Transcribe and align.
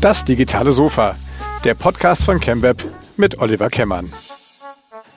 Das 0.00 0.24
digitale 0.24 0.72
Sofa, 0.72 1.16
der 1.64 1.74
Podcast 1.74 2.24
von 2.24 2.40
ChemWeb 2.40 2.84
mit 3.16 3.38
Oliver 3.38 3.68
Kemmern. 3.68 4.12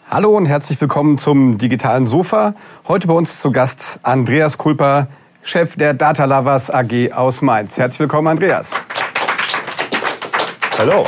Hallo 0.09 0.35
und 0.35 0.45
herzlich 0.45 0.79
willkommen 0.79 1.17
zum 1.17 1.57
digitalen 1.57 2.07
Sofa. 2.07 2.53
Heute 2.87 3.07
bei 3.07 3.13
uns 3.13 3.41
zu 3.41 3.51
Gast 3.51 3.99
Andreas 4.03 4.57
Kulper, 4.57 5.07
Chef 5.43 5.75
der 5.75 5.93
Data 5.93 6.25
Lovers 6.25 6.69
AG 6.71 7.11
aus 7.11 7.41
Mainz. 7.41 7.77
Herzlich 7.77 7.99
willkommen, 7.99 8.29
Andreas. 8.29 8.67
Hallo. 10.77 11.05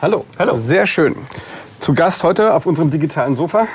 Hallo. 0.00 0.24
Hallo. 0.38 0.58
Sehr 0.58 0.86
schön. 0.86 1.16
Zu 1.80 1.94
Gast 1.94 2.22
heute 2.22 2.54
auf 2.54 2.66
unserem 2.66 2.90
digitalen 2.90 3.36
Sofa. 3.36 3.66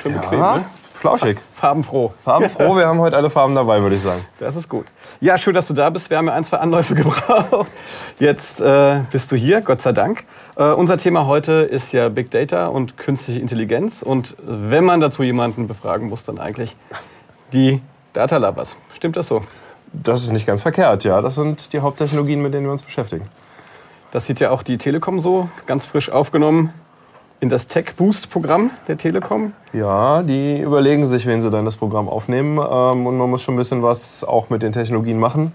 Schön 0.00 0.14
bequem, 0.14 0.38
ja. 0.38 0.56
ne? 0.58 0.64
Flauschig. 1.00 1.38
Farbenfroh. 1.54 2.12
Farbenfroh, 2.22 2.76
wir 2.76 2.86
haben 2.86 2.98
heute 2.98 3.16
alle 3.16 3.30
Farben 3.30 3.54
dabei, 3.54 3.80
würde 3.80 3.96
ich 3.96 4.02
sagen. 4.02 4.22
Das 4.38 4.54
ist 4.54 4.68
gut. 4.68 4.84
Ja, 5.22 5.38
schön, 5.38 5.54
dass 5.54 5.66
du 5.66 5.72
da 5.72 5.88
bist. 5.88 6.10
Wir 6.10 6.18
haben 6.18 6.26
ja 6.26 6.34
ein, 6.34 6.44
zwei 6.44 6.58
Anläufe 6.58 6.94
gebraucht. 6.96 7.70
Jetzt 8.18 8.60
äh, 8.60 9.00
bist 9.10 9.32
du 9.32 9.36
hier, 9.36 9.62
Gott 9.62 9.80
sei 9.80 9.92
Dank. 9.92 10.24
Äh, 10.56 10.64
unser 10.72 10.98
Thema 10.98 11.24
heute 11.24 11.52
ist 11.52 11.94
ja 11.94 12.10
Big 12.10 12.30
Data 12.30 12.66
und 12.66 12.98
künstliche 12.98 13.40
Intelligenz. 13.40 14.02
Und 14.02 14.36
wenn 14.44 14.84
man 14.84 15.00
dazu 15.00 15.22
jemanden 15.22 15.68
befragen 15.68 16.10
muss, 16.10 16.24
dann 16.24 16.38
eigentlich 16.38 16.76
die 17.54 17.80
Data 18.12 18.36
Lovers. 18.36 18.76
Stimmt 18.94 19.16
das 19.16 19.28
so? 19.28 19.42
Das 19.94 20.22
ist 20.22 20.32
nicht 20.32 20.46
ganz 20.46 20.60
verkehrt, 20.60 21.04
ja. 21.04 21.22
Das 21.22 21.34
sind 21.34 21.72
die 21.72 21.80
Haupttechnologien, 21.80 22.42
mit 22.42 22.52
denen 22.52 22.66
wir 22.66 22.72
uns 22.72 22.82
beschäftigen. 22.82 23.24
Das 24.12 24.26
sieht 24.26 24.38
ja 24.38 24.50
auch 24.50 24.62
die 24.62 24.76
Telekom 24.76 25.20
so, 25.20 25.48
ganz 25.64 25.86
frisch 25.86 26.10
aufgenommen 26.10 26.74
in 27.40 27.48
das 27.48 27.66
Tech 27.66 27.94
Boost 27.96 28.30
Programm 28.30 28.70
der 28.86 28.98
Telekom? 28.98 29.52
Ja, 29.72 30.22
die 30.22 30.60
überlegen 30.60 31.06
sich, 31.06 31.26
wen 31.26 31.40
sie 31.40 31.50
dann 31.50 31.64
das 31.64 31.76
Programm 31.76 32.08
aufnehmen. 32.08 32.58
Ähm, 32.58 33.06
und 33.06 33.16
man 33.16 33.30
muss 33.30 33.42
schon 33.42 33.54
ein 33.54 33.58
bisschen 33.58 33.82
was 33.82 34.24
auch 34.24 34.50
mit 34.50 34.62
den 34.62 34.72
Technologien 34.72 35.18
machen, 35.18 35.52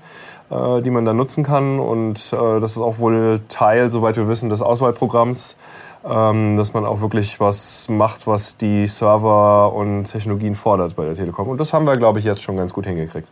äh, 0.50 0.82
die 0.82 0.90
man 0.90 1.06
dann 1.06 1.18
nutzen 1.18 1.44
kann. 1.44 1.80
Und 1.80 2.34
äh, 2.34 2.60
das 2.60 2.72
ist 2.72 2.82
auch 2.82 2.98
wohl 2.98 3.42
Teil, 3.50 3.92
soweit 3.92 4.18
wir 4.18 4.28
wissen, 4.28 4.50
des 4.50 4.64
Auswahlprogramms, 4.64 5.56
ähm, 6.04 6.58
dass 6.58 6.74
man 6.74 6.86
auch 6.86 7.02
wirklich 7.02 7.40
was 7.40 7.88
macht, 7.88 8.26
was 8.26 8.58
die 8.58 8.88
Server 8.88 9.72
und 9.74 10.06
Technologien 10.06 10.56
fordert 10.56 10.96
bei 10.96 11.06
der 11.06 11.14
Telekom. 11.14 11.48
Und 11.48 11.60
das 11.60 11.72
haben 11.72 11.86
wir, 11.86 11.98
glaube 11.98 12.18
ich, 12.18 12.26
jetzt 12.26 12.42
schon 12.42 12.58
ganz 12.58 12.74
gut 12.74 12.88
hingekriegt. 12.88 13.28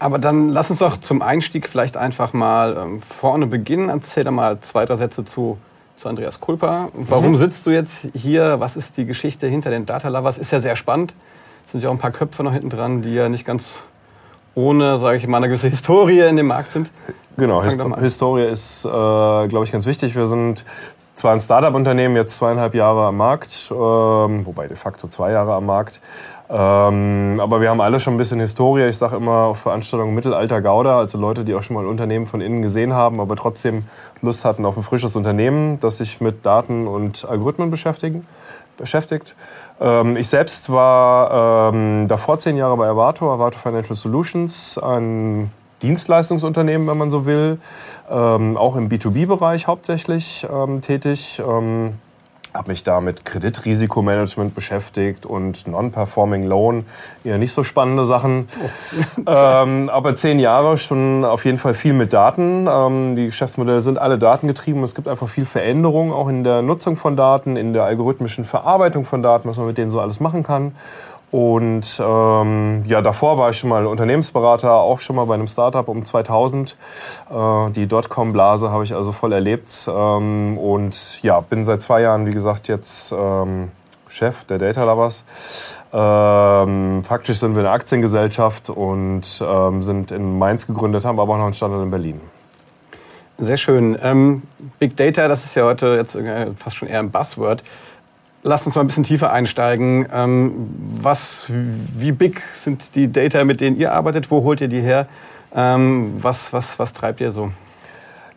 Aber 0.00 0.18
dann 0.18 0.50
lass 0.50 0.68
uns 0.68 0.80
doch 0.80 0.98
zum 0.98 1.22
Einstieg 1.22 1.66
vielleicht 1.66 1.96
einfach 1.96 2.34
mal 2.34 2.76
ähm, 2.76 3.00
vorne 3.00 3.46
beginnen. 3.46 3.88
Erzähl 3.88 4.24
da 4.24 4.30
mal 4.30 4.60
zwei, 4.60 4.84
drei 4.84 4.96
Sätze 4.96 5.24
zu 5.24 5.56
zu 6.04 6.08
Andreas 6.10 6.38
Kulpa. 6.38 6.88
Warum 6.92 7.30
mhm. 7.30 7.36
sitzt 7.36 7.66
du 7.66 7.70
jetzt 7.70 8.08
hier? 8.14 8.60
Was 8.60 8.76
ist 8.76 8.98
die 8.98 9.06
Geschichte 9.06 9.46
hinter 9.46 9.70
den 9.70 9.86
Data 9.86 10.08
Lovers? 10.08 10.36
Ist 10.36 10.52
ja 10.52 10.60
sehr 10.60 10.76
spannend. 10.76 11.14
Es 11.64 11.72
sind 11.72 11.82
ja 11.82 11.88
auch 11.88 11.94
ein 11.94 11.98
paar 11.98 12.10
Köpfe 12.10 12.44
noch 12.44 12.52
hinten 12.52 12.68
dran, 12.68 13.00
die 13.00 13.14
ja 13.14 13.30
nicht 13.30 13.46
ganz 13.46 13.80
ohne, 14.54 14.98
sage 14.98 15.16
ich 15.16 15.26
mal, 15.26 15.38
eine 15.38 15.48
gewisse 15.48 15.68
Historie 15.68 16.20
in 16.20 16.36
dem 16.36 16.48
Markt 16.48 16.72
sind. 16.72 16.90
Genau, 17.38 17.64
Hist 17.64 17.82
Historie 17.98 18.44
ist, 18.44 18.84
äh, 18.84 18.88
glaube 18.88 19.64
ich, 19.64 19.72
ganz 19.72 19.86
wichtig. 19.86 20.14
Wir 20.14 20.26
sind 20.26 20.64
zwar 21.14 21.32
ein 21.32 21.40
Startup-Unternehmen, 21.40 22.16
jetzt 22.16 22.36
zweieinhalb 22.36 22.74
Jahre 22.74 23.06
am 23.06 23.16
Markt, 23.16 23.70
ähm, 23.70 24.44
wobei 24.44 24.68
de 24.68 24.76
facto 24.76 25.08
zwei 25.08 25.32
Jahre 25.32 25.54
am 25.54 25.64
Markt. 25.64 26.02
Ähm, 26.50 27.40
aber 27.40 27.60
wir 27.60 27.70
haben 27.70 27.80
alle 27.80 28.00
schon 28.00 28.14
ein 28.14 28.16
bisschen 28.18 28.40
Historie. 28.40 28.86
Ich 28.86 28.98
sage 28.98 29.16
immer 29.16 29.44
auf 29.44 29.60
Veranstaltungen 29.60 30.14
Mittelalter 30.14 30.60
Gauder, 30.60 30.96
also 30.96 31.16
Leute, 31.16 31.44
die 31.44 31.54
auch 31.54 31.62
schon 31.62 31.74
mal 31.74 31.84
ein 31.84 31.88
Unternehmen 31.88 32.26
von 32.26 32.40
innen 32.40 32.60
gesehen 32.60 32.92
haben, 32.92 33.20
aber 33.20 33.34
trotzdem 33.36 33.84
Lust 34.20 34.44
hatten 34.44 34.66
auf 34.66 34.76
ein 34.76 34.82
frisches 34.82 35.16
Unternehmen, 35.16 35.78
das 35.80 35.98
sich 35.98 36.20
mit 36.20 36.44
Daten 36.44 36.86
und 36.86 37.26
Algorithmen 37.26 37.70
beschäftigen, 37.70 38.26
beschäftigt. 38.76 39.34
Ähm, 39.80 40.16
ich 40.16 40.28
selbst 40.28 40.70
war 40.70 41.72
ähm, 41.72 42.06
davor 42.08 42.38
zehn 42.38 42.56
Jahre 42.56 42.76
bei 42.76 42.88
Avato, 42.88 43.32
Avato 43.32 43.58
Financial 43.58 43.96
Solutions, 43.96 44.76
ein 44.78 45.50
Dienstleistungsunternehmen, 45.80 46.86
wenn 46.86 46.98
man 46.98 47.10
so 47.10 47.24
will, 47.24 47.58
ähm, 48.10 48.56
auch 48.58 48.76
im 48.76 48.90
B2B-Bereich 48.90 49.66
hauptsächlich 49.66 50.46
ähm, 50.50 50.82
tätig. 50.82 51.42
Habe 52.54 52.70
mich 52.70 52.84
da 52.84 53.00
mit 53.00 53.24
Kreditrisikomanagement 53.24 54.54
beschäftigt 54.54 55.26
und 55.26 55.66
Non-Performing 55.66 56.44
Loan, 56.44 56.86
eher 57.24 57.36
nicht 57.36 57.52
so 57.52 57.64
spannende 57.64 58.04
Sachen. 58.04 58.48
Oh. 58.62 59.22
ähm, 59.26 59.88
aber 59.88 60.14
zehn 60.14 60.38
Jahre 60.38 60.76
schon 60.76 61.24
auf 61.24 61.44
jeden 61.44 61.58
Fall 61.58 61.74
viel 61.74 61.94
mit 61.94 62.12
Daten. 62.12 62.68
Ähm, 62.70 63.16
die 63.16 63.26
Geschäftsmodelle 63.26 63.80
sind 63.80 63.98
alle 63.98 64.18
datengetrieben. 64.18 64.84
Es 64.84 64.94
gibt 64.94 65.08
einfach 65.08 65.28
viel 65.28 65.46
Veränderung 65.46 66.12
auch 66.12 66.28
in 66.28 66.44
der 66.44 66.62
Nutzung 66.62 66.94
von 66.94 67.16
Daten, 67.16 67.56
in 67.56 67.72
der 67.72 67.84
algorithmischen 67.84 68.44
Verarbeitung 68.44 69.04
von 69.04 69.20
Daten, 69.20 69.48
was 69.48 69.56
man 69.56 69.66
mit 69.66 69.76
denen 69.76 69.90
so 69.90 70.00
alles 70.00 70.20
machen 70.20 70.44
kann. 70.44 70.76
Und 71.34 72.00
ähm, 72.00 72.84
ja, 72.86 73.02
davor 73.02 73.38
war 73.38 73.50
ich 73.50 73.58
schon 73.58 73.68
mal 73.68 73.86
Unternehmensberater, 73.86 74.72
auch 74.72 75.00
schon 75.00 75.16
mal 75.16 75.24
bei 75.24 75.34
einem 75.34 75.48
Startup 75.48 75.88
um 75.88 76.04
2000. 76.04 76.76
Äh, 77.28 77.70
die 77.72 77.88
Dotcom-Blase 77.88 78.70
habe 78.70 78.84
ich 78.84 78.94
also 78.94 79.10
voll 79.10 79.32
erlebt. 79.32 79.88
Ähm, 79.88 80.56
und 80.56 81.20
ja, 81.24 81.40
bin 81.40 81.64
seit 81.64 81.82
zwei 81.82 82.02
Jahren, 82.02 82.28
wie 82.28 82.30
gesagt, 82.30 82.68
jetzt 82.68 83.10
ähm, 83.10 83.72
Chef 84.06 84.44
der 84.44 84.58
Data 84.58 84.84
Lovers. 84.84 85.24
Ähm, 85.92 87.02
faktisch 87.02 87.40
sind 87.40 87.56
wir 87.56 87.62
eine 87.62 87.70
Aktiengesellschaft 87.70 88.70
und 88.70 89.42
ähm, 89.44 89.82
sind 89.82 90.12
in 90.12 90.38
Mainz 90.38 90.68
gegründet, 90.68 91.04
haben 91.04 91.18
aber 91.18 91.32
auch 91.32 91.38
noch 91.38 91.46
einen 91.46 91.54
Standort 91.54 91.82
in 91.82 91.90
Berlin. 91.90 92.20
Sehr 93.38 93.56
schön. 93.56 93.98
Ähm, 94.00 94.44
Big 94.78 94.96
Data, 94.96 95.26
das 95.26 95.44
ist 95.44 95.56
ja 95.56 95.64
heute 95.64 95.96
jetzt 95.96 96.16
fast 96.58 96.76
schon 96.76 96.86
eher 96.86 97.00
ein 97.00 97.10
Buzzword. 97.10 97.64
Lass 98.46 98.66
uns 98.66 98.74
mal 98.74 98.82
ein 98.82 98.86
bisschen 98.88 99.04
tiefer 99.04 99.32
einsteigen. 99.32 100.06
Ähm, 100.12 100.68
was, 101.00 101.46
wie 101.48 102.12
big 102.12 102.42
sind 102.52 102.94
die 102.94 103.10
Data, 103.10 103.42
mit 103.42 103.62
denen 103.62 103.78
ihr 103.78 103.94
arbeitet? 103.94 104.30
Wo 104.30 104.42
holt 104.42 104.60
ihr 104.60 104.68
die 104.68 104.82
her? 104.82 105.06
Ähm, 105.54 106.18
was, 106.20 106.52
was, 106.52 106.78
was 106.78 106.92
treibt 106.92 107.22
ihr 107.22 107.30
so? 107.30 107.52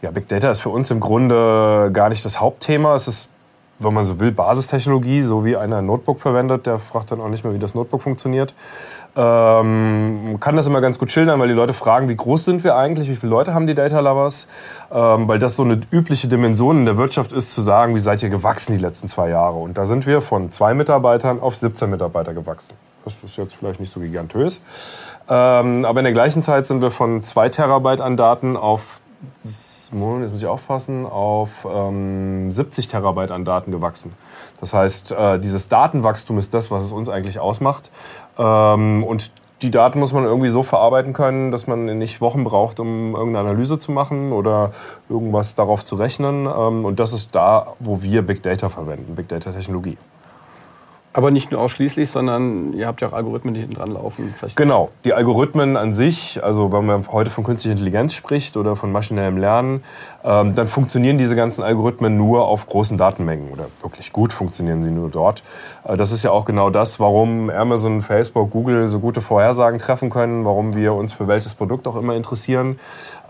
Ja, 0.01 0.11
Big 0.11 0.29
Data 0.29 0.49
ist 0.49 0.61
für 0.61 0.69
uns 0.69 0.91
im 0.91 1.01
Grunde 1.01 1.89
gar 1.91 2.07
nicht 2.07 2.23
das 2.23 2.39
Hauptthema. 2.39 2.95
Es 2.95 3.09
ist, 3.09 3.27
wenn 3.79 3.93
man 3.93 4.05
so 4.05 4.21
will, 4.21 4.31
Basistechnologie. 4.31 5.23
So 5.23 5.43
wie 5.43 5.57
einer 5.57 5.79
ein 5.79 5.85
Notebook 5.85 6.21
verwendet, 6.21 6.67
der 6.67 6.79
fragt 6.79 7.11
dann 7.11 7.19
auch 7.19 7.27
nicht 7.27 7.43
mehr, 7.43 7.53
wie 7.53 7.59
das 7.59 7.75
Notebook 7.75 8.01
funktioniert. 8.01 8.53
Ähm, 9.15 10.37
kann 10.39 10.55
das 10.55 10.67
immer 10.67 10.81
ganz 10.81 10.99
gut 10.99 11.11
schildern, 11.11 11.39
weil 11.39 11.47
die 11.47 11.53
Leute 11.53 11.73
fragen, 11.73 12.07
wie 12.09 12.15
groß 12.15 12.45
sind 12.45 12.63
wir 12.63 12.75
eigentlich, 12.75 13.09
wie 13.09 13.15
viele 13.15 13.31
Leute 13.31 13.53
haben 13.53 13.65
die 13.65 13.73
Data 13.73 13.99
Lovers? 13.99 14.47
Ähm, 14.91 15.27
weil 15.27 15.39
das 15.39 15.55
so 15.55 15.63
eine 15.63 15.81
übliche 15.91 16.27
Dimension 16.27 16.79
in 16.79 16.85
der 16.85 16.97
Wirtschaft 16.97 17.31
ist, 17.31 17.51
zu 17.51 17.61
sagen, 17.61 17.95
wie 17.95 17.99
seid 17.99 18.21
ihr 18.21 18.29
gewachsen 18.29 18.73
die 18.73 18.83
letzten 18.83 19.07
zwei 19.07 19.29
Jahre? 19.29 19.57
Und 19.57 19.77
da 19.77 19.85
sind 19.85 20.05
wir 20.05 20.21
von 20.21 20.51
zwei 20.51 20.73
Mitarbeitern 20.73 21.39
auf 21.41 21.55
17 21.55 21.89
Mitarbeiter 21.89 22.33
gewachsen. 22.33 22.73
Das 23.05 23.15
ist 23.23 23.37
jetzt 23.37 23.55
vielleicht 23.55 23.79
nicht 23.79 23.91
so 23.91 23.99
gigantös. 23.99 24.61
Ähm, 25.29 25.85
aber 25.85 25.99
in 25.99 26.03
der 26.03 26.13
gleichen 26.13 26.41
Zeit 26.41 26.65
sind 26.65 26.81
wir 26.81 26.91
von 26.91 27.23
zwei 27.23 27.49
Terabyte 27.49 28.01
an 28.01 28.17
Daten 28.17 28.57
auf 28.57 28.99
jetzt 29.91 30.31
muss 30.31 30.41
ich 30.41 30.47
aufpassen, 30.47 31.05
auf 31.05 31.65
ähm, 31.69 32.51
70 32.51 32.87
Terabyte 32.87 33.31
an 33.31 33.45
Daten 33.45 33.71
gewachsen. 33.71 34.11
Das 34.59 34.73
heißt, 34.73 35.11
äh, 35.11 35.39
dieses 35.39 35.69
Datenwachstum 35.69 36.37
ist 36.37 36.53
das, 36.53 36.71
was 36.71 36.83
es 36.83 36.91
uns 36.91 37.09
eigentlich 37.09 37.39
ausmacht. 37.39 37.91
Ähm, 38.37 39.03
und 39.03 39.31
die 39.61 39.71
Daten 39.71 39.99
muss 39.99 40.13
man 40.13 40.23
irgendwie 40.23 40.49
so 40.49 40.61
verarbeiten 40.61 41.13
können, 41.13 41.51
dass 41.51 41.65
man 41.65 41.85
nicht 41.97 42.21
Wochen 42.21 42.43
braucht, 42.43 42.79
um 42.79 43.15
irgendeine 43.15 43.49
Analyse 43.49 43.79
zu 43.79 43.91
machen 43.91 44.31
oder 44.31 44.71
irgendwas 45.09 45.55
darauf 45.55 45.83
zu 45.83 45.95
rechnen. 45.95 46.45
Ähm, 46.45 46.85
und 46.85 46.99
das 46.99 47.13
ist 47.13 47.33
da, 47.33 47.73
wo 47.79 48.01
wir 48.01 48.21
Big 48.21 48.43
Data 48.43 48.69
verwenden, 48.69 49.15
Big 49.15 49.27
Data 49.27 49.51
Technologie. 49.51 49.97
Aber 51.17 51.31
nicht 51.31 51.51
nur 51.51 51.61
ausschließlich, 51.61 52.11
sondern 52.11 52.73
ihr 52.73 52.85
habt 52.85 53.01
ja 53.01 53.07
auch 53.07 53.13
Algorithmen, 53.13 53.55
die 53.55 53.61
hinten 53.61 53.73
dran 53.73 53.89
laufen. 53.89 54.35
Genau, 54.55 54.89
die 55.03 55.15
Algorithmen 55.15 55.75
an 55.75 55.91
sich, 55.91 56.43
also 56.43 56.71
wenn 56.71 56.85
man 56.85 57.11
heute 57.11 57.31
von 57.31 57.43
künstlicher 57.43 57.71
Intelligenz 57.71 58.13
spricht 58.13 58.55
oder 58.55 58.75
von 58.75 58.91
maschinellem 58.91 59.35
Lernen, 59.37 59.83
ähm, 60.23 60.53
dann 60.53 60.67
funktionieren 60.67 61.17
diese 61.17 61.35
ganzen 61.35 61.63
Algorithmen 61.63 62.17
nur 62.17 62.45
auf 62.45 62.67
großen 62.67 62.99
Datenmengen 62.99 63.49
oder 63.51 63.65
wirklich 63.81 64.13
gut 64.13 64.31
funktionieren 64.31 64.83
sie 64.83 64.91
nur 64.91 65.09
dort. 65.09 65.41
Äh, 65.85 65.97
das 65.97 66.11
ist 66.11 66.21
ja 66.21 66.29
auch 66.29 66.45
genau 66.45 66.69
das, 66.69 66.99
warum 66.99 67.49
Amazon, 67.49 68.03
Facebook, 68.03 68.51
Google 68.51 68.87
so 68.87 68.99
gute 68.99 69.19
Vorhersagen 69.19 69.79
treffen 69.79 70.11
können, 70.11 70.45
warum 70.45 70.75
wir 70.75 70.93
uns 70.93 71.13
für 71.13 71.27
welches 71.27 71.55
Produkt 71.55 71.87
auch 71.87 71.95
immer 71.95 72.13
interessieren. 72.13 72.77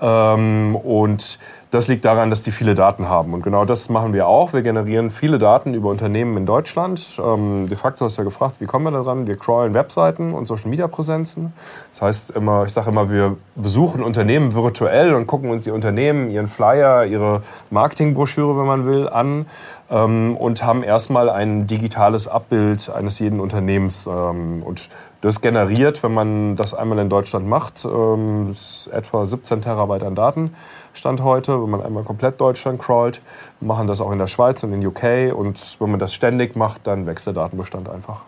Ähm, 0.01 0.75
und 0.75 1.39
das 1.71 1.87
liegt 1.87 2.05
daran, 2.05 2.29
dass 2.29 2.41
die 2.41 2.51
viele 2.51 2.75
Daten 2.75 3.09
haben. 3.09 3.33
Und 3.33 3.43
genau 3.43 3.65
das 3.65 3.89
machen 3.89 4.13
wir 4.13 4.27
auch. 4.27 4.53
Wir 4.53 4.61
generieren 4.61 5.09
viele 5.09 5.37
Daten 5.37 5.73
über 5.73 5.89
Unternehmen 5.89 6.37
in 6.37 6.45
Deutschland. 6.45 7.19
Ähm, 7.23 7.67
de 7.67 7.77
facto 7.77 8.05
hast 8.05 8.17
du 8.17 8.21
ja 8.21 8.25
gefragt, 8.25 8.55
wie 8.59 8.65
kommen 8.65 8.85
wir 8.85 8.91
da 8.91 9.03
dran? 9.03 9.27
Wir 9.27 9.35
crawlen 9.35 9.73
Webseiten 9.73 10.33
und 10.33 10.45
Social-Media-Präsenzen. 10.45 11.53
Das 11.91 12.01
heißt 12.01 12.31
immer, 12.31 12.65
ich 12.65 12.73
sage 12.73 12.89
immer, 12.89 13.11
wir 13.11 13.35
besuchen 13.55 14.01
Unternehmen 14.01 14.53
virtuell 14.53 15.13
und 15.13 15.27
gucken 15.27 15.49
uns 15.49 15.65
die 15.65 15.71
Unternehmen, 15.71 16.31
ihren 16.31 16.47
Flyer, 16.47 17.05
ihre 17.05 17.43
Marketingbroschüre, 17.69 18.57
wenn 18.57 18.65
man 18.65 18.85
will, 18.85 19.09
an 19.09 19.45
ähm, 19.89 20.37
und 20.37 20.63
haben 20.63 20.83
erstmal 20.83 21.29
ein 21.29 21.67
digitales 21.67 22.27
Abbild 22.27 22.89
eines 22.89 23.19
jeden 23.19 23.39
Unternehmens. 23.39 24.07
Ähm, 24.07 24.63
und 24.63 24.89
das 25.21 25.41
generiert, 25.41 26.03
wenn 26.03 26.13
man 26.13 26.55
das 26.55 26.73
einmal 26.73 26.99
in 26.99 27.09
Deutschland 27.09 27.47
macht, 27.47 27.85
ähm, 27.85 28.55
etwa 28.91 29.25
17 29.25 29.61
Terabyte 29.61 30.03
an 30.03 30.15
Daten. 30.15 30.53
Stand 30.93 31.21
heute, 31.23 31.61
wenn 31.61 31.69
man 31.69 31.81
einmal 31.81 32.03
komplett 32.03 32.39
Deutschland 32.41 32.79
crawlt. 32.81 33.21
Wir 33.59 33.67
machen 33.67 33.87
das 33.87 34.01
auch 34.01 34.11
in 34.11 34.19
der 34.19 34.27
Schweiz 34.27 34.63
und 34.63 34.73
in 34.73 34.85
UK 34.85 35.33
und 35.35 35.77
wenn 35.79 35.91
man 35.91 35.99
das 35.99 36.13
ständig 36.13 36.55
macht, 36.55 36.87
dann 36.87 37.05
wächst 37.05 37.25
der 37.27 37.33
Datenbestand 37.33 37.89
einfach. 37.89 38.21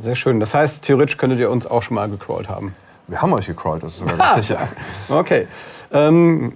Sehr 0.00 0.14
schön. 0.14 0.40
Das 0.40 0.54
heißt, 0.54 0.82
theoretisch 0.82 1.16
könntet 1.16 1.40
ihr 1.40 1.50
uns 1.50 1.66
auch 1.66 1.82
schon 1.82 1.96
mal 1.96 2.08
gecrawlt 2.08 2.48
haben. 2.48 2.74
Wir 3.08 3.20
haben 3.22 3.32
euch 3.32 3.46
gecrawlt, 3.46 3.82
das 3.82 3.94
ist 3.94 3.98
sogar 4.00 4.16
ganz 4.16 4.34
sicher. 4.46 4.68
Okay. 5.08 5.48
Ähm, 5.92 6.52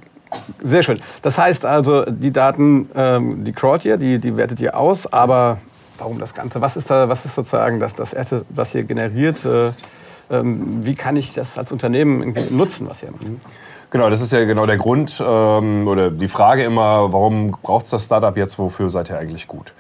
sehr 0.61 0.83
schön. 0.83 1.01
Das 1.23 1.39
heißt 1.39 1.65
also, 1.65 2.05
die 2.05 2.31
Daten, 2.31 2.91
ähm, 2.95 3.45
die 3.45 3.53
crawlt 3.53 3.85
ihr, 3.85 3.97
die, 3.97 4.19
die 4.19 4.37
wertet 4.37 4.61
ihr 4.61 4.77
aus, 4.77 5.13
aber 5.13 5.59
warum 5.99 6.19
das 6.19 6.35
Ganze? 6.35 6.61
Was 6.61 6.77
ist 6.77 6.91
da, 6.91 7.09
was 7.09 7.25
ist 7.25 7.35
sozusagen 7.35 7.81
das, 7.81 7.95
das 7.95 8.13
Erste, 8.13 8.45
was 8.51 8.75
ihr 8.75 8.85
generiert? 8.85 9.45
Äh, 9.45 9.73
ähm, 10.31 10.85
wie 10.85 10.95
kann 10.95 11.17
ich 11.17 11.35
das 11.35 11.59
als 11.59 11.73
Unternehmen 11.73 12.35
nutzen, 12.51 12.89
was 12.89 13.03
ihr 13.03 13.11
macht? 13.11 13.27
Genau, 13.93 14.09
das 14.09 14.23
ist 14.23 14.33
ja 14.33 14.43
genau 14.47 14.65
der 14.65 14.79
Grund 14.79 15.23
ähm, 15.25 15.87
oder 15.87 16.11
die 16.11 16.27
Frage 16.27 16.65
immer, 16.65 17.13
warum 17.13 17.51
braucht 17.51 17.85
es 17.85 17.91
das 17.91 18.05
Startup 18.05 18.35
jetzt, 18.39 18.59
wofür 18.59 18.89
seid 18.89 19.11
ihr 19.11 19.19
eigentlich 19.19 19.47
gut? 19.47 19.75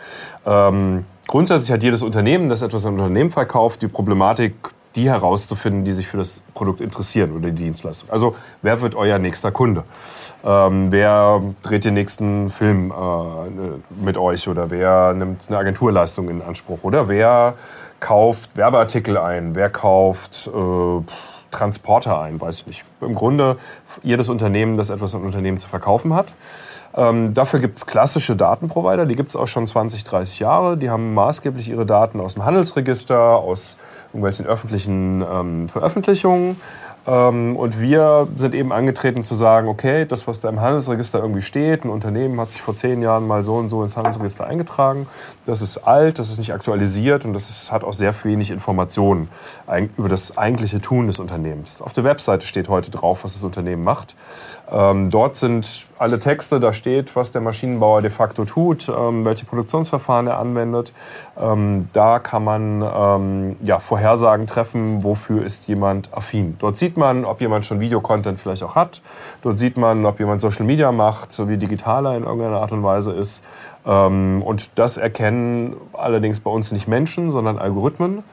Ähm, 0.45 1.07
grundsätzlich 1.29 1.73
hat 1.73 1.83
jedes 1.83 2.03
Unternehmen, 2.03 2.51
das 2.51 2.61
etwas 2.61 2.85
an 2.85 2.93
Unternehmen 2.93 3.31
verkauft, 3.31 3.81
die 3.81 3.89
Problematik, 3.89 4.53
die 4.97 5.09
herauszufinden, 5.09 5.85
die 5.85 5.93
sich 5.93 6.09
für 6.09 6.19
das 6.19 6.43
Produkt 6.53 6.83
interessieren 6.83 7.33
oder 7.33 7.49
die 7.49 7.65
Dienstleistung. 7.65 8.11
Also 8.11 8.37
wer 8.61 8.83
wird 8.83 8.95
euer 8.97 9.19
nächster 9.19 9.51
Kunde? 9.51 9.85
Ähm, 10.45 10.93
wer 10.93 11.41
dreht 11.63 11.87
den 11.87 11.95
nächsten 11.95 12.51
Film 12.51 12.91
äh, 12.93 14.05
mit 14.05 14.19
euch 14.19 14.47
oder 14.47 14.71
wer 14.71 15.15
nimmt 15.15 15.41
eine 15.49 15.57
Agenturleistung 15.57 16.29
in 16.29 16.43
Anspruch 16.43 16.81
oder 16.83 17.09
wer 17.09 17.55
kauft 17.99 18.59
Werbeartikel 18.59 19.17
ein, 19.17 19.55
wer 19.55 19.71
kauft 19.71 20.51
äh, 20.55 21.01
Transporter 21.53 22.21
ein, 22.21 22.41
weiß 22.41 22.61
ich 22.61 22.67
nicht. 22.67 22.85
Im 23.01 23.15
Grunde 23.15 23.57
jedes 24.03 24.29
Unternehmen, 24.29 24.77
das 24.77 24.91
etwas 24.91 25.15
an 25.15 25.23
Unternehmen 25.23 25.59
zu 25.59 25.69
verkaufen 25.69 26.15
hat. 26.15 26.27
Ähm, 26.95 27.33
dafür 27.33 27.61
gibt 27.61 27.79
es 27.79 27.87
klassische 27.87 28.37
Datenprovider, 28.37 29.07
die 29.07 29.15
gibt 29.15 29.31
es 29.31 29.37
auch 29.37 29.47
schon 29.47 29.67
20, 29.67 30.05
30 30.05 30.41
Jahre. 30.41 30.77
Die 30.77 30.91
haben 30.91 31.15
maßgeblich 31.15 31.69
ihre 31.69 31.87
Daten 31.87 32.21
aus 32.21 32.35
dem 32.35 32.45
Handelsregister, 32.45 33.19
aus 33.19 33.77
irgendwelchen 34.09 34.47
öffentlichen 34.47 35.23
ähm, 35.23 35.69
Veröffentlichungen. 35.69 36.61
Ähm, 37.07 37.57
und 37.57 37.81
wir 37.81 38.29
sind 38.37 38.55
eben 38.55 38.73
angetreten 38.73 39.25
zu 39.25 39.35
sagen, 39.35 39.69
okay, 39.69 40.07
das, 40.07 40.27
was 40.27 40.41
da 40.41 40.49
im 40.49 40.61
Handelsregister 40.61 41.19
irgendwie 41.19 41.43
steht, 41.43 41.85
ein 41.85 41.91
Unternehmen 41.91 42.41
hat 42.41 42.53
sich 42.53 42.63
vor 42.63 42.77
zehn 42.77 43.03
Jahren 43.03 43.27
mal 43.27 43.43
so 43.43 43.55
und 43.55 43.69
so 43.69 43.83
ins 43.83 43.97
Handelsregister 43.97 44.47
eingetragen, 44.47 45.09
das 45.45 45.63
ist 45.63 45.79
alt, 45.79 46.19
das 46.19 46.31
ist 46.31 46.39
nicht 46.39 46.53
aktualisiert 46.53 47.25
und 47.25 47.33
das 47.33 47.51
ist, 47.51 47.73
hat 47.73 47.83
auch 47.83 47.93
sehr 47.93 48.15
wenig 48.25 48.51
Informationen 48.51 49.29
über 49.97 50.09
das 50.09 50.39
eigentliche 50.39 50.81
Tun 50.81 51.09
des 51.09 51.19
Unternehmens. 51.19 51.83
Auf 51.83 51.93
der 51.93 52.05
Webseite 52.05 52.47
steht 52.47 52.69
heute 52.69 52.91
drauf, 52.91 53.25
was 53.25 53.33
das 53.33 53.43
Unternehmen 53.43 53.83
macht. 53.83 54.15
Ähm, 54.71 55.11
dort 55.11 55.37
sind 55.37 55.87
alle 56.03 56.19
Texte, 56.19 56.59
da 56.59 56.73
steht, 56.73 57.15
was 57.15 57.31
der 57.31 57.41
Maschinenbauer 57.41 58.03
de 58.03 58.11
facto 58.11 58.45
tut, 58.45 58.89
ähm, 58.89 59.25
welche 59.25 59.47
Produktionsverfahren 59.47 60.27
er 60.27 60.39
anwendet. 60.41 60.93
Ähm, 61.41 61.87
da 61.93 62.19
kann 62.19 62.43
man 62.43 62.83
ähm, 62.83 63.57
ja, 63.63 63.79
Vorhersagen 63.79 64.49
treffen, 64.49 65.05
wofür 65.05 65.45
ist 65.45 65.69
jemand 65.69 66.13
affin. 66.13 66.57
Dort 66.59 66.77
sieht 66.77 66.97
man, 66.97 67.25
ob 67.25 67.41
jemand 67.41 67.65
schon 67.65 67.79
Videocontent 67.79 68.41
vielleicht 68.41 68.65
auch 68.65 68.75
hat. 68.75 69.01
Dort 69.43 69.61
sieht 69.61 69.77
man, 69.77 70.05
ob 70.05 70.19
jemand 70.19 70.41
Social 70.41 70.67
Media 70.67 70.91
macht, 70.91 71.31
so 71.31 71.49
wie 71.49 71.57
digitaler 71.57 72.17
in 72.17 72.25
irgendeiner 72.25 72.61
Art 72.61 72.73
und 72.73 72.83
Weise 72.83 73.13
ist. 73.13 73.45
Ähm, 73.87 74.43
und 74.45 74.77
das 74.81 74.97
erkennen 74.97 75.77
allerdings 75.93 76.41
bei 76.41 76.51
uns 76.51 76.73
nicht 76.73 76.89
Menschen, 76.89 77.31
sondern 77.31 77.59
Algorithmen. 77.59 78.25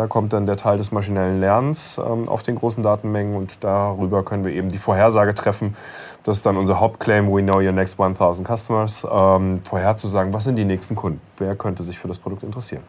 Da 0.00 0.06
kommt 0.06 0.32
dann 0.32 0.46
der 0.46 0.56
Teil 0.56 0.78
des 0.78 0.92
maschinellen 0.92 1.40
Lernens 1.40 1.98
ähm, 1.98 2.26
auf 2.26 2.42
den 2.42 2.54
großen 2.54 2.82
Datenmengen 2.82 3.36
und 3.36 3.58
darüber 3.60 4.24
können 4.24 4.46
wir 4.46 4.52
eben 4.54 4.70
die 4.70 4.78
Vorhersage 4.78 5.34
treffen. 5.34 5.76
Das 6.24 6.38
ist 6.38 6.46
dann 6.46 6.56
unser 6.56 6.80
Hauptclaim, 6.80 7.30
We 7.30 7.42
Know 7.42 7.58
Your 7.58 7.72
Next 7.72 8.00
1000 8.00 8.48
Customers, 8.48 9.06
ähm, 9.12 9.60
vorherzusagen, 9.62 10.32
was 10.32 10.44
sind 10.44 10.56
die 10.56 10.64
nächsten 10.64 10.96
Kunden? 10.96 11.20
Wer 11.36 11.54
könnte 11.54 11.82
sich 11.82 11.98
für 11.98 12.08
das 12.08 12.16
Produkt 12.16 12.44
interessieren? 12.44 12.82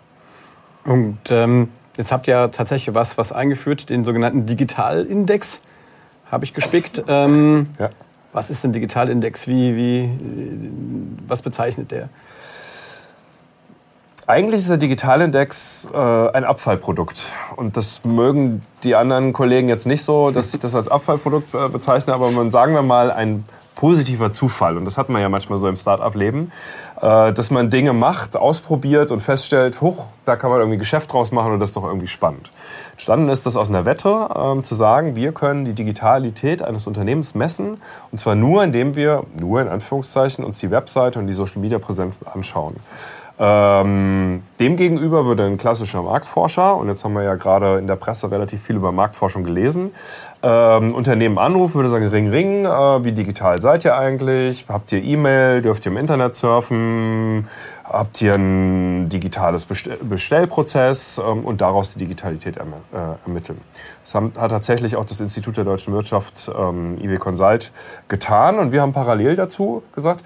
Und 0.86 1.18
ähm, 1.32 1.68
jetzt 1.98 2.14
habt 2.14 2.30
ihr 2.30 2.34
ja 2.34 2.48
tatsächlich 2.48 2.96
was, 2.96 3.18
was 3.18 3.34
eingeführt, 3.34 3.90
den 3.90 4.06
sogenannten 4.06 4.46
Digitalindex, 4.46 5.60
habe 6.32 6.46
ich 6.46 6.54
gespickt. 6.54 7.04
Ähm, 7.10 7.72
ja. 7.78 7.90
Was 8.32 8.50
ist 8.50 8.64
denn 8.64 8.72
Digitalindex? 8.72 9.48
Wie, 9.48 9.76
wie, 9.76 10.10
was 11.28 11.42
bezeichnet 11.42 11.92
der? 11.92 12.08
Eigentlich 14.32 14.62
ist 14.62 14.70
der 14.70 14.78
Digitalindex 14.78 15.90
äh, 15.94 15.98
ein 15.98 16.46
Abfallprodukt. 16.46 17.26
Und 17.58 17.76
das 17.76 18.06
mögen 18.06 18.66
die 18.86 18.96
anderen 18.96 19.34
Kollegen 19.34 19.68
jetzt 19.68 19.86
nicht 19.86 20.06
so, 20.06 20.32
dass 20.32 20.54
ich 20.54 20.62
das 20.62 20.74
als 20.74 20.88
Abfallprodukt 20.88 21.54
äh, 21.54 21.68
bezeichne, 21.68 22.14
aber 22.14 22.32
man 22.32 22.50
sagen 22.50 22.74
wir 22.74 22.82
mal 22.82 23.12
ein 23.12 23.44
positiver 23.76 24.32
Zufall. 24.32 24.78
Und 24.78 24.86
das 24.86 24.98
hat 24.98 25.10
man 25.10 25.22
ja 25.22 25.28
manchmal 25.28 25.58
so 25.58 25.68
im 25.68 25.76
Start-up-Leben, 25.76 26.50
äh, 27.02 27.34
dass 27.34 27.52
man 27.52 27.70
Dinge 27.70 27.92
macht, 27.92 28.38
ausprobiert 28.38 29.12
und 29.12 29.20
feststellt, 29.20 29.82
hoch, 29.82 30.06
da 30.24 30.38
kann 30.38 30.50
man 30.50 30.60
irgendwie 30.60 30.78
Geschäft 30.78 31.12
draus 31.12 31.34
machen 31.34 31.52
und 31.52 31.60
das 31.60 31.72
ist 31.72 31.76
doch 31.76 31.84
irgendwie 31.84 32.08
spannend. 32.08 32.54
Entstanden 32.92 33.28
ist 33.28 33.46
das 33.46 33.58
aus 33.58 33.68
einer 33.68 33.84
Wette, 33.84 34.30
äh, 34.34 34.62
zu 34.62 34.76
sagen, 34.76 35.18
wir 35.18 35.34
können 35.34 35.66
die 35.66 35.74
Digitalität 35.74 36.62
eines 36.62 36.88
Unternehmens 36.88 37.36
messen. 37.36 37.82
Und 38.14 38.20
zwar 38.20 38.36
nur, 38.36 38.64
indem 38.64 38.96
wir, 38.96 39.26
nur 39.38 39.62
in 39.62 39.68
Anführungszeichen, 39.68 40.46
uns 40.46 40.60
die 40.60 40.72
Webseite 40.72 41.20
und 41.20 41.28
die 41.28 41.34
Social-Media-Präsenzen 41.34 42.28
anschauen. 42.28 42.78
Ähm, 43.44 44.44
demgegenüber 44.60 45.26
würde 45.26 45.46
ein 45.46 45.58
klassischer 45.58 46.04
Marktforscher, 46.04 46.78
und 46.78 46.90
jetzt 46.90 47.04
haben 47.04 47.14
wir 47.14 47.24
ja 47.24 47.34
gerade 47.34 47.80
in 47.80 47.88
der 47.88 47.96
Presse 47.96 48.30
relativ 48.30 48.62
viel 48.62 48.76
über 48.76 48.92
Marktforschung 48.92 49.44
gelesen, 49.44 49.90
ähm, 50.44 50.94
Unternehmen 50.94 51.40
anrufen, 51.40 51.76
würde 51.76 51.90
sagen, 51.90 52.08
ring, 52.08 52.30
ring, 52.30 52.66
äh, 52.66 53.04
wie 53.04 53.14
digital 53.14 53.60
seid 53.60 53.84
ihr 53.84 53.98
eigentlich? 53.98 54.66
Habt 54.70 54.92
ihr 54.92 55.04
E-Mail? 55.04 55.64
Dürft 55.64 55.88
ihr 55.88 55.92
im 55.92 55.98
Internet 55.98 56.36
surfen? 56.36 57.48
Habt 57.84 58.22
ihr 58.22 58.36
ein 58.36 59.10
digitales 59.10 59.66
Bestell 59.66 59.98
Bestellprozess? 60.02 61.20
Ähm, 61.20 61.44
und 61.44 61.62
daraus 61.62 61.94
die 61.94 62.00
Digitalität 62.00 62.58
erm 62.58 62.74
äh, 62.94 62.98
ermitteln. 63.26 63.60
Das 64.04 64.14
haben, 64.14 64.34
hat 64.38 64.52
tatsächlich 64.52 64.96
auch 64.96 65.06
das 65.06 65.20
Institut 65.20 65.58
der 65.58 65.64
deutschen 65.64 65.94
Wirtschaft, 65.94 66.52
ähm, 66.56 66.96
IW 67.02 67.18
Consult, 67.18 67.72
getan. 68.08 68.60
Und 68.60 68.72
wir 68.72 68.84
haben 68.84 68.94
parallel 68.94 69.36
dazu 69.36 69.82
gesagt, 69.94 70.24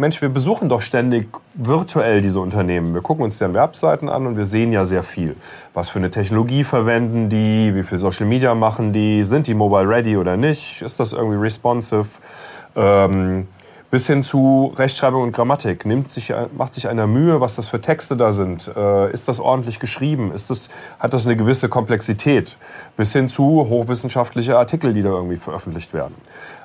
Mensch, 0.00 0.22
wir 0.22 0.30
besuchen 0.30 0.70
doch 0.70 0.80
ständig 0.80 1.28
virtuell 1.52 2.22
diese 2.22 2.40
Unternehmen. 2.40 2.94
Wir 2.94 3.02
gucken 3.02 3.22
uns 3.22 3.36
deren 3.36 3.52
Webseiten 3.52 4.08
an 4.08 4.26
und 4.26 4.38
wir 4.38 4.46
sehen 4.46 4.72
ja 4.72 4.86
sehr 4.86 5.02
viel. 5.02 5.36
Was 5.74 5.90
für 5.90 5.98
eine 5.98 6.10
Technologie 6.10 6.64
verwenden 6.64 7.28
die? 7.28 7.74
Wie 7.74 7.82
viel 7.82 7.98
Social 7.98 8.24
Media 8.24 8.54
machen 8.54 8.94
die? 8.94 9.22
Sind 9.24 9.46
die 9.46 9.52
mobile 9.52 9.86
ready 9.86 10.16
oder 10.16 10.38
nicht? 10.38 10.80
Ist 10.80 11.00
das 11.00 11.12
irgendwie 11.12 11.36
responsive? 11.36 12.08
Ähm, 12.76 13.46
bis 13.90 14.06
hin 14.06 14.22
zu 14.22 14.72
Rechtschreibung 14.76 15.24
und 15.24 15.32
Grammatik. 15.32 15.84
Nimmt 15.84 16.08
sich, 16.08 16.32
macht 16.56 16.74
sich 16.74 16.88
einer 16.88 17.06
Mühe, 17.06 17.40
was 17.40 17.56
das 17.56 17.66
für 17.66 17.80
Texte 17.80 18.16
da 18.16 18.32
sind? 18.32 18.70
Äh, 18.74 19.12
ist 19.12 19.28
das 19.28 19.40
ordentlich 19.40 19.80
geschrieben? 19.80 20.32
Ist 20.32 20.48
das, 20.48 20.70
hat 20.98 21.12
das 21.12 21.26
eine 21.26 21.36
gewisse 21.36 21.68
Komplexität? 21.68 22.56
Bis 22.96 23.12
hin 23.12 23.28
zu 23.28 23.68
hochwissenschaftliche 23.68 24.56
Artikel, 24.56 24.94
die 24.94 25.02
da 25.02 25.10
irgendwie 25.10 25.36
veröffentlicht 25.36 25.92
werden. 25.92 26.14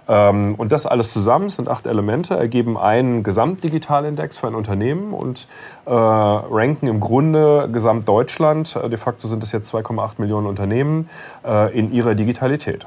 Ähm, 0.07 0.55
und 0.55 0.71
das 0.71 0.85
alles 0.85 1.11
zusammen 1.11 1.49
sind 1.49 1.67
acht 1.67 1.87
Elemente, 1.87 2.35
ergeben 2.35 2.77
einen 2.77 3.23
Gesamtdigitalindex 3.23 4.37
für 4.37 4.47
ein 4.47 4.55
Unternehmen 4.55 5.13
und 5.13 5.47
äh, 5.85 5.91
ranken 5.91 6.87
im 6.87 6.99
Grunde 6.99 7.69
Gesamtdeutschland, 7.71 8.75
äh, 8.75 8.89
de 8.89 8.97
facto 8.97 9.27
sind 9.27 9.43
es 9.43 9.51
jetzt 9.51 9.73
2,8 9.73 10.13
Millionen 10.17 10.47
Unternehmen, 10.47 11.09
äh, 11.45 11.77
in 11.77 11.91
ihrer 11.91 12.15
Digitalität. 12.15 12.85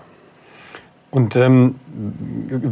Und 1.11 1.37
ähm, 1.37 1.77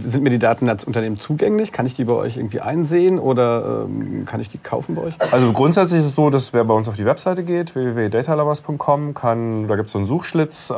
sind 0.05 0.23
mir 0.23 0.29
die 0.29 0.39
Daten 0.39 0.69
als 0.69 0.85
Unternehmen 0.85 1.19
zugänglich? 1.19 1.73
Kann 1.73 1.87
ich 1.87 1.95
die 1.95 2.05
bei 2.05 2.13
euch 2.13 2.37
irgendwie 2.37 2.61
einsehen 2.61 3.19
oder 3.19 3.87
ähm, 3.87 4.27
kann 4.27 4.41
ich 4.41 4.51
die 4.51 4.59
kaufen 4.59 4.95
bei 4.95 5.05
euch? 5.05 5.15
Also 5.33 5.55
grundsätzlich 5.55 6.01
ist 6.01 6.07
es 6.07 6.15
so, 6.15 6.29
dass 6.29 6.53
wer 6.53 6.65
bei 6.65 6.75
uns 6.75 6.87
auf 6.87 6.97
die 6.97 7.07
Webseite 7.07 7.45
geht, 7.45 7.75
www.datalovers.com, 7.75 9.15
kann, 9.15 9.69
da 9.69 9.77
gibt 9.77 9.87
es 9.87 9.93
so 9.93 9.99
einen 9.99 10.07
Suchschlitz, 10.07 10.69
äh, 10.69 10.75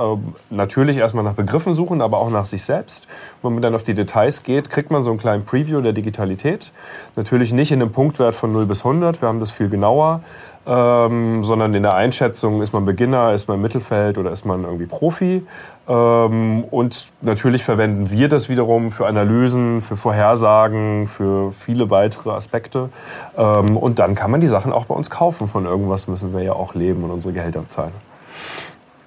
natürlich 0.50 0.98
erstmal 0.98 1.24
nach 1.24 1.32
Begriffen 1.32 1.74
suchen, 1.74 2.00
aber 2.00 2.18
auch 2.18 2.30
nach 2.30 2.44
sich 2.44 2.62
selbst. 2.62 3.08
Wenn 3.42 3.54
man 3.54 3.62
dann 3.62 3.74
auf 3.74 3.82
die 3.82 3.94
Details 3.94 4.44
geht, 4.44 4.70
kriegt 4.70 4.92
man 4.92 5.02
so 5.02 5.10
einen 5.10 5.18
kleinen 5.18 5.44
Preview 5.44 5.80
der 5.80 5.92
Digitalität. 5.92 6.70
Natürlich 7.16 7.52
nicht 7.52 7.72
in 7.72 7.82
einem 7.82 7.90
Punktwert 7.90 8.36
von 8.36 8.52
0 8.52 8.66
bis 8.66 8.84
100, 8.84 9.20
wir 9.20 9.28
haben 9.28 9.40
das 9.40 9.50
viel 9.50 9.68
genauer 9.68 10.20
ähm, 10.68 11.42
sondern 11.42 11.72
in 11.74 11.82
der 11.82 11.94
Einschätzung 11.94 12.60
ist 12.60 12.72
man 12.72 12.84
Beginner, 12.84 13.32
ist 13.32 13.48
man 13.48 13.60
Mittelfeld 13.60 14.18
oder 14.18 14.30
ist 14.30 14.44
man 14.44 14.64
irgendwie 14.64 14.86
Profi. 14.86 15.46
Ähm, 15.88 16.64
und 16.64 17.08
natürlich 17.22 17.64
verwenden 17.64 18.10
wir 18.10 18.28
das 18.28 18.48
wiederum 18.48 18.90
für 18.90 19.06
Analysen, 19.06 19.80
für 19.80 19.96
Vorhersagen, 19.96 21.08
für 21.08 21.52
viele 21.52 21.90
weitere 21.90 22.30
Aspekte. 22.30 22.90
Ähm, 23.36 23.76
und 23.76 23.98
dann 23.98 24.14
kann 24.14 24.30
man 24.30 24.40
die 24.40 24.46
Sachen 24.46 24.72
auch 24.72 24.84
bei 24.84 24.94
uns 24.94 25.08
kaufen. 25.08 25.48
Von 25.48 25.64
irgendwas 25.64 26.06
müssen 26.06 26.34
wir 26.34 26.42
ja 26.42 26.52
auch 26.52 26.74
leben 26.74 27.02
und 27.04 27.10
unsere 27.10 27.32
Gehälter 27.32 27.68
zahlen. 27.68 27.92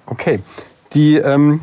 Okay. 0.06 0.40
Die, 0.94 1.16
ähm, 1.16 1.60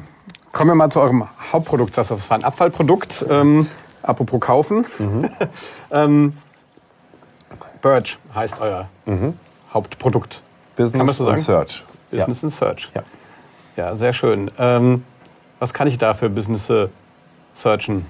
kommen 0.51 0.71
wir 0.71 0.75
mal 0.75 0.89
zu 0.89 1.01
eurem 1.01 1.27
Hauptprodukt. 1.51 1.97
Das 1.97 2.09
war 2.09 2.37
ein 2.37 2.43
Abfallprodukt. 2.43 3.25
Ähm, 3.29 3.67
apropos 4.01 4.39
kaufen. 4.39 4.85
Mhm. 4.97 5.29
ähm, 5.91 6.33
Birch 7.81 8.17
heißt 8.33 8.59
euer 8.59 8.89
mhm. 9.05 9.37
Hauptprodukt. 9.73 10.41
Business 10.75 11.17
so 11.17 11.27
and 11.27 11.37
Search. 11.37 11.83
Business 12.11 12.41
ja. 12.41 12.47
and 12.47 12.53
Search. 12.53 12.89
Ja, 12.95 13.03
ja 13.75 13.95
sehr 13.95 14.13
schön. 14.13 14.49
Ähm, 14.57 15.03
was 15.59 15.73
kann 15.73 15.87
ich 15.87 15.97
da 15.97 16.13
für 16.13 16.29
Business 16.29 16.71
searchen? 17.53 18.05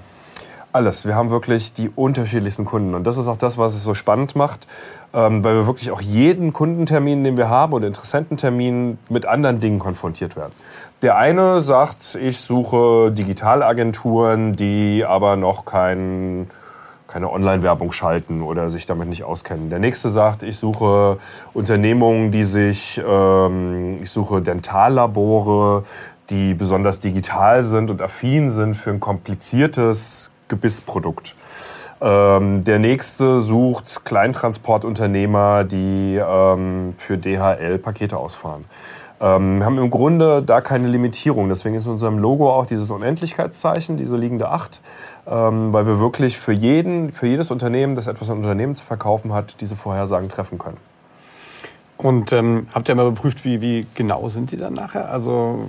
Alles. 0.72 1.08
Wir 1.08 1.16
haben 1.16 1.32
wirklich 1.32 1.74
die 1.74 1.90
unterschiedlichsten 1.90 2.64
Kunden. 2.64 2.94
Und 2.94 3.04
das 3.06 3.18
ist 3.18 3.28
auch 3.28 3.38
das, 3.38 3.58
was 3.58 3.74
es 3.74 3.84
so 3.84 3.96
spannend 3.96 4.36
macht, 4.36 4.68
ähm, 5.16 5.44
weil 5.44 5.56
wir 5.56 5.66
wirklich 5.66 5.90
auch 5.90 6.02
jeden 6.02 6.54
Kundentermin, 6.54 7.24
den 7.24 7.38
wir 7.38 7.50
haben 7.50 7.74
oder 7.74 7.88
Interessententermin 7.88 9.00
mit 9.10 9.26
anderen 9.26 9.60
Dingen 9.60 9.80
konfrontiert 9.80 10.36
werden. 10.36 10.54
Der 11.02 11.16
eine 11.18 11.62
sagt, 11.62 12.16
ich 12.22 12.40
suche 12.40 13.12
Digitalagenturen, 13.12 14.56
die 14.56 15.04
aber 15.08 15.38
noch 15.38 15.66
kein, 15.66 16.48
keine 17.10 17.32
Online-Werbung 17.32 17.92
schalten 17.92 18.44
oder 18.44 18.70
sich 18.70 18.86
damit 18.86 19.10
nicht 19.10 19.24
auskennen. 19.24 19.70
Der 19.70 19.80
nächste 19.80 20.10
sagt, 20.10 20.44
ich 20.44 20.58
suche 20.58 21.18
Unternehmungen, 21.54 22.32
die 22.32 22.44
sich, 22.44 23.02
ähm, 23.06 23.96
ich 24.02 24.12
suche 24.12 24.42
Dentallabore, 24.42 25.84
die 26.30 26.54
besonders 26.54 27.00
digital 27.00 27.64
sind 27.64 27.90
und 27.90 28.02
affin 28.02 28.52
sind 28.52 28.76
für 28.76 28.92
ein 28.92 29.00
kompliziertes 29.00 30.32
Gebissprodukt. 30.48 31.36
Ähm, 32.02 32.64
der 32.64 32.80
nächste 32.80 33.40
sucht 33.40 34.06
Kleintransportunternehmer, 34.06 35.64
die 35.64 36.16
ähm, 36.16 36.94
für 36.98 37.18
DHL 37.18 37.80
Pakete 37.80 38.18
ausfahren. 38.18 38.66
Ähm, 39.22 39.60
wir 39.60 39.66
haben 39.66 39.78
im 39.78 39.90
Grunde 39.90 40.42
da 40.42 40.62
keine 40.62 40.88
Limitierung. 40.88 41.50
Deswegen 41.50 41.76
ist 41.76 41.86
in 41.86 41.92
unserem 41.92 42.18
Logo 42.18 42.52
auch 42.52 42.66
dieses 42.66 42.90
Unendlichkeitszeichen, 42.90 43.98
diese 43.98 44.16
liegende 44.16 44.50
Acht, 44.50 44.82
ähm, 45.28 45.74
weil 45.74 45.86
wir 45.86 46.00
wirklich 46.00 46.38
für, 46.38 46.54
jeden, 46.54 47.12
für 47.12 47.28
jedes 47.28 47.52
Unternehmen, 47.52 47.96
das 47.96 48.08
etwas 48.08 48.30
an 48.30 48.38
Unternehmen 48.38 48.76
zu 48.76 48.84
verkaufen 48.84 49.34
hat, 49.34 49.62
diese 49.62 49.76
Vorhersagen 49.76 50.30
treffen 50.30 50.58
können. 50.58 50.78
Und 52.02 52.32
ähm, 52.32 52.68
habt 52.74 52.88
ihr 52.88 52.96
mal 52.96 53.06
überprüft, 53.06 53.44
wie, 53.44 53.60
wie 53.60 53.86
genau 53.94 54.30
sind 54.30 54.52
die 54.52 54.56
dann 54.56 54.74
nachher? 54.74 55.12
Also 55.12 55.66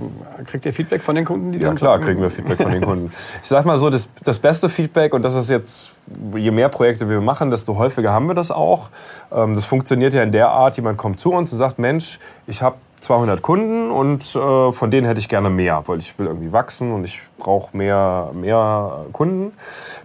kriegt 0.47 0.65
ihr 0.65 0.73
Feedback 0.73 1.03
von 1.03 1.17
den 1.17 1.25
Kunden? 1.25 1.51
Die 1.51 1.59
ja, 1.59 1.75
klar 1.75 1.95
sagen? 1.95 2.05
kriegen 2.05 2.23
wir 2.23 2.31
Feedback 2.31 2.63
von 2.63 2.71
den 2.71 2.83
Kunden. 2.83 3.11
Ich 3.43 3.49
sag 3.49 3.65
mal 3.65 3.77
so, 3.77 3.91
das, 3.91 4.09
das 4.23 4.39
beste 4.39 4.69
Feedback, 4.69 5.13
und 5.13 5.23
das 5.23 5.35
ist 5.35 5.51
jetzt, 5.51 5.91
je 6.37 6.53
mehr 6.53 6.69
Projekte 6.69 7.09
wir 7.09 7.21
machen, 7.21 7.51
desto 7.51 7.77
häufiger 7.77 8.13
haben 8.13 8.29
wir 8.29 8.37
das 8.37 8.53
auch. 8.53 8.91
Ähm, 9.33 9.57
das 9.57 9.65
funktioniert 9.65 10.15
ja 10.15 10.23
in 10.23 10.31
der 10.31 10.51
Art, 10.51 10.77
jemand 10.77 10.99
kommt 10.99 11.19
zu 11.19 11.33
uns 11.33 11.51
und 11.51 11.59
sagt, 11.59 11.81
Mensch, 11.81 12.21
ich 12.47 12.63
habe 12.63 12.77
200 13.01 13.43
Kunden 13.43 13.91
und 13.91 14.35
äh, 14.37 14.73
von 14.73 14.91
denen 14.91 15.07
hätte 15.07 15.21
ich 15.21 15.29
gerne 15.29 15.51
mehr, 15.51 15.83
weil 15.87 15.99
ich 15.99 16.19
will 16.19 16.27
irgendwie 16.27 16.53
wachsen 16.53 16.93
und 16.93 17.05
ich 17.05 17.21
brauche 17.39 17.77
mehr, 17.77 18.31
mehr 18.35 19.07
Kunden. 19.13 19.53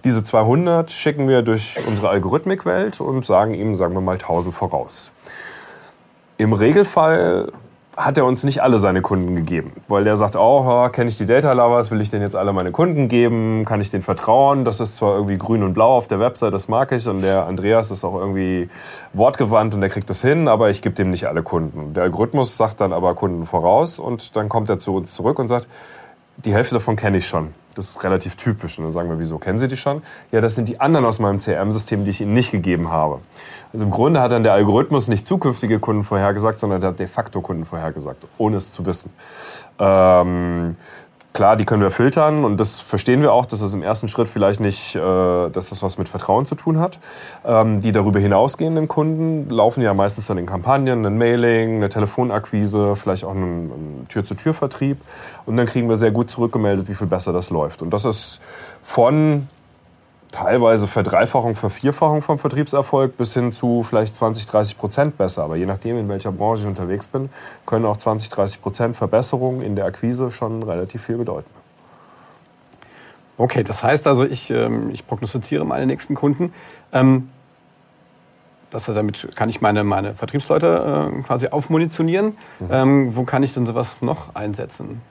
Diese 0.04 0.24
200 0.24 0.92
schicken 0.92 1.28
wir 1.28 1.42
durch 1.42 1.78
unsere 1.88 2.10
Algorithmikwelt 2.10 3.02
und 3.02 3.25
sagen 3.25 3.54
ihm, 3.54 3.75
sagen 3.75 3.94
wir 3.94 4.02
mal, 4.02 4.14
1000 4.14 4.54
voraus. 4.56 5.12
Im 6.38 6.54
Regelfall 6.54 7.52
hat 7.98 8.18
er 8.18 8.25
uns 8.25 8.44
nicht 8.44 8.62
alle 8.62 8.78
seine 8.78 9.02
Kunden 9.02 9.36
gegeben, 9.36 9.72
weil 9.88 10.04
der 10.04 10.18
sagt 10.18 10.36
oh, 10.36 10.90
kenne 10.90 11.10
ich 11.10 11.18
die 11.18 11.25
Data 11.25 11.54
Lovers, 11.54 11.92
will 11.92 12.02
ich 12.02 12.10
denen 12.10 12.24
jetzt 12.24 12.36
alle 12.36 12.52
meine 12.52 12.72
Kunden 12.72 13.08
geben, 13.08 13.64
kann 13.66 13.80
ich 13.80 13.90
denen 13.90 14.04
vertrauen? 14.04 14.66
Das 14.66 14.80
ist 14.80 14.96
zwar 14.96 15.16
irgendwie 15.16 15.38
grün 15.38 15.64
und 15.64 15.74
blau 15.74 15.96
auf 15.98 16.08
der 16.08 16.20
Website, 16.20 16.54
das 16.54 16.68
mag 16.68 16.92
ich. 16.92 17.08
Und 17.08 17.22
der 17.22 17.46
Andreas 17.46 17.92
ist 17.92 18.04
auch 18.04 18.16
irgendwie 18.16 18.70
wortgewandt 19.14 19.74
und 19.75 19.82
der 19.82 19.90
kriegt 19.90 20.10
das 20.10 20.22
hin, 20.22 20.48
aber 20.48 20.70
ich 20.70 20.82
gebe 20.82 20.96
dem 20.96 21.10
nicht 21.10 21.28
alle 21.28 21.44
Kunden. 21.44 21.94
Der 21.94 22.04
Algorithmus 22.04 22.58
sagt 22.58 22.82
dann 22.82 22.92
aber 22.92 23.16
Kunden 23.16 23.46
voraus. 23.46 24.00
Und 24.00 24.36
dann 24.36 24.50
kommt 24.50 24.70
er 24.70 24.78
zu 24.78 24.96
uns 24.96 25.14
zurück 25.14 25.40
und 25.40 25.48
sagt, 25.48 25.68
die 26.38 26.54
Hälfte 26.54 26.75
davon 26.75 26.96
kenne 26.96 27.18
ich 27.18 27.27
schon. 27.27 27.54
Das 27.75 27.89
ist 27.89 28.04
relativ 28.04 28.36
typisch. 28.36 28.77
Und 28.77 28.86
dann 28.86 28.94
sagen 28.94 29.10
wir, 29.10 29.20
wieso 29.20 29.38
kennen 29.38 29.60
Sie 29.60 29.68
die 29.68 29.75
schon? 29.75 30.01
Ja, 30.32 30.39
das 30.39 30.56
sind 30.56 30.70
die 30.70 30.80
anderen 30.80 31.06
aus 31.06 31.20
meinem 31.20 31.39
CRM-System, 31.39 32.06
die 32.06 32.12
ich 32.12 32.22
Ihnen 32.22 32.34
nicht 32.34 32.51
gegeben 32.51 32.89
habe. 32.89 33.20
Also 33.74 33.84
im 33.84 33.92
Grunde 33.92 34.22
hat 34.22 34.32
dann 34.32 34.44
der 34.44 34.54
Algorithmus 34.54 35.10
nicht 35.10 35.27
zukünftige 35.27 35.80
Kunden 35.80 36.04
vorhergesagt, 36.04 36.60
sondern 36.60 36.80
der 36.80 36.92
hat 36.92 37.00
de 37.00 37.08
facto 37.08 37.42
Kunden 37.42 37.65
vorhergesagt, 37.65 38.24
ohne 38.38 38.58
es 38.58 38.72
zu 38.72 38.86
wissen. 38.86 39.12
Ähm, 39.77 40.77
Klar, 41.36 41.58
die 41.58 41.65
können 41.65 41.82
wir 41.82 41.92
filtern 41.92 42.46
und 42.46 42.62
das 42.62 42.80
verstehen 42.80 43.22
wir 43.22 43.34
auch, 43.34 43.46
dass 43.46 43.60
das 43.60 43.74
im 43.74 43.84
ersten 43.84 44.08
Schritt 44.08 44.30
vielleicht 44.30 44.62
nicht, 44.62 44.96
äh, 44.96 45.00
dass 45.01 45.70
das 45.70 45.84
was 45.84 45.98
mit 45.98 46.08
Vertrauen 46.08 46.46
zu 46.46 46.56
tun 46.56 46.80
hat. 46.80 46.98
Ähm, 47.44 47.82
die 47.82 47.92
darüber 47.92 48.22
hinausgehenden 48.22 48.88
Kunden 48.88 49.50
laufen 49.50 49.82
ja 49.82 49.94
meistens 49.94 50.27
dann 50.27 50.38
in 50.38 50.46
Kampagnen, 50.46 51.06
ein 51.06 51.18
Mailing, 51.18 51.75
eine 51.75 51.89
Telefonakquise, 51.89 52.96
vielleicht 52.96 53.25
auch 53.25 53.32
einen, 53.32 53.70
einen 53.70 54.06
Tür-zu-Tür-Vertrieb 54.08 54.98
und 55.46 55.58
dann 55.58 55.65
kriegen 55.65 55.89
wir 55.89 55.98
sehr 55.98 56.12
gut 56.12 56.30
zurückgemeldet, 56.30 56.88
wie 56.88 56.94
viel 56.94 57.08
besser 57.08 57.34
das 57.34 57.50
läuft. 57.50 57.82
Und 57.82 57.89
das 57.89 58.06
ist 58.06 58.39
von 58.82 59.50
teilweise 60.36 60.88
Verdreifachung, 60.88 61.56
Vervierfachung 61.56 62.22
vom 62.22 62.38
Vertriebserfolg 62.38 63.15
bis 63.15 63.34
hin 63.34 63.54
zu 63.54 63.84
vielleicht 63.84 64.15
20, 64.15 64.46
30 64.46 64.77
Prozent 64.77 65.18
besser. 65.18 65.44
Aber 65.44 65.56
je 65.56 65.65
nachdem, 65.65 65.98
in 65.98 66.10
welcher 66.10 66.34
Branche 66.34 66.63
ich 66.63 66.68
unterwegs 66.68 67.08
bin, 67.08 67.30
können 67.65 67.86
auch 67.86 67.96
20, 67.96 68.30
30 68.30 68.62
Prozent 68.62 68.98
Verbesserungen 68.98 69.62
in 69.62 69.77
der 69.77 69.86
Akquise 69.86 70.32
schon 70.32 70.62
relativ 70.62 71.04
viel 71.04 71.18
bedeuten. 71.18 71.50
Okay, 73.38 73.63
das 73.63 73.84
heißt 73.84 74.08
also, 74.08 74.25
ich, 74.25 74.50
ähm, 74.50 74.89
ich 74.92 75.08
prognostiziere 75.08 75.65
meine 75.65 75.86
nächsten 75.86 76.15
Kunden. 76.15 76.54
Ähm, 76.92 77.30
das 78.72 78.88
heißt, 78.89 78.98
damit 78.98 79.30
kann 79.36 79.48
ich 79.48 79.62
meine, 79.62 79.86
meine 79.86 80.15
Vertriebsleute 80.15 81.12
äh, 81.13 81.22
quasi 81.22 81.48
aufmunitionieren. 81.48 82.38
Mhm. 82.60 82.68
Ähm, 82.70 83.15
wo 83.15 83.24
kann 83.24 83.42
ich 83.42 83.54
denn 83.54 83.65
sowas 83.65 84.01
noch 84.01 84.36
einsetzen? 84.36 85.01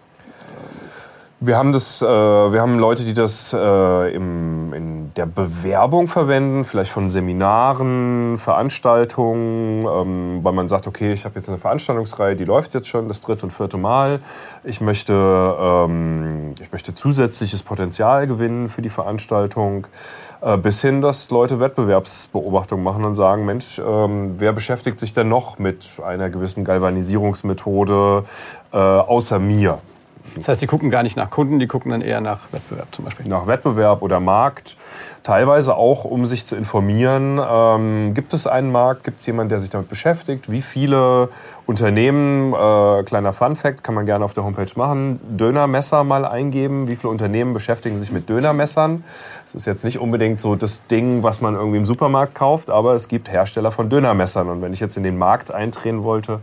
Wir 1.47 1.59
haben, 1.59 1.75
das, 1.75 2.01
äh, 2.01 2.07
wir 2.07 2.63
haben 2.63 2.79
Leute, 2.79 3.05
die 3.05 3.13
das 3.13 3.53
äh, 3.53 4.15
im, 4.15 4.73
in 4.73 5.13
der 5.13 5.27
Bewerbung 5.27 6.07
verwenden, 6.07 6.65
vielleicht 6.65 6.91
von 6.91 7.11
Seminaren, 7.11 8.39
Veranstaltungen, 8.39 9.85
ähm, 9.85 10.39
weil 10.43 10.55
man 10.55 10.69
sagt, 10.69 10.87
okay, 10.87 11.13
ich 11.13 11.27
habe 11.27 11.35
jetzt 11.35 11.51
eine 11.51 11.59
Veranstaltungsreihe, 11.59 12.35
die 12.35 12.47
läuft 12.47 12.73
jetzt 12.73 12.89
schon 12.89 13.09
das 13.09 13.21
dritte 13.21 13.45
und 13.45 13.51
vierte 13.51 13.77
Mal. 13.77 14.21
Ich 14.63 14.81
möchte, 14.81 15.13
ähm, 15.13 16.55
ich 16.63 16.73
möchte 16.73 16.95
zusätzliches 16.95 17.63
Potenzial 17.63 18.27
gewinnen 18.27 18.71
für 18.71 18.81
die 18.81 18.89
Veranstaltung. 18.89 19.87
Äh, 20.41 20.57
bis 20.57 20.81
hin, 20.81 21.03
dass 21.03 21.29
Leute 21.29 21.61
Wettbewerbsbeobachtungen 21.61 22.83
machen 22.83 23.05
und 23.05 23.17
sagen, 23.17 23.45
Mensch, 23.45 23.79
ähm, 23.85 24.37
wer 24.39 24.55
beschäftigt 24.55 24.99
sich 24.99 25.13
denn 25.13 25.29
noch 25.29 25.59
mit 25.59 25.85
einer 26.03 26.31
gewissen 26.31 26.65
Galvanisierungsmethode 26.65 28.25
äh, 28.73 28.77
außer 28.79 29.39
mir? 29.39 29.81
Das 30.37 30.49
heißt, 30.49 30.63
die 30.63 30.67
gucken 30.67 30.91
gar 30.91 31.03
nicht 31.03 31.17
nach 31.17 31.31
Kunden, 31.31 31.59
die 31.59 31.67
gucken 31.67 31.91
dann 31.91 32.01
eher 32.01 32.21
nach 32.21 32.53
Wettbewerb 32.53 32.89
zum 32.95 33.05
Beispiel. 33.05 33.27
Nach 33.29 33.47
Wettbewerb 33.47 34.03
oder 34.03 34.21
Markt. 34.21 34.77
Teilweise 35.23 35.77
auch, 35.77 36.05
um 36.05 36.27
sich 36.27 36.47
zu 36.47 36.57
informieren. 36.57 37.41
Ähm, 37.47 38.15
gibt 38.15 38.35
es 38.35 38.47
einen 38.47 38.73
Markt? 38.73 39.05
Gibt 39.05 39.21
es 39.21 39.27
jemanden, 39.27 39.51
der 39.51 39.61
sich 39.61 39.71
damit 39.71 39.89
beschäftigt? 39.89 40.51
Wie 40.51 40.63
viele 40.63 41.29
Unternehmen, 41.67 42.53
äh, 42.53 43.03
kleiner 43.05 43.33
Fun-Fact, 43.33 43.83
kann 43.83 43.95
man 43.95 44.05
gerne 44.05 44.25
auf 44.25 44.35
der 44.35 44.45
Homepage 44.45 44.71
machen, 44.77 45.19
Dönermesser 45.37 46.05
mal 46.05 46.27
eingeben. 46.27 46.89
Wie 46.89 46.97
viele 46.97 47.11
Unternehmen 47.11 47.55
beschäftigen 47.55 47.97
sich 47.97 48.13
mit 48.13 48.29
Dönermessern? 48.29 49.03
Das 49.45 49.55
ist 49.55 49.67
jetzt 49.67 49.83
nicht 49.83 49.99
unbedingt 49.99 50.43
so 50.43 50.57
das 50.57 50.87
Ding, 50.87 51.23
was 51.23 51.41
man 51.41 51.55
irgendwie 51.55 51.79
im 51.79 51.87
Supermarkt 51.87 52.35
kauft, 52.35 52.71
aber 52.71 52.95
es 52.95 53.09
gibt 53.09 53.31
Hersteller 53.31 53.73
von 53.73 53.89
Dönermessern. 53.89 54.49
Und 54.51 54.61
wenn 54.61 54.75
ich 54.75 54.81
jetzt 54.81 54.99
in 54.99 55.05
den 55.05 55.17
Markt 55.17 55.53
eintreten 55.53 56.03
wollte 56.03 56.41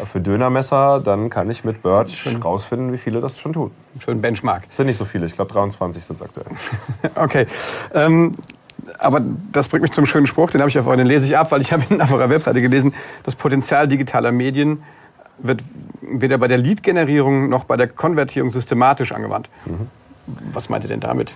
äh, 0.00 0.06
für 0.06 0.20
Dönermesser, 0.20 1.00
dann 1.00 1.28
kann 1.28 1.50
ich 1.50 1.64
mit 1.64 1.82
Birch 1.82 2.34
rausfinden, 2.42 2.92
wie 2.92 2.98
viele 2.98 3.20
das 3.20 3.38
schon 3.38 3.52
tun. 3.52 3.72
Schön 3.98 4.22
Benchmark. 4.22 4.64
Das 4.68 4.76
sind 4.76 4.86
nicht 4.86 4.96
so 4.96 5.04
viele, 5.04 5.26
ich 5.26 5.34
glaube 5.34 5.52
23 5.52 6.02
sind 6.02 6.16
es 6.16 6.22
aktuell. 6.22 6.46
okay. 7.16 7.46
Ähm 7.92 8.34
aber 8.98 9.20
das 9.52 9.68
bringt 9.68 9.82
mich 9.82 9.92
zum 9.92 10.06
schönen 10.06 10.26
Spruch, 10.26 10.50
den 10.50 10.60
habe 10.60 10.70
ich 10.70 10.78
auf 10.78 10.86
den 10.86 11.06
lese 11.06 11.26
ich 11.26 11.36
ab, 11.36 11.50
weil 11.52 11.60
ich 11.60 11.72
habe 11.72 11.82
ihn 11.90 12.00
auf 12.02 12.12
eurer 12.12 12.30
Webseite 12.30 12.60
gelesen. 12.60 12.94
Das 13.24 13.34
Potenzial 13.34 13.88
digitaler 13.88 14.32
Medien 14.32 14.82
wird 15.38 15.62
weder 16.00 16.38
bei 16.38 16.48
der 16.48 16.58
Lead-Generierung 16.58 17.48
noch 17.48 17.64
bei 17.64 17.76
der 17.76 17.88
Konvertierung 17.88 18.52
systematisch 18.52 19.12
angewandt. 19.12 19.48
Mhm. 19.64 19.88
Was 20.52 20.68
meint 20.68 20.84
ihr 20.84 20.88
denn 20.88 21.00
damit? 21.00 21.32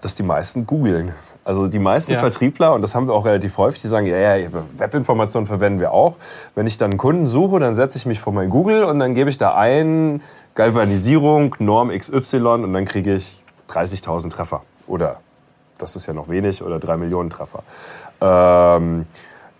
Dass 0.00 0.14
die 0.14 0.22
meisten 0.22 0.66
googeln. 0.66 1.12
Also 1.44 1.66
die 1.66 1.80
meisten 1.80 2.12
ja. 2.12 2.20
Vertriebler, 2.20 2.72
und 2.72 2.82
das 2.82 2.94
haben 2.94 3.08
wir 3.08 3.14
auch 3.14 3.24
relativ 3.24 3.56
häufig, 3.56 3.82
die 3.82 3.88
sagen, 3.88 4.06
ja, 4.06 4.36
ja, 4.36 4.48
Webinformationen 4.78 5.46
verwenden 5.46 5.80
wir 5.80 5.92
auch. 5.92 6.16
Wenn 6.54 6.66
ich 6.66 6.78
dann 6.78 6.92
einen 6.92 6.98
Kunden 6.98 7.26
suche, 7.26 7.58
dann 7.58 7.74
setze 7.74 7.98
ich 7.98 8.06
mich 8.06 8.20
vor 8.20 8.32
mein 8.32 8.48
Google 8.48 8.84
und 8.84 9.00
dann 9.00 9.14
gebe 9.14 9.28
ich 9.28 9.38
da 9.38 9.56
ein 9.56 10.22
Galvanisierung, 10.54 11.56
Norm 11.58 11.90
XY 11.90 12.36
und 12.36 12.72
dann 12.72 12.84
kriege 12.84 13.14
ich 13.14 13.42
30.000 13.70 14.30
Treffer 14.30 14.62
oder 14.86 15.20
das 15.82 15.96
ist 15.96 16.06
ja 16.06 16.14
noch 16.14 16.28
wenig, 16.28 16.62
oder 16.62 16.78
drei 16.78 16.96
Millionen 16.96 17.30
Treffer. 17.30 17.62
Ähm, 18.20 19.06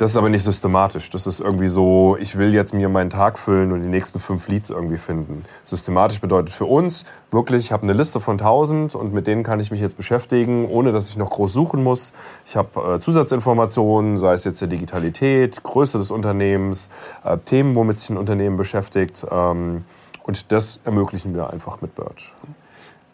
das 0.03 0.11
ist 0.11 0.17
aber 0.17 0.31
nicht 0.31 0.43
systematisch. 0.43 1.11
Das 1.11 1.29
ist 1.29 1.39
irgendwie 1.39 1.69
so, 1.69 2.17
ich 2.19 2.37
will 2.37 2.53
jetzt 2.55 2.75
mir 2.75 2.89
meinen 2.89 3.11
Tag 3.11 3.39
füllen 3.39 3.71
und 3.71 3.83
die 3.83 3.89
nächsten 3.89 4.19
fünf 4.19 4.49
Leads 4.49 4.71
irgendwie 4.71 4.97
finden. 4.97 5.41
Systematisch 5.65 6.21
bedeutet 6.21 6.51
für 6.53 6.65
uns 6.65 7.05
wirklich, 7.31 7.67
ich 7.67 7.73
habe 7.73 7.85
eine 7.85 7.93
Liste 7.93 8.19
von 8.19 8.33
1000 8.33 8.97
und 8.97 9.13
mit 9.13 9.29
denen 9.29 9.45
kann 9.45 9.61
ich 9.61 9.71
mich 9.71 9.81
jetzt 9.81 9.97
beschäftigen, 9.97 10.67
ohne 10.67 10.91
dass 10.91 11.09
ich 11.09 11.17
noch 11.17 11.31
groß 11.31 11.53
suchen 11.53 11.85
muss. 11.85 12.13
Ich 12.47 12.57
habe 12.57 12.95
äh, 12.95 12.99
Zusatzinformationen, 12.99 14.19
sei 14.19 14.33
es 14.33 14.43
jetzt 14.43 14.61
der 14.61 14.69
Digitalität, 14.69 15.63
Größe 15.63 15.99
des 15.99 16.11
Unternehmens, 16.11 16.89
äh, 17.23 17.39
Themen, 17.39 17.77
womit 17.77 18.01
sich 18.01 18.11
ein 18.11 18.17
Unternehmen 18.17 18.57
beschäftigt. 18.57 19.25
Ähm, 19.31 19.85
und 20.25 20.51
das 20.51 20.81
ermöglichen 20.85 21.35
wir 21.35 21.51
einfach 21.51 21.81
mit 21.81 21.95
Birch. 21.95 22.35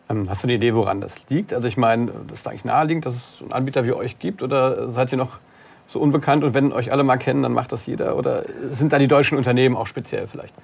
Ähm, 0.08 0.28
hast 0.28 0.42
du 0.42 0.46
eine 0.46 0.54
Idee, 0.54 0.74
woran 0.74 1.00
das 1.00 1.14
liegt? 1.28 1.52
Also 1.52 1.68
ich 1.68 1.76
meine, 1.76 2.10
das 2.28 2.40
ist 2.40 2.48
eigentlich 2.48 2.64
naheliegend, 2.64 3.06
dass 3.06 3.14
es 3.14 3.36
einen 3.40 3.52
Anbieter 3.52 3.84
wie 3.84 3.92
euch 3.92 4.18
gibt 4.18 4.42
oder 4.42 4.88
seid 4.90 5.12
ihr 5.12 5.18
noch 5.18 5.38
so 5.86 6.00
unbekannt 6.00 6.44
und 6.44 6.54
wenn 6.54 6.72
euch 6.72 6.92
alle 6.92 7.02
mal 7.02 7.16
kennen, 7.16 7.42
dann 7.42 7.52
macht 7.52 7.72
das 7.72 7.86
jeder? 7.86 8.16
Oder 8.16 8.42
sind 8.72 8.92
da 8.92 8.98
die 8.98 9.08
deutschen 9.08 9.38
Unternehmen 9.38 9.76
auch 9.76 9.86
speziell 9.86 10.26
vielleicht? 10.26 10.54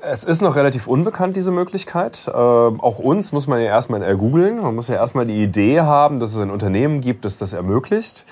Es 0.00 0.24
ist 0.24 0.40
noch 0.40 0.56
relativ 0.56 0.86
unbekannt, 0.86 1.36
diese 1.36 1.50
Möglichkeit. 1.50 2.26
Äh, 2.28 2.30
auch 2.30 2.98
uns 2.98 3.32
muss 3.32 3.46
man 3.46 3.60
ja 3.60 3.66
erstmal 3.66 4.02
ergoogeln. 4.02 4.62
Man 4.62 4.74
muss 4.74 4.88
ja 4.88 4.94
erstmal 4.94 5.26
die 5.26 5.42
Idee 5.42 5.80
haben, 5.80 6.18
dass 6.20 6.34
es 6.34 6.40
ein 6.40 6.50
Unternehmen 6.50 7.00
gibt, 7.00 7.24
das 7.24 7.38
das 7.38 7.52
ermöglicht. 7.52 8.24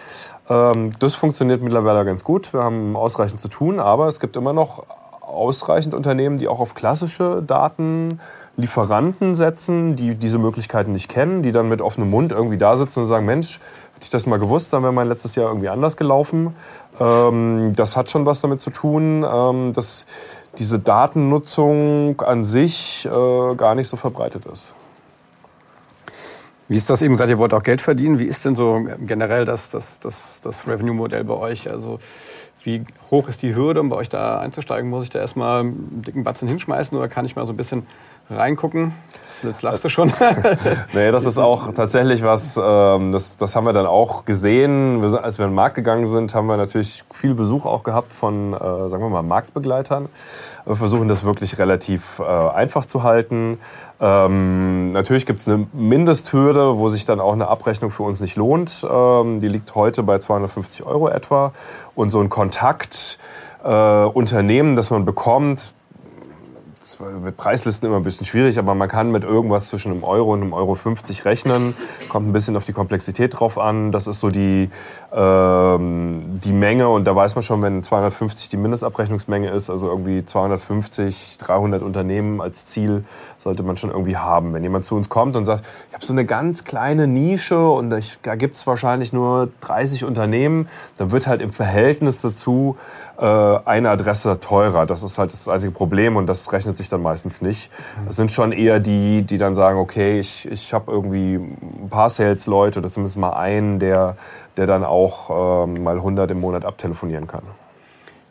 Ähm, 0.49 0.91
das 1.01 1.15
funktioniert 1.15 1.61
mittlerweile 1.61 2.05
ganz 2.05 2.25
gut. 2.25 2.53
Wir 2.53 2.63
haben 2.63 2.97
ausreichend 2.97 3.41
zu 3.41 3.49
tun, 3.49 3.81
aber 3.81 4.07
es 4.09 4.21
gibt 4.21 4.37
immer 4.37 4.53
noch 4.53 4.85
ausreichend 5.35 5.95
Unternehmen, 5.95 6.39
die 6.39 6.49
auch 6.49 6.61
auf 6.61 6.75
klassische 6.75 7.43
Datenlieferanten 7.47 9.35
setzen, 9.35 9.97
die 9.97 10.15
diese 10.15 10.39
Möglichkeiten 10.39 10.93
nicht 10.93 11.09
kennen, 11.09 11.43
die 11.43 11.53
dann 11.53 11.69
mit 11.69 11.83
offenem 11.83 12.11
Mund 12.11 12.33
irgendwie 12.33 12.59
da 12.59 12.77
sitzen 12.77 13.01
und 13.01 13.07
sagen, 13.07 13.27
Mensch, 13.27 13.61
hätte 13.95 14.03
ich 14.03 14.11
das 14.11 14.27
mal 14.27 14.39
gewusst, 14.39 14.73
dann 14.73 14.83
wäre 14.83 14.93
mein 14.93 15.09
letztes 15.09 15.35
Jahr 15.35 15.49
irgendwie 15.49 15.69
anders 15.69 15.97
gelaufen. 15.97 16.55
Ähm, 16.99 17.73
das 17.77 17.97
hat 17.97 18.11
schon 18.11 18.27
was 18.27 18.41
damit 18.41 18.61
zu 18.61 18.71
tun, 18.71 19.25
ähm, 19.31 19.73
dass 19.73 20.07
diese 20.59 20.79
Datennutzung 20.79 22.21
an 22.21 22.45
sich 22.45 23.07
äh, 23.07 23.55
gar 23.57 23.75
nicht 23.75 23.89
so 23.89 23.97
verbreitet 23.97 24.47
ist. 24.47 24.75
Wie 26.69 26.79
ist 26.79 26.89
das 26.89 27.03
eben 27.03 27.15
gesagt, 27.15 27.29
ihr 27.29 27.39
wollt 27.39 27.53
auch 27.53 27.63
Geld 27.63 27.83
verdienen? 27.83 28.19
Wie 28.19 28.25
ist 28.25 28.45
denn 28.45 28.57
so 28.57 28.87
generell 29.01 29.45
das, 29.45 29.69
das, 29.69 29.99
das, 29.99 30.41
das 30.43 30.67
Revenue-Modell 30.67 31.25
bei 31.25 31.35
euch? 31.35 31.71
Also 31.71 31.99
wie 32.65 32.85
hoch 33.11 33.29
ist 33.29 33.43
die 33.43 33.55
Hürde, 33.55 33.81
um 33.81 33.89
bei 33.89 33.97
euch 33.97 34.09
da 34.09 34.41
einzusteigen? 34.41 34.91
Muss 34.91 35.05
ich 35.05 35.11
da 35.11 35.19
erstmal 35.19 35.61
einen 35.61 36.03
dicken 36.03 36.25
Batzen 36.25 36.49
hinschmeißen 36.49 36.97
oder 36.97 37.09
kann 37.09 37.25
ich 37.25 37.37
mal 37.37 37.47
so 37.47 37.53
ein 37.53 37.57
bisschen 37.57 37.87
reingucken? 38.31 38.95
Jetzt 39.45 39.63
lachst 39.63 39.85
du 39.85 39.89
schon. 39.89 40.13
nee, 40.93 41.11
das 41.11 41.25
ist 41.25 41.39
auch 41.39 41.73
tatsächlich 41.73 42.23
was, 42.23 42.61
ähm, 42.63 43.11
das, 43.13 43.37
das 43.37 43.55
haben 43.55 43.65
wir 43.67 43.73
dann 43.73 43.87
auch 43.87 44.25
gesehen. 44.25 45.03
Wir, 45.03 45.23
als 45.23 45.39
wir 45.39 45.45
in 45.45 45.51
den 45.51 45.57
Markt 45.57 45.75
gegangen 45.75 46.07
sind, 46.07 46.35
haben 46.35 46.47
wir 46.47 46.57
natürlich 46.57 47.05
viel 47.13 47.35
Besuch 47.35 47.67
auch 47.67 47.83
gehabt 47.83 48.15
von, 48.15 48.55
äh, 48.55 48.59
sagen 48.59 49.03
wir 49.03 49.11
mal, 49.11 49.23
Marktbegleitern. 49.23 50.09
Wir 50.65 50.77
versuchen 50.77 51.09
das 51.09 51.25
wirklich 51.25 51.59
relativ 51.59 52.21
äh, 52.21 52.25
einfach 52.25 52.87
zu 52.87 53.03
halten. 53.03 53.59
Ähm, 54.01 54.89
natürlich 54.91 55.27
gibt 55.27 55.41
es 55.41 55.49
eine 55.49 55.67
Mindesthürde, 55.73 56.79
wo 56.79 56.89
sich 56.89 57.05
dann 57.05 57.21
auch 57.21 57.35
eine 57.35 57.49
Abrechnung 57.49 57.91
für 57.91 58.05
uns 58.05 58.21
nicht 58.21 58.37
lohnt. 58.37 58.87
Ähm, 58.91 59.41
die 59.41 59.49
liegt 59.49 59.75
heute 59.75 60.03
bei 60.03 60.19
250 60.19 60.87
Euro 60.87 61.09
etwa. 61.09 61.53
Und 61.95 62.09
so 62.11 62.21
ein 62.21 62.31
Kontaktunternehmen, 62.31 64.73
äh, 64.73 64.77
das 64.77 64.89
man 64.91 65.05
bekommt, 65.05 65.75
mit 67.23 67.37
Preislisten 67.37 67.89
immer 67.89 67.97
ein 67.97 68.03
bisschen 68.03 68.27
schwierig, 68.27 68.59
aber 68.59 68.75
man 68.75 68.89
kann 68.89 69.11
mit 69.11 69.25
irgendwas 69.25 69.67
zwischen 69.67 69.91
einem 69.91 70.05
Euro 70.05 70.33
und 70.33 70.43
einem 70.43 70.53
Euro 70.53 70.75
50 70.75 71.25
rechnen. 71.25 71.75
Kommt 72.09 72.29
ein 72.29 72.33
bisschen 72.33 72.57
auf 72.57 72.65
die 72.65 72.73
Komplexität 72.73 73.39
drauf 73.39 73.59
an. 73.59 73.91
Das 73.91 74.07
ist 74.07 74.21
so 74.21 74.29
die, 74.29 74.71
ähm, 75.13 76.41
die 76.45 76.53
Menge 76.53 76.89
und 76.89 77.05
da 77.05 77.17
weiß 77.17 77.35
man 77.35 77.43
schon, 77.43 77.63
wenn 77.63 77.83
250 77.83 78.49
die 78.49 78.57
Mindestabrechnungsmenge 78.57 79.51
ist, 79.51 79.71
also 79.71 79.89
irgendwie 79.89 80.25
250, 80.25 81.39
300 81.39 81.83
Unternehmen 81.83 82.41
als 82.41 82.67
Ziel, 82.67 83.05
sollte 83.39 83.63
man 83.63 83.77
schon 83.77 83.91
irgendwie 83.91 84.17
haben. 84.17 84.53
Wenn 84.55 84.63
jemand 84.63 84.85
zu 84.85 84.95
uns 84.95 85.09
kommt 85.09 85.37
und 85.37 85.45
sagt, 85.45 85.65
ich 85.89 85.95
habe 85.95 86.05
so 86.05 86.13
eine 86.13 86.25
ganz 86.25 86.65
kleine 86.65 87.07
Nische 87.07 87.69
und 87.69 87.91
da 87.91 88.35
gibt 88.35 88.57
es 88.57 88.67
wahrscheinlich 88.67 89.13
nur 89.13 89.49
30 89.61 90.05
Unternehmen, 90.05 90.69
dann 90.99 91.13
wird 91.13 91.27
halt 91.27 91.41
im 91.41 91.53
Verhältnis 91.53 92.21
dazu 92.21 92.77
eine 93.23 93.91
Adresse 93.91 94.41
teurer. 94.41 94.87
Das 94.87 95.03
ist 95.03 95.19
halt 95.19 95.33
das 95.33 95.49
einzige 95.49 95.73
Problem 95.73 96.17
und 96.17 96.27
das 96.27 96.53
rechnet 96.53 96.77
sich 96.77 96.89
dann 96.89 97.03
meistens 97.03 97.43
nicht. 97.43 97.71
Es 98.09 98.17
sind 98.17 98.33
schon 98.33 98.53
eher 98.53 98.81
die, 98.81 99.23
die 99.23 99.39
dann 99.39 99.55
sagen, 99.55 99.79
okay, 99.79 100.19
ich, 100.19 100.51
ich 100.51 100.75
habe 100.75 100.91
irgendwie 100.91 101.35
ein 101.37 101.89
paar 101.91 102.09
Sales-Leute 102.09 102.81
oder 102.81 102.89
zumindest 102.89 103.17
mal 103.17 103.35
einen, 103.35 103.79
der, 103.79 104.17
der 104.57 104.67
dann 104.67 104.85
auch 104.85 105.65
ähm, 105.67 105.83
mal 105.83 105.97
100 105.97 106.31
im 106.31 106.41
Monat 106.41 106.65
abtelefonieren 106.65 107.27
kann. 107.27 107.43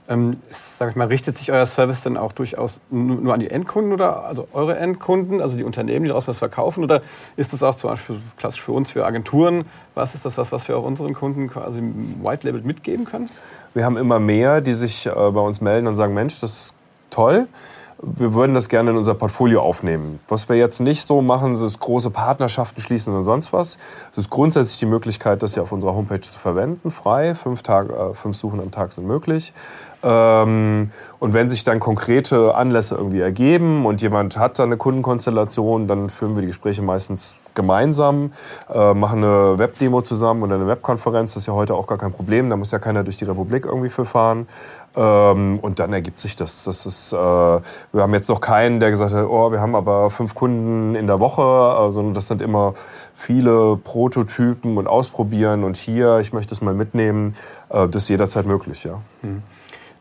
Ähm, 0.10 0.38
sag 0.51 0.89
ich 0.89 0.95
mal, 0.98 1.07
richtet 1.07 1.38
sich 1.38 1.51
euer 1.51 1.65
Service 1.65 2.01
dann 2.01 2.17
auch 2.17 2.33
durchaus 2.33 2.81
nur 2.89 3.33
an 3.33 3.39
die 3.39 3.50
Endkunden 3.50 3.93
oder 3.93 4.25
also 4.25 4.48
eure 4.51 4.77
Endkunden, 4.77 5.39
also 5.41 5.55
die 5.55 5.63
Unternehmen, 5.63 6.03
die 6.03 6.10
daraus 6.10 6.27
was 6.27 6.39
verkaufen? 6.39 6.83
Oder 6.83 7.01
ist 7.38 7.53
das 7.53 7.63
auch 7.63 7.75
zum 7.75 7.91
Beispiel 7.91 8.19
klassisch 8.38 8.62
für 8.62 8.74
uns, 8.74 8.91
für 8.91 9.05
Agenturen? 9.05 9.65
Was 9.95 10.13
ist 10.13 10.25
das, 10.25 10.38
was, 10.38 10.51
was 10.51 10.67
wir 10.67 10.77
auch 10.77 10.83
unseren 10.83 11.13
Kunden 11.13 11.50
quasi 11.50 11.81
White 12.22 12.45
Label 12.45 12.62
mitgeben 12.63 13.05
können? 13.05 13.29
Wir 13.74 13.86
haben 13.86 13.95
immer 13.95 14.19
mehr, 14.19 14.60
die 14.60 14.74
sich 14.74 15.05
äh, 15.05 15.12
bei 15.12 15.39
uns 15.39 15.62
melden 15.62 15.88
und 15.88 15.95
sagen, 15.95 16.13
Mensch, 16.13 16.41
das 16.41 16.51
ist 16.51 16.75
toll 17.10 17.48
wir 18.03 18.33
würden 18.33 18.53
das 18.53 18.67
gerne 18.67 18.91
in 18.91 18.98
unser 18.98 19.13
Portfolio 19.13 19.62
aufnehmen. 19.62 20.19
Was 20.27 20.50
wir 20.50 20.57
jetzt 20.57 20.81
nicht 20.81 21.03
so 21.05 21.22
machen, 21.22 21.55
ist 21.55 21.79
große 21.79 22.10
Partnerschaften 22.10 22.81
schließen 22.81 23.15
und 23.15 23.24
sonst 23.24 23.53
was. 23.53 23.77
Es 24.12 24.17
ist 24.17 24.30
grundsätzlich 24.30 24.78
die 24.80 24.86
Möglichkeit, 24.86 25.41
das 25.41 25.56
ja 25.56 25.63
auf 25.63 25.71
unserer 25.71 25.93
Homepage 25.93 26.19
zu 26.19 26.38
verwenden, 26.38 26.91
frei. 26.91 27.34
Fünf, 27.34 27.63
Tage, 27.63 27.93
äh, 27.93 28.13
fünf 28.13 28.36
Suchen 28.36 28.60
am 28.60 28.71
Tag 28.71 28.91
sind 28.91 29.08
möglich. 29.08 29.54
Ähm, 30.04 30.92
und 31.20 31.34
wenn 31.34 31.48
sich 31.48 31.63
dann 31.63 31.80
konkrete 31.80 32.56
Anlässe 32.56 32.96
irgendwie 32.96 33.22
ergeben 33.22 33.86
und 33.86 34.02
jemand 34.02 34.38
hat 34.38 34.60
dann 34.60 34.70
eine 34.70 34.78
Kundenkonstellation, 34.78 35.88
dann 35.88 36.10
führen 36.10 36.36
wir 36.36 36.42
die 36.42 36.48
Gespräche 36.48 36.82
meistens 36.82 37.36
gemeinsam, 37.54 38.34
äh, 38.74 38.94
machen 38.94 39.24
eine 39.24 39.58
Webdemo 39.58 40.02
zusammen 40.02 40.44
oder 40.44 40.56
eine 40.56 40.68
Webkonferenz. 40.68 41.34
Das 41.34 41.44
ist 41.44 41.48
ja 41.48 41.54
heute 41.54 41.76
auch 41.76 41.88
gar 41.88 41.98
kein 41.98 42.12
Problem. 42.12 42.50
Da 42.50 42.58
muss 42.58 42.72
ja 42.72 42.80
keiner 42.80 43.04
durch 43.04 43.16
die 43.16 43.26
Republik 43.26 43.66
irgendwie 43.66 43.89
für 43.89 44.06
fahren. 44.06 44.48
Ähm, 44.96 45.60
und 45.62 45.80
dann 45.80 45.94
ergibt 45.94 46.20
sich 46.20 46.36
das. 46.36 46.66
das 46.66 46.86
ist, 46.86 47.13
äh, 47.13 47.16
wir 47.16 47.62
haben 47.96 48.13
jetzt 48.13 48.30
noch 48.30 48.42
keinen, 48.42 48.80
der 48.80 48.92
gesagt 48.92 49.13
hat, 49.13 49.26
oh, 49.26 49.52
wir 49.52 49.62
haben 49.62 49.76
aber 49.76 50.10
fünf 50.10 50.36
Kunden 50.36 50.96
in 50.96 51.08
der 51.08 51.20
Woche, 51.20 51.42
also 51.42 52.12
das 52.12 52.28
sind 52.28 52.42
immer 52.42 52.74
viele 53.16 53.78
Prototypen 53.78 54.78
und 54.78 54.88
Ausprobieren 54.88 55.63
und 55.63 55.78
hier, 55.78 56.20
ich 56.20 56.34
möchte 56.34 56.54
es 56.54 56.62
mal 56.62 56.74
mitnehmen. 56.74 57.34
Äh, 57.70 57.88
das 57.88 58.04
ist 58.04 58.10
jederzeit 58.10 58.46
möglich, 58.46 58.84
ja. 58.84 59.00
Mhm. 59.22 59.42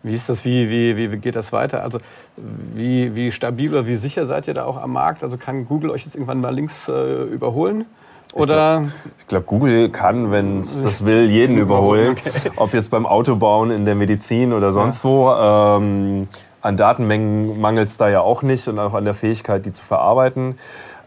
Wie 0.03 0.15
ist 0.15 0.29
das, 0.29 0.45
wie, 0.45 0.69
wie, 0.69 1.13
wie 1.13 1.17
geht 1.19 1.37
das 1.37 1.53
weiter? 1.53 1.83
Also 1.83 1.99
wie, 2.37 3.15
wie 3.15 3.31
stabil 3.31 3.71
oder 3.71 3.87
wie 3.87 3.97
sicher 3.97 4.27
seid 4.27 4.49
ihr 4.49 4.55
da 4.55 4.65
auch 4.65 4.77
am 4.77 4.93
Markt? 4.93 5.23
Also 5.23 5.39
kann 5.39 5.67
Google 5.67 5.91
euch 5.91 6.05
jetzt 6.05 6.15
irgendwann 6.15 6.41
mal 6.41 6.55
links 6.55 6.89
äh, 6.89 7.25
überholen? 7.25 7.87
Oder? 8.33 8.83
Ich 9.19 9.29
glaube, 9.29 9.45
glaub, 9.45 9.47
Google 9.47 9.89
kann, 9.91 10.33
wenn 10.33 10.61
es 10.61 10.83
das 10.83 11.05
will, 11.05 11.31
jeden 11.31 11.59
überholen. 11.59 12.13
Okay. 12.13 12.51
Ob 12.57 12.73
jetzt 12.75 12.91
beim 12.91 13.07
Autobauen, 13.07 13.71
in 13.71 13.85
der 13.85 13.95
Medizin 13.95 14.53
oder 14.53 14.73
sonst 14.73 15.05
ja. 15.05 15.11
wo. 15.11 15.31
Ähm, 15.31 16.29
an 16.63 16.77
Datenmengen 16.77 17.61
mangelt 17.61 17.89
es 17.89 17.97
da 17.97 18.09
ja 18.09 18.21
auch 18.21 18.43
nicht 18.43 18.69
und 18.69 18.79
auch 18.79 18.95
an 18.95 19.05
der 19.05 19.15
Fähigkeit, 19.15 19.67
die 19.67 19.73
zu 19.73 19.85
verarbeiten. 19.85 20.55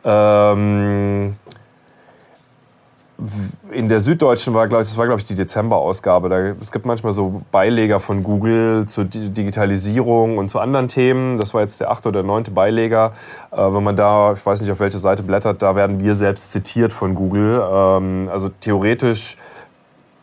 Ähm, 0.04 1.36
in 3.72 3.88
der 3.88 4.02
Süddeutschen 4.02 4.54
war, 4.54 4.68
glaube 4.68 4.84
ich, 4.84 4.90
das 4.90 4.98
war, 4.98 5.06
glaube 5.06 5.22
ich, 5.22 5.26
die 5.26 5.36
Dezember-Ausgabe. 5.36 6.28
Da, 6.30 6.40
es 6.62 6.72
gibt 6.72 6.86
manchmal 6.86 7.14
so 7.14 7.42
Beileger 7.52 8.00
von 8.00 8.24
Google 8.24 8.86
zur 8.88 9.06
Digitalisierung 9.06 10.38
und 10.38 10.50
zu 10.50 10.60
anderen 10.60 10.90
Themen. 10.90 11.38
Das 11.38 11.54
war 11.54 11.62
jetzt 11.62 11.80
der 11.80 11.92
achte 11.92 12.10
oder 12.10 12.24
neunte 12.24 12.52
Beileger. 12.52 13.14
Äh, 13.52 13.58
wenn 13.58 13.84
man 13.84 13.96
da, 13.96 14.34
ich 14.34 14.46
weiß 14.46 14.60
nicht, 14.62 14.72
auf 14.72 14.80
welche 14.80 14.98
Seite 14.98 15.24
blättert, 15.24 15.62
da 15.62 15.76
werden 15.76 16.02
wir 16.02 16.16
selbst 16.16 16.52
zitiert 16.52 16.92
von 16.92 17.16
Google. 17.16 17.64
Ähm, 17.72 18.30
also 18.32 18.50
theoretisch 18.50 19.38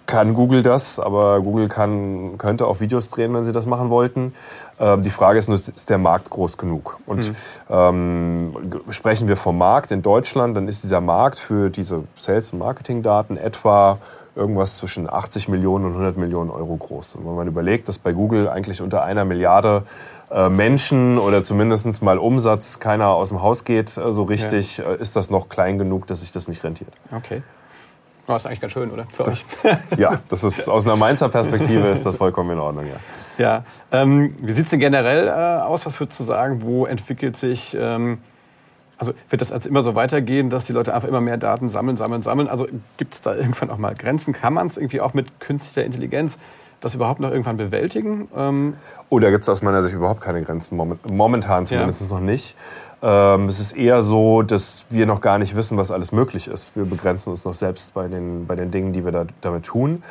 kann 0.06 0.34
Google 0.34 0.62
das, 0.62 0.98
aber 0.98 1.40
Google 1.40 1.68
kann, 1.68 2.36
könnte 2.38 2.66
auch 2.66 2.80
Videos 2.80 3.10
drehen, 3.10 3.34
wenn 3.34 3.44
sie 3.44 3.52
das 3.52 3.66
machen 3.66 3.90
wollten. 3.90 4.34
Ähm, 4.78 5.02
die 5.02 5.10
Frage 5.10 5.38
ist 5.38 5.48
nur, 5.48 5.56
ist 5.56 5.90
der 5.90 5.98
Markt 5.98 6.30
groß 6.30 6.58
genug? 6.58 6.98
Und 7.06 7.28
mhm. 7.28 7.36
ähm, 7.70 8.56
sprechen 8.90 9.28
wir 9.28 9.36
vom 9.36 9.58
Markt 9.58 9.90
in 9.90 10.02
Deutschland, 10.02 10.56
dann 10.56 10.68
ist 10.68 10.82
dieser 10.82 11.00
Markt 11.00 11.38
für 11.38 11.70
diese 11.70 12.04
Sales- 12.16 12.52
und 12.52 12.58
Marketing-Daten 12.58 13.36
etwa 13.36 13.98
irgendwas 14.34 14.76
zwischen 14.76 15.12
80 15.12 15.48
Millionen 15.48 15.84
und 15.84 15.92
100 15.92 16.16
Millionen 16.16 16.50
Euro 16.50 16.76
groß. 16.76 17.16
Und 17.16 17.26
wenn 17.26 17.34
man 17.34 17.46
überlegt, 17.46 17.88
dass 17.88 17.98
bei 17.98 18.12
Google 18.12 18.48
eigentlich 18.48 18.80
unter 18.80 19.04
einer 19.04 19.24
Milliarde 19.24 19.84
äh, 20.30 20.48
Menschen 20.48 21.18
oder 21.18 21.44
zumindest 21.44 22.02
mal 22.02 22.18
Umsatz 22.18 22.80
keiner 22.80 23.08
aus 23.08 23.28
dem 23.28 23.42
Haus 23.42 23.64
geht, 23.64 23.96
äh, 23.96 24.12
so 24.12 24.22
richtig, 24.22 24.78
ja. 24.78 24.84
äh, 24.84 24.96
ist 24.96 25.16
das 25.16 25.30
noch 25.30 25.48
klein 25.48 25.78
genug, 25.78 26.06
dass 26.06 26.20
sich 26.20 26.32
das 26.32 26.48
nicht 26.48 26.64
rentiert. 26.64 26.92
Okay. 27.14 27.42
Oh, 28.28 28.36
ist 28.36 28.46
eigentlich 28.46 28.60
ganz 28.60 28.72
schön, 28.72 28.90
oder? 28.90 29.04
Für 29.14 29.26
euch. 29.26 29.44
ja, 29.96 30.20
das 30.28 30.44
ist 30.44 30.68
aus 30.68 30.84
einer 30.84 30.96
Mainzer 30.96 31.28
Perspektive 31.28 31.88
ist 31.88 32.06
das 32.06 32.16
vollkommen 32.16 32.50
in 32.52 32.58
Ordnung, 32.58 32.86
ja. 32.86 32.96
Ja. 33.38 33.64
Ähm, 33.90 34.36
wie 34.40 34.52
sieht 34.52 34.64
es 34.64 34.70
denn 34.70 34.80
generell 34.80 35.26
äh, 35.26 35.62
aus? 35.62 35.86
Was 35.86 35.98
würdest 35.98 36.20
du 36.20 36.24
sagen? 36.24 36.62
Wo 36.62 36.86
entwickelt 36.86 37.36
sich, 37.36 37.76
ähm, 37.78 38.18
also 38.98 39.12
wird 39.30 39.42
das 39.42 39.50
als 39.50 39.66
immer 39.66 39.82
so 39.82 39.94
weitergehen, 39.94 40.50
dass 40.50 40.66
die 40.66 40.72
Leute 40.72 40.94
einfach 40.94 41.08
immer 41.08 41.20
mehr 41.20 41.36
Daten 41.36 41.70
sammeln, 41.70 41.96
sammeln, 41.96 42.22
sammeln? 42.22 42.48
Also 42.48 42.68
gibt 42.96 43.14
es 43.14 43.20
da 43.22 43.34
irgendwann 43.34 43.70
auch 43.70 43.78
mal 43.78 43.94
Grenzen? 43.94 44.32
Kann 44.32 44.54
man 44.54 44.68
es 44.68 44.76
irgendwie 44.76 45.00
auch 45.00 45.14
mit 45.14 45.40
künstlicher 45.40 45.84
Intelligenz 45.84 46.38
das 46.80 46.94
überhaupt 46.94 47.20
noch 47.20 47.30
irgendwann 47.30 47.56
bewältigen? 47.56 48.28
Ähm 48.36 48.74
oh, 49.08 49.18
da 49.18 49.30
gibt 49.30 49.42
es 49.42 49.48
aus 49.48 49.62
meiner 49.62 49.82
Sicht 49.82 49.94
überhaupt 49.94 50.20
keine 50.20 50.42
Grenzen, 50.42 50.76
momentan 51.10 51.66
zumindest 51.66 52.02
ja. 52.02 52.08
noch 52.08 52.20
nicht. 52.20 52.54
Ähm, 53.02 53.46
es 53.46 53.58
ist 53.58 53.72
eher 53.72 54.00
so, 54.00 54.42
dass 54.42 54.84
wir 54.88 55.06
noch 55.06 55.20
gar 55.20 55.38
nicht 55.38 55.56
wissen, 55.56 55.76
was 55.76 55.90
alles 55.90 56.12
möglich 56.12 56.46
ist. 56.46 56.76
Wir 56.76 56.84
begrenzen 56.84 57.30
uns 57.30 57.44
noch 57.44 57.54
selbst 57.54 57.94
bei 57.94 58.06
den, 58.06 58.46
bei 58.46 58.54
den 58.54 58.70
Dingen, 58.70 58.92
die 58.92 59.04
wir 59.04 59.10
da, 59.10 59.26
damit 59.40 59.64
tun. 59.64 60.04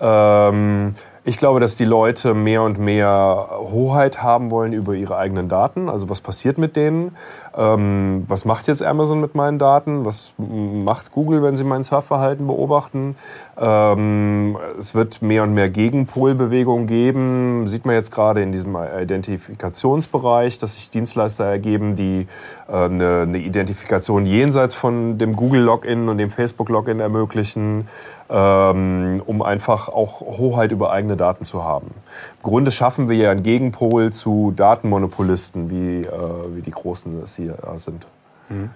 Ähm, 0.00 0.94
Ich 1.28 1.36
glaube, 1.36 1.60
dass 1.60 1.74
die 1.74 1.84
Leute 1.84 2.32
mehr 2.32 2.62
und 2.62 2.78
mehr 2.78 3.48
Hoheit 3.60 4.22
haben 4.22 4.50
wollen 4.50 4.72
über 4.72 4.94
ihre 4.94 5.18
eigenen 5.18 5.46
Daten. 5.50 5.90
Also 5.90 6.08
was 6.08 6.22
passiert 6.22 6.56
mit 6.56 6.74
denen? 6.74 7.14
Ähm, 7.54 8.24
was 8.28 8.46
macht 8.46 8.66
jetzt 8.66 8.82
Amazon 8.82 9.20
mit 9.20 9.34
meinen 9.34 9.58
Daten? 9.58 10.06
Was 10.06 10.32
macht 10.38 11.12
Google, 11.12 11.42
wenn 11.42 11.54
sie 11.54 11.64
mein 11.64 11.84
Surfverhalten 11.84 12.46
beobachten? 12.46 13.14
Ähm, 13.58 14.56
es 14.78 14.94
wird 14.94 15.20
mehr 15.20 15.42
und 15.42 15.52
mehr 15.52 15.68
Gegenpolbewegungen 15.68 16.86
geben. 16.86 17.66
Sieht 17.66 17.84
man 17.84 17.94
jetzt 17.94 18.10
gerade 18.10 18.40
in 18.40 18.50
diesem 18.50 18.74
Identifikationsbereich, 18.74 20.56
dass 20.56 20.76
sich 20.76 20.88
Dienstleister 20.88 21.44
ergeben, 21.44 21.94
die 21.94 22.26
äh, 22.68 22.72
eine, 22.72 23.26
eine 23.28 23.38
Identifikation 23.38 24.24
jenseits 24.24 24.74
von 24.74 25.18
dem 25.18 25.36
Google-Login 25.36 26.08
und 26.08 26.16
dem 26.16 26.30
Facebook-Login 26.30 27.00
ermöglichen 27.00 27.86
ähm, 28.30 29.22
um 29.26 29.42
einfach 29.42 29.88
auch 29.88 30.20
Hoheit 30.20 30.72
über 30.72 30.92
eigene 30.92 31.16
Daten 31.16 31.44
zu 31.44 31.64
haben. 31.64 31.88
Im 32.36 32.42
Grunde 32.42 32.70
schaffen 32.70 33.08
wir 33.08 33.16
ja 33.16 33.30
einen 33.30 33.42
Gegenpol 33.42 34.12
zu 34.12 34.52
Datenmonopolisten, 34.54 35.70
wie, 35.70 36.02
äh, 36.02 36.10
wie 36.54 36.62
die 36.62 36.70
Großen 36.70 37.22
es 37.22 37.36
hier 37.36 37.56
sind. 37.76 38.06
Mhm. 38.48 38.70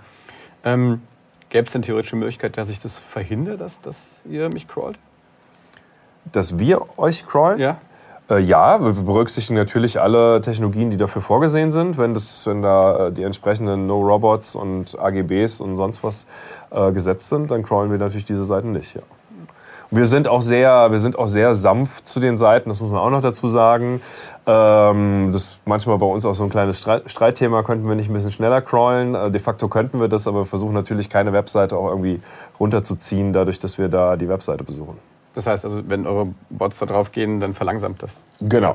Ähm, 0.65 1.03
Gäbe 1.51 1.67
es 1.67 1.73
denn 1.73 1.83
theoretische 1.83 2.17
Möglichkeit, 2.17 2.57
dass 2.57 2.71
ich 2.71 2.81
das 2.81 2.97
verhindere, 2.97 3.59
dass, 3.59 3.79
dass 3.83 3.97
ihr 4.25 4.49
mich 4.49 4.69
crawlt? 4.69 4.99
Dass 6.25 6.59
wir 6.59 6.81
euch 6.97 7.27
crawlen? 7.27 7.59
Ja. 7.59 7.77
Äh, 8.31 8.39
ja, 8.39 8.83
wir 8.83 8.93
berücksichtigen 8.93 9.59
natürlich 9.59 10.01
alle 10.01 10.41
Technologien, 10.41 10.91
die 10.91 10.97
dafür 10.97 11.21
vorgesehen 11.21 11.71
sind. 11.71 11.99
Wenn, 11.99 12.15
das, 12.15 12.47
wenn 12.47 12.63
da 12.63 13.09
äh, 13.09 13.13
die 13.13 13.23
entsprechenden 13.23 13.87
No-Robots 13.87 14.55
und 14.55 14.99
AGBs 14.99 15.61
und 15.61 15.77
sonst 15.77 16.03
was 16.03 16.27
äh, 16.71 16.91
gesetzt 16.93 17.29
sind, 17.29 17.51
dann 17.51 17.63
crawlen 17.63 17.91
wir 17.91 17.99
natürlich 17.99 18.25
diese 18.25 18.45
Seiten 18.45 18.73
nicht. 18.73 18.95
Ja. 18.95 19.03
Wir 19.95 20.07
sind 20.07 20.27
auch 20.27 20.41
sehr, 20.41 20.91
wir 20.91 20.99
sind 20.99 21.19
auch 21.19 21.27
sehr 21.27 21.55
sanft 21.55 22.07
zu 22.07 22.19
den 22.19 22.39
Seiten, 22.39 22.71
das 22.71 22.81
muss 22.81 22.91
man 22.91 22.99
auch 22.99 23.11
noch 23.11 23.21
dazu 23.21 23.47
sagen. 23.47 24.01
Ähm, 24.47 25.29
das 25.33 25.43
ist 25.43 25.61
manchmal 25.67 25.99
bei 25.99 26.07
uns 26.07 26.25
auch 26.25 26.33
so 26.33 26.45
ein 26.45 26.49
kleines 26.49 26.81
Streitthema, 26.81 27.63
könnten 27.63 27.87
wir 27.87 27.95
nicht 27.95 28.09
ein 28.09 28.15
bisschen 28.15 28.33
schneller 28.33 28.63
crawlen. 28.63 29.15
Äh, 29.15 29.31
de 29.31 29.39
facto 29.39 29.69
könnten 29.69 30.01
wir 30.01 30.09
das, 30.09 30.27
aber 30.27 30.41
wir 30.41 30.47
versuchen 30.47 30.73
natürlich 30.73 31.11
keine 31.11 31.35
Webseite 31.35 31.77
auch 31.77 31.91
irgendwie 31.91 32.23
runterzuziehen, 32.59 33.35
dadurch, 33.35 33.59
dass 33.59 33.77
wir 33.77 33.91
da 33.91 34.17
die 34.17 34.31
Webseite 34.31 34.65
besuchen. 34.65 34.97
Das 35.35 35.47
heißt 35.47 35.67
also, 35.67 35.83
wenn 35.87 36.07
eure 36.07 36.29
Bots 36.49 36.79
da 36.79 36.87
drauf 36.87 37.13
gehen, 37.13 37.41
dann 37.41 37.53
verlangsamt 37.53 38.03
das 38.03 38.13
genau. 38.41 38.75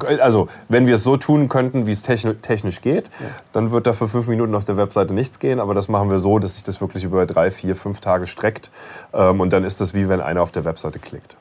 Webseite 0.00 0.22
also 0.22 0.48
wenn 0.68 0.86
wir 0.86 0.94
es 0.94 1.04
so 1.04 1.16
tun 1.16 1.48
könnten, 1.48 1.86
wie 1.86 1.92
es 1.92 2.02
technisch 2.02 2.80
geht, 2.80 3.08
ja. 3.20 3.26
dann 3.52 3.70
wird 3.70 3.86
da 3.86 3.92
für 3.92 4.08
fünf 4.08 4.26
Minuten 4.26 4.54
auf 4.54 4.64
der 4.64 4.76
Webseite 4.76 5.14
nichts 5.14 5.38
gehen. 5.38 5.60
Aber 5.60 5.74
das 5.74 5.88
machen 5.88 6.10
wir 6.10 6.18
so, 6.18 6.38
dass 6.38 6.54
sich 6.54 6.64
das 6.64 6.80
wirklich 6.80 7.04
über 7.04 7.26
drei, 7.26 7.50
vier, 7.50 7.76
fünf 7.76 8.00
Tage 8.00 8.26
streckt. 8.26 8.70
Ähm, 9.12 9.40
und 9.40 9.52
dann 9.52 9.64
ist 9.64 9.80
das 9.80 9.94
wie 9.94 10.08
wenn 10.08 10.20
einer 10.20 10.42
auf 10.42 10.52
der 10.52 10.64
Webseite 10.64 10.98
klickt. 10.98 11.36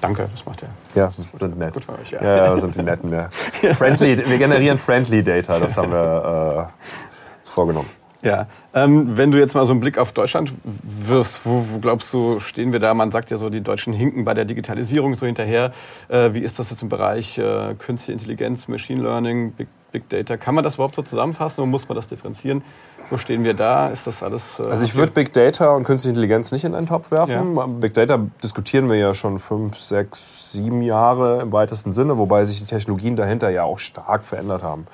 Danke, 0.00 0.28
das 0.32 0.46
macht 0.46 0.62
er. 0.62 0.68
Ja, 0.94 1.12
das 1.16 1.32
sind 1.32 1.58
nett. 1.58 1.74
Gut 1.74 1.84
für 1.84 1.98
euch, 1.98 2.10
ja. 2.12 2.22
Ja, 2.22 2.36
ja 2.46 2.56
sind 2.58 2.74
die 2.74 2.82
netten. 2.82 3.12
Ja. 3.12 3.30
Friendly, 3.74 4.28
wir 4.28 4.38
generieren 4.38 4.78
Friendly 4.78 5.24
Data, 5.24 5.58
das 5.58 5.76
haben 5.76 5.90
wir 5.90 6.70
äh, 6.70 7.48
vorgenommen. 7.48 7.90
Ja, 8.22 8.46
ähm, 8.74 9.16
wenn 9.16 9.30
du 9.30 9.38
jetzt 9.38 9.54
mal 9.54 9.64
so 9.64 9.72
einen 9.72 9.80
Blick 9.80 9.96
auf 9.96 10.12
Deutschland 10.12 10.52
wirfst, 10.64 11.42
wo, 11.44 11.64
wo, 11.68 11.78
glaubst 11.78 12.12
du, 12.12 12.40
stehen 12.40 12.72
wir 12.72 12.80
da? 12.80 12.92
Man 12.92 13.12
sagt 13.12 13.30
ja 13.30 13.36
so, 13.36 13.48
die 13.48 13.60
Deutschen 13.60 13.92
hinken 13.92 14.24
bei 14.24 14.34
der 14.34 14.44
Digitalisierung 14.44 15.14
so 15.14 15.26
hinterher. 15.26 15.72
Äh, 16.08 16.34
wie 16.34 16.40
ist 16.40 16.58
das 16.58 16.70
jetzt 16.70 16.82
im 16.82 16.88
Bereich 16.88 17.38
äh, 17.38 17.74
Künstliche 17.78 18.12
Intelligenz, 18.12 18.66
Machine 18.66 19.02
Learning, 19.02 19.52
Big, 19.52 19.68
Big, 19.92 20.08
Data? 20.08 20.36
Kann 20.36 20.56
man 20.56 20.64
das 20.64 20.74
überhaupt 20.74 20.96
so 20.96 21.02
zusammenfassen 21.02 21.60
oder 21.60 21.70
muss 21.70 21.88
man 21.88 21.94
das 21.94 22.08
differenzieren? 22.08 22.62
Wo 23.08 23.18
stehen 23.18 23.44
wir 23.44 23.54
da? 23.54 23.88
Ist 23.88 24.06
das 24.06 24.20
alles? 24.22 24.42
Äh, 24.58 24.68
also 24.68 24.84
ich 24.84 24.96
würde 24.96 25.12
Big 25.12 25.32
Data 25.32 25.70
und 25.70 25.84
Künstliche 25.84 26.10
Intelligenz 26.10 26.50
nicht 26.50 26.64
in 26.64 26.74
einen 26.74 26.88
Topf 26.88 27.12
werfen. 27.12 27.56
Ja. 27.56 27.66
Big 27.66 27.94
Data 27.94 28.18
diskutieren 28.42 28.88
wir 28.88 28.96
ja 28.96 29.14
schon 29.14 29.38
fünf, 29.38 29.78
sechs, 29.78 30.50
sieben 30.50 30.82
Jahre 30.82 31.42
im 31.42 31.52
weitesten 31.52 31.92
Sinne, 31.92 32.18
wobei 32.18 32.44
sich 32.44 32.58
die 32.58 32.66
Technologien 32.66 33.14
dahinter 33.14 33.48
ja 33.50 33.62
auch 33.62 33.78
stark 33.78 34.24
verändert 34.24 34.64
haben. 34.64 34.88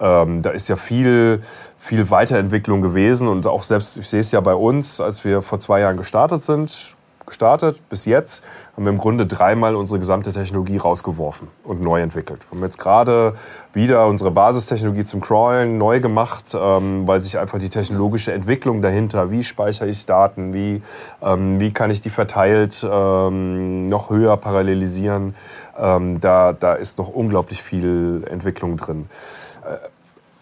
Ähm, 0.00 0.42
da 0.42 0.50
ist 0.50 0.68
ja 0.68 0.76
viel, 0.76 1.42
viel 1.78 2.10
Weiterentwicklung 2.10 2.80
gewesen 2.80 3.28
und 3.28 3.46
auch 3.46 3.62
selbst, 3.62 3.96
ich 3.96 4.08
sehe 4.08 4.20
es 4.20 4.32
ja 4.32 4.40
bei 4.40 4.54
uns, 4.54 5.00
als 5.00 5.24
wir 5.24 5.42
vor 5.42 5.60
zwei 5.60 5.80
Jahren 5.80 5.96
gestartet 5.96 6.42
sind, 6.42 6.96
gestartet 7.26 7.88
bis 7.88 8.04
jetzt, 8.04 8.44
haben 8.76 8.84
wir 8.84 8.92
im 8.92 8.98
Grunde 8.98 9.26
dreimal 9.26 9.74
unsere 9.74 9.98
gesamte 9.98 10.32
Technologie 10.32 10.76
rausgeworfen 10.76 11.48
und 11.64 11.82
neu 11.82 12.00
entwickelt. 12.00 12.40
Wir 12.50 12.56
haben 12.56 12.64
jetzt 12.64 12.78
gerade 12.78 13.34
wieder 13.72 14.06
unsere 14.06 14.30
Basistechnologie 14.30 15.04
zum 15.04 15.20
Crawlen 15.20 15.76
neu 15.76 16.00
gemacht, 16.00 16.56
ähm, 16.58 17.06
weil 17.06 17.20
sich 17.20 17.38
einfach 17.38 17.58
die 17.58 17.68
technologische 17.68 18.32
Entwicklung 18.32 18.80
dahinter, 18.80 19.30
wie 19.30 19.42
speichere 19.42 19.88
ich 19.88 20.06
Daten, 20.06 20.54
wie, 20.54 20.82
ähm, 21.22 21.60
wie 21.60 21.72
kann 21.72 21.90
ich 21.90 22.00
die 22.00 22.10
verteilt 22.10 22.86
ähm, 22.88 23.88
noch 23.88 24.10
höher 24.10 24.36
parallelisieren, 24.36 25.34
ähm, 25.78 26.20
da, 26.20 26.52
da 26.52 26.74
ist 26.74 26.98
noch 26.98 27.08
unglaublich 27.08 27.62
viel 27.62 28.24
Entwicklung 28.30 28.76
drin 28.76 29.08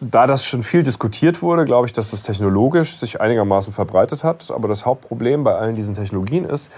da 0.00 0.26
das 0.26 0.44
schon 0.44 0.62
viel 0.62 0.82
diskutiert 0.82 1.42
wurde, 1.42 1.64
glaube 1.64 1.86
ich, 1.86 1.92
dass 1.92 2.10
das 2.10 2.22
technologisch 2.22 2.96
sich 2.96 3.20
einigermaßen 3.20 3.72
verbreitet 3.72 4.24
hat. 4.24 4.50
Aber 4.50 4.68
das 4.68 4.84
Hauptproblem 4.84 5.44
bei 5.44 5.54
allen 5.54 5.74
diesen 5.74 5.94
Technologien 5.94 6.44
ist, 6.44 6.70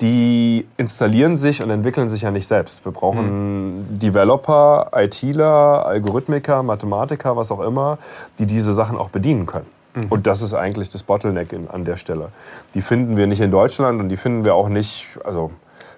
die 0.00 0.66
installieren 0.76 1.36
sich 1.36 1.62
und 1.62 1.70
entwickeln 1.70 2.08
sich 2.08 2.22
ja 2.22 2.30
nicht 2.30 2.46
selbst. 2.46 2.84
Wir 2.84 2.92
brauchen 2.92 3.92
mhm. 3.92 3.98
Developer, 3.98 4.90
ITler, 4.94 5.86
Algorithmiker, 5.86 6.62
Mathematiker, 6.62 7.36
was 7.36 7.52
auch 7.52 7.60
immer, 7.60 7.98
die 8.38 8.46
diese 8.46 8.74
Sachen 8.74 8.98
auch 8.98 9.10
bedienen 9.10 9.46
können. 9.46 9.66
Mhm. 9.94 10.06
Und 10.08 10.26
das 10.26 10.42
ist 10.42 10.54
eigentlich 10.54 10.88
das 10.88 11.02
Bottleneck 11.02 11.52
in, 11.52 11.68
an 11.68 11.84
der 11.84 11.96
Stelle. 11.96 12.28
Die 12.74 12.80
finden 12.80 13.16
wir 13.16 13.26
nicht 13.26 13.40
in 13.40 13.50
Deutschland 13.50 14.00
und 14.00 14.08
die 14.08 14.16
finden 14.16 14.44
wir 14.44 14.54
auch 14.54 14.68
nicht, 14.68 15.18
also 15.24 15.52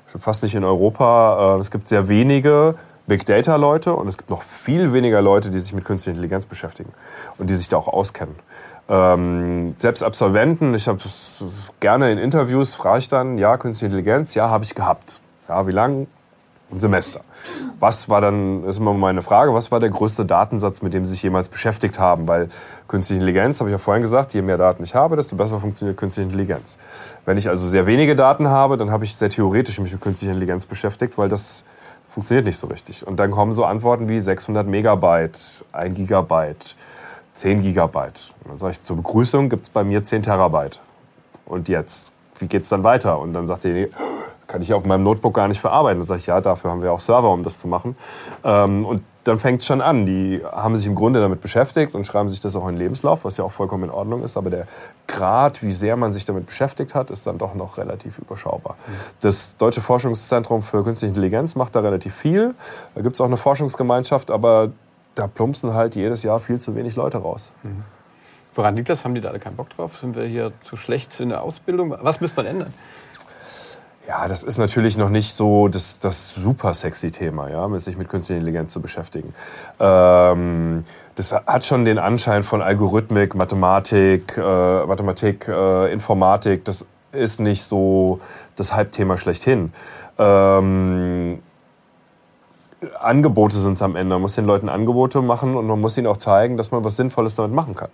fast 0.06 0.42
nicht 0.42 0.54
in 0.54 0.64
Europa. 0.64 1.56
Äh, 1.56 1.60
es 1.60 1.70
gibt 1.70 1.88
sehr 1.88 2.08
wenige 2.08 2.74
Big 3.06 3.26
Data 3.26 3.56
Leute 3.56 3.92
und 3.94 4.08
es 4.08 4.16
gibt 4.16 4.30
noch 4.30 4.42
viel 4.42 4.92
weniger 4.92 5.20
Leute, 5.20 5.50
die 5.50 5.58
sich 5.58 5.74
mit 5.74 5.84
künstlicher 5.84 6.14
Intelligenz 6.14 6.46
beschäftigen 6.46 6.92
und 7.36 7.50
die 7.50 7.54
sich 7.54 7.68
da 7.68 7.76
auch 7.76 7.88
auskennen. 7.88 8.34
Ähm, 8.88 9.74
selbst 9.78 10.02
Absolventen, 10.02 10.74
ich 10.74 10.88
habe 10.88 10.98
gerne 11.80 12.12
in 12.12 12.18
Interviews, 12.18 12.74
frage 12.74 12.98
ich 12.98 13.08
dann, 13.08 13.36
ja, 13.36 13.56
künstliche 13.58 13.86
Intelligenz, 13.86 14.34
ja, 14.34 14.48
habe 14.48 14.64
ich 14.64 14.74
gehabt. 14.74 15.20
Ja, 15.48 15.66
wie 15.66 15.72
lange? 15.72 16.06
Ein 16.70 16.80
Semester. 16.80 17.20
Was 17.78 18.08
war 18.08 18.22
dann, 18.22 18.64
ist 18.64 18.78
immer 18.78 18.94
meine 18.94 19.20
Frage, 19.20 19.52
was 19.52 19.70
war 19.70 19.80
der 19.80 19.90
größte 19.90 20.24
Datensatz, 20.24 20.80
mit 20.80 20.94
dem 20.94 21.04
Sie 21.04 21.10
sich 21.10 21.22
jemals 21.22 21.50
beschäftigt 21.50 21.98
haben? 21.98 22.26
Weil 22.26 22.48
künstliche 22.88 23.20
Intelligenz, 23.20 23.60
habe 23.60 23.68
ich 23.68 23.72
ja 23.74 23.78
vorhin 23.78 24.00
gesagt, 24.00 24.32
je 24.32 24.40
mehr 24.40 24.56
Daten 24.56 24.82
ich 24.82 24.94
habe, 24.94 25.16
desto 25.16 25.36
besser 25.36 25.60
funktioniert 25.60 25.98
künstliche 25.98 26.24
Intelligenz. 26.24 26.78
Wenn 27.26 27.36
ich 27.36 27.50
also 27.50 27.68
sehr 27.68 27.84
wenige 27.84 28.16
Daten 28.16 28.48
habe, 28.48 28.78
dann 28.78 28.90
habe 28.90 29.04
ich 29.04 29.14
sehr 29.14 29.28
theoretisch 29.28 29.78
mich 29.78 29.92
mit 29.92 30.00
künstlicher 30.00 30.32
Intelligenz 30.32 30.64
beschäftigt, 30.64 31.18
weil 31.18 31.28
das 31.28 31.66
funktioniert 32.14 32.46
nicht 32.46 32.58
so 32.58 32.68
richtig. 32.68 33.04
Und 33.04 33.16
dann 33.16 33.32
kommen 33.32 33.52
so 33.52 33.64
Antworten 33.64 34.08
wie 34.08 34.20
600 34.20 34.68
Megabyte, 34.68 35.64
1 35.72 35.96
Gigabyte, 35.96 36.76
10 37.32 37.60
Gigabyte. 37.60 38.32
Und 38.44 38.50
dann 38.50 38.56
sage 38.56 38.70
ich, 38.70 38.82
zur 38.82 38.96
Begrüßung 38.96 39.48
gibt 39.48 39.64
es 39.64 39.68
bei 39.68 39.82
mir 39.82 40.04
10 40.04 40.22
Terabyte. 40.22 40.80
Und 41.44 41.68
jetzt, 41.68 42.12
wie 42.38 42.46
geht 42.46 42.62
es 42.62 42.68
dann 42.68 42.84
weiter? 42.84 43.18
Und 43.18 43.32
dann 43.32 43.48
sagt 43.48 43.64
derjenige, 43.64 43.92
kann 44.46 44.62
ich 44.62 44.72
auf 44.72 44.84
meinem 44.84 45.02
Notebook 45.02 45.34
gar 45.34 45.48
nicht 45.48 45.60
verarbeiten. 45.60 45.98
Dann 45.98 46.06
sage 46.06 46.20
ich, 46.20 46.26
ja, 46.26 46.40
dafür 46.40 46.70
haben 46.70 46.82
wir 46.82 46.92
auch 46.92 47.00
Server, 47.00 47.30
um 47.30 47.42
das 47.42 47.58
zu 47.58 47.66
machen. 47.66 47.96
Ähm, 48.44 48.86
und 48.86 49.02
dann 49.24 49.38
fängt 49.38 49.60
es 49.60 49.66
schon 49.66 49.80
an. 49.80 50.06
Die 50.06 50.42
haben 50.44 50.76
sich 50.76 50.86
im 50.86 50.94
Grunde 50.94 51.20
damit 51.20 51.40
beschäftigt 51.40 51.94
und 51.94 52.04
schreiben 52.04 52.28
sich 52.28 52.40
das 52.40 52.54
auch 52.56 52.68
in 52.68 52.74
den 52.74 52.82
Lebenslauf, 52.82 53.24
was 53.24 53.36
ja 53.38 53.44
auch 53.44 53.52
vollkommen 53.52 53.84
in 53.84 53.90
Ordnung 53.90 54.22
ist. 54.22 54.36
Aber 54.36 54.50
der 54.50 54.66
Grad, 55.06 55.62
wie 55.62 55.72
sehr 55.72 55.96
man 55.96 56.12
sich 56.12 56.24
damit 56.24 56.46
beschäftigt 56.46 56.94
hat, 56.94 57.10
ist 57.10 57.26
dann 57.26 57.38
doch 57.38 57.54
noch 57.54 57.78
relativ 57.78 58.18
überschaubar. 58.18 58.76
Das 59.20 59.56
Deutsche 59.56 59.80
Forschungszentrum 59.80 60.62
für 60.62 60.84
Künstliche 60.84 61.08
Intelligenz 61.08 61.54
macht 61.54 61.74
da 61.74 61.80
relativ 61.80 62.14
viel. 62.14 62.54
Da 62.94 63.00
gibt 63.00 63.16
es 63.16 63.20
auch 63.20 63.26
eine 63.26 63.38
Forschungsgemeinschaft, 63.38 64.30
aber 64.30 64.70
da 65.14 65.26
plumpsen 65.26 65.74
halt 65.74 65.96
jedes 65.96 66.22
Jahr 66.22 66.38
viel 66.38 66.60
zu 66.60 66.76
wenig 66.76 66.96
Leute 66.96 67.18
raus. 67.18 67.54
Mhm. 67.62 67.84
Woran 68.54 68.76
liegt 68.76 68.88
das? 68.88 69.04
Haben 69.04 69.14
die 69.14 69.20
da 69.20 69.30
alle 69.30 69.40
keinen 69.40 69.56
Bock 69.56 69.70
drauf? 69.70 69.98
Sind 69.98 70.14
wir 70.14 70.24
hier 70.24 70.52
zu 70.62 70.76
schlecht 70.76 71.18
in 71.18 71.30
der 71.30 71.42
Ausbildung? 71.42 71.94
Was 72.00 72.20
müsste 72.20 72.36
man 72.36 72.46
ändern? 72.46 72.74
Ja, 74.06 74.28
das 74.28 74.42
ist 74.42 74.58
natürlich 74.58 74.98
noch 74.98 75.08
nicht 75.08 75.34
so 75.34 75.68
das, 75.68 75.98
das 75.98 76.34
super 76.34 76.74
sexy 76.74 77.10
Thema, 77.10 77.48
ja, 77.48 77.66
sich 77.78 77.96
mit 77.96 78.10
künstlicher 78.10 78.38
Intelligenz 78.38 78.72
zu 78.72 78.82
beschäftigen. 78.82 79.32
Ähm, 79.80 80.84
das 81.14 81.32
hat 81.32 81.64
schon 81.64 81.86
den 81.86 81.98
Anschein 81.98 82.42
von 82.42 82.60
Algorithmik, 82.60 83.34
Mathematik, 83.34 84.36
äh, 84.36 84.84
Mathematik, 84.84 85.48
äh, 85.48 85.90
Informatik. 85.90 86.66
Das 86.66 86.84
ist 87.12 87.40
nicht 87.40 87.64
so 87.64 88.20
das 88.56 88.74
Halbthema 88.74 89.16
schlechthin. 89.16 89.72
Ähm, 90.18 91.38
Angebote 93.00 93.56
sind 93.56 93.72
es 93.72 93.82
am 93.82 93.96
Ende. 93.96 94.16
Man 94.16 94.20
muss 94.22 94.34
den 94.34 94.44
Leuten 94.44 94.68
Angebote 94.68 95.22
machen 95.22 95.54
und 95.54 95.66
man 95.66 95.80
muss 95.80 95.96
ihnen 95.96 96.08
auch 96.08 96.18
zeigen, 96.18 96.58
dass 96.58 96.70
man 96.70 96.84
was 96.84 96.96
Sinnvolles 96.96 97.36
damit 97.36 97.52
machen 97.52 97.74
kann. 97.74 97.88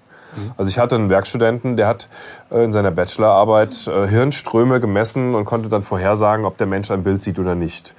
Also 0.56 0.68
ich 0.68 0.78
hatte 0.78 0.94
einen 0.94 1.10
Werkstudenten, 1.10 1.76
der 1.76 1.86
hat 1.86 2.08
äh, 2.50 2.64
in 2.64 2.72
seiner 2.72 2.90
Bachelorarbeit 2.90 3.86
äh, 3.86 4.06
Hirnströme 4.06 4.80
gemessen 4.80 5.34
und 5.34 5.44
konnte 5.44 5.68
dann 5.68 5.82
vorhersagen, 5.82 6.44
ob 6.44 6.56
der 6.58 6.66
Mensch 6.66 6.90
ein 6.90 7.02
Bild 7.02 7.22
sieht 7.22 7.38
oder 7.38 7.54
nicht. 7.54 7.94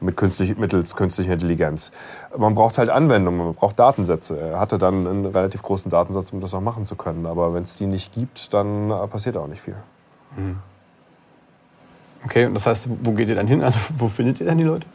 Mit 0.00 0.16
künstlich, 0.16 0.58
mittels 0.58 0.96
künstlicher 0.96 1.32
Intelligenz. 1.32 1.92
Man 2.36 2.54
braucht 2.54 2.78
halt 2.78 2.90
Anwendungen, 2.90 3.38
man 3.38 3.54
braucht 3.54 3.78
Datensätze. 3.78 4.38
Er 4.38 4.60
hatte 4.60 4.76
dann 4.76 5.06
einen 5.06 5.26
relativ 5.26 5.62
großen 5.62 5.90
Datensatz, 5.90 6.32
um 6.32 6.40
das 6.40 6.52
auch 6.52 6.60
machen 6.60 6.84
zu 6.84 6.96
können. 6.96 7.26
Aber 7.26 7.54
wenn 7.54 7.62
es 7.62 7.76
die 7.76 7.86
nicht 7.86 8.12
gibt, 8.12 8.52
dann 8.52 8.90
äh, 8.90 9.06
passiert 9.06 9.36
auch 9.36 9.46
nicht 9.46 9.62
viel. 9.62 9.76
Mhm. 10.36 10.58
Okay, 12.24 12.46
und 12.46 12.54
das 12.54 12.66
heißt, 12.66 12.88
wo 13.02 13.12
geht 13.12 13.28
ihr 13.28 13.34
dann 13.34 13.46
hin? 13.46 13.62
Also 13.62 13.78
wo 13.98 14.08
findet 14.08 14.40
ihr 14.40 14.46
dann 14.46 14.58
die 14.58 14.64
Leute? 14.64 14.86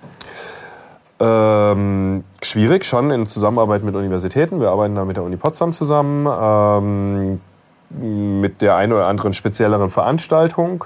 Ähm, 1.19 2.23
schwierig, 2.41 2.85
schon 2.85 3.11
in 3.11 3.25
Zusammenarbeit 3.25 3.83
mit 3.83 3.95
Universitäten. 3.95 4.59
Wir 4.61 4.69
arbeiten 4.69 4.95
da 4.95 5.05
mit 5.05 5.17
der 5.17 5.23
Uni 5.23 5.35
Potsdam 5.35 5.73
zusammen. 5.73 6.27
Ähm, 6.27 7.41
mit 7.91 8.61
der 8.61 8.75
einen 8.75 8.93
oder 8.93 9.07
anderen 9.07 9.33
spezielleren 9.33 9.89
Veranstaltung. 9.89 10.85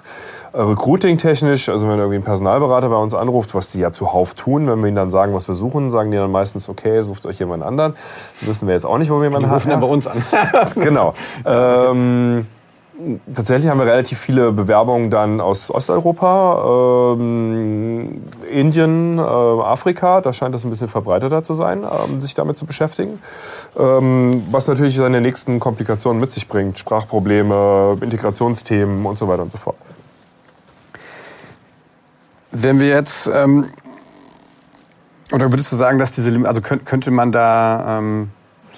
Äh, 0.54 0.62
Recruiting-technisch, 0.62 1.70
also 1.70 1.88
wenn 1.90 1.98
irgendwie 1.98 2.18
ein 2.18 2.24
Personalberater 2.24 2.90
bei 2.90 2.96
uns 2.96 3.14
anruft, 3.14 3.54
was 3.56 3.72
die 3.72 3.80
ja 3.80 3.92
zuhauf 3.92 4.34
tun, 4.36 4.68
wenn 4.68 4.80
wir 4.80 4.88
ihnen 4.88 4.96
dann 4.96 5.12
sagen, 5.12 5.34
was 5.34 5.48
wir 5.48 5.56
suchen, 5.56 5.90
sagen 5.90 6.12
die 6.12 6.18
dann 6.18 6.32
meistens, 6.32 6.70
okay, 6.70 7.02
sucht 7.02 7.26
euch 7.26 7.40
jemand 7.40 7.64
anderen. 7.64 7.96
Wissen 8.42 8.68
wir 8.68 8.74
jetzt 8.74 8.86
auch 8.86 8.98
nicht, 8.98 9.12
wo 9.12 9.18
wir 9.18 9.26
jemanden 9.26 9.50
haben. 9.50 9.60
Die 9.60 9.70
rufen 9.70 9.70
dann 9.70 9.82
bei 9.82 9.88
uns 9.88 10.08
an. 10.08 10.24
genau. 10.76 11.14
Ähm, 11.46 12.48
Tatsächlich 13.34 13.72
haben 13.72 13.80
wir 13.80 13.88
relativ 13.88 14.20
viele 14.20 14.52
Bewerbungen 14.52 15.10
dann 15.10 15.42
aus 15.42 15.72
Osteuropa, 15.72 17.16
ähm, 17.18 18.22
Indien, 18.52 19.18
äh, 19.18 19.22
Afrika. 19.22 20.22
Da 20.22 20.32
scheint 20.32 20.54
das 20.54 20.64
ein 20.64 20.70
bisschen 20.70 20.90
verbreiteter 20.90 21.44
zu 21.44 21.56
sein, 21.56 21.84
ähm, 21.84 22.22
sich 22.22 22.36
damit 22.36 22.56
zu 22.56 22.68
beschäftigen. 22.68 23.20
Ähm, 23.78 24.44
was 24.52 24.68
natürlich 24.68 24.96
seine 24.96 25.22
nächsten 25.22 25.60
Komplikationen 25.60 26.20
mit 26.20 26.32
sich 26.32 26.48
bringt. 26.48 26.78
Sprachprobleme, 26.78 27.98
Integrationsthemen 28.00 29.06
und 29.08 29.18
so 29.18 29.28
weiter 29.28 29.42
und 29.42 29.52
so 29.52 29.58
fort. 29.58 29.78
Wenn 32.52 32.80
wir 32.80 32.90
jetzt, 32.90 33.32
ähm, 33.36 33.66
oder 35.32 35.52
würdest 35.52 35.72
du 35.72 35.78
sagen, 35.78 35.98
dass 35.98 36.12
diese, 36.12 36.32
also 36.48 36.62
könnte 36.62 37.10
man 37.10 37.32
da 37.32 38.00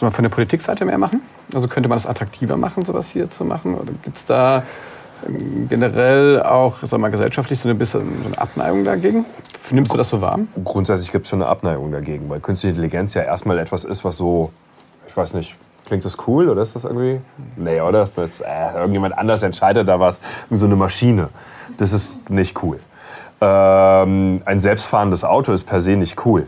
ähm, 0.01 0.11
von 0.11 0.23
der 0.23 0.29
Politikseite 0.29 0.85
mehr 0.85 0.97
machen? 0.97 1.21
Also 1.53 1.67
könnte 1.67 1.89
man 1.89 1.97
es 1.97 2.05
attraktiver 2.05 2.57
machen, 2.57 2.85
sowas 2.85 3.09
hier 3.09 3.29
zu 3.29 3.45
machen? 3.45 3.75
Oder 3.75 3.91
gibt 4.03 4.17
es 4.17 4.25
da 4.25 4.63
ähm, 5.27 5.67
generell 5.69 6.41
auch 6.43 6.77
sag 6.87 6.99
mal, 6.99 7.09
gesellschaftlich 7.11 7.59
so 7.59 7.69
eine 7.69 7.77
bisschen 7.77 8.01
so 8.21 8.27
eine 8.27 8.37
Abneigung 8.37 8.83
dagegen? 8.83 9.25
Nimmst 9.71 9.93
du 9.93 9.97
das 9.97 10.09
so 10.09 10.21
wahr? 10.21 10.39
Grundsätzlich 10.63 11.11
gibt 11.11 11.25
es 11.25 11.29
schon 11.29 11.41
eine 11.41 11.49
Abneigung 11.49 11.91
dagegen, 11.91 12.29
weil 12.29 12.39
künstliche 12.39 12.71
Intelligenz 12.71 13.13
ja 13.13 13.23
erstmal 13.23 13.57
etwas 13.59 13.83
ist, 13.83 14.03
was 14.03 14.17
so, 14.17 14.51
ich 15.07 15.15
weiß 15.15 15.33
nicht, 15.33 15.55
klingt 15.85 16.05
das 16.05 16.17
cool 16.27 16.49
oder 16.49 16.61
ist 16.61 16.75
das 16.75 16.83
irgendwie? 16.83 17.21
Nee, 17.55 17.81
oder? 17.81 18.03
Ist 18.03 18.17
das, 18.17 18.41
äh, 18.41 18.73
irgendjemand 18.75 19.17
anders 19.17 19.43
entscheidet 19.43 19.87
da 19.87 19.99
was, 19.99 20.19
so 20.51 20.65
eine 20.65 20.75
Maschine. 20.75 21.29
Das 21.77 21.93
ist 21.93 22.29
nicht 22.29 22.61
cool. 22.63 22.79
Ähm, 23.41 24.41
ein 24.45 24.59
selbstfahrendes 24.59 25.23
Auto 25.23 25.51
ist 25.51 25.65
per 25.65 25.81
se 25.81 25.95
nicht 25.95 26.25
cool 26.25 26.47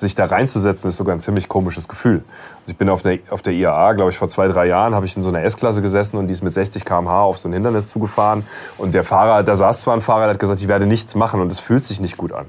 sich 0.00 0.14
da 0.14 0.26
reinzusetzen, 0.26 0.88
ist 0.88 0.96
sogar 0.96 1.14
ein 1.14 1.20
ziemlich 1.20 1.48
komisches 1.48 1.88
Gefühl. 1.88 2.24
Also 2.60 2.72
ich 2.72 2.76
bin 2.76 2.88
auf 2.88 3.02
der, 3.02 3.18
auf 3.30 3.42
der 3.42 3.52
IAA, 3.52 3.92
glaube 3.92 4.10
ich, 4.10 4.18
vor 4.18 4.28
zwei, 4.28 4.48
drei 4.48 4.66
Jahren, 4.66 4.94
habe 4.94 5.06
ich 5.06 5.16
in 5.16 5.22
so 5.22 5.28
einer 5.28 5.42
S-Klasse 5.42 5.82
gesessen 5.82 6.16
und 6.16 6.28
die 6.28 6.32
ist 6.32 6.42
mit 6.42 6.52
60 6.52 6.84
km/h 6.84 7.22
auf 7.22 7.38
so 7.38 7.48
ein 7.48 7.52
Hindernis 7.52 7.90
zugefahren. 7.90 8.44
Und 8.78 8.94
der 8.94 9.04
Fahrer, 9.04 9.42
da 9.42 9.54
saß 9.54 9.82
zwar 9.82 9.94
ein 9.94 10.00
Fahrer, 10.00 10.22
der 10.22 10.30
hat 10.30 10.38
gesagt, 10.38 10.60
ich 10.60 10.68
werde 10.68 10.86
nichts 10.86 11.14
machen 11.14 11.40
und 11.40 11.52
es 11.52 11.60
fühlt 11.60 11.84
sich 11.84 12.00
nicht 12.00 12.16
gut 12.16 12.32
an. 12.32 12.46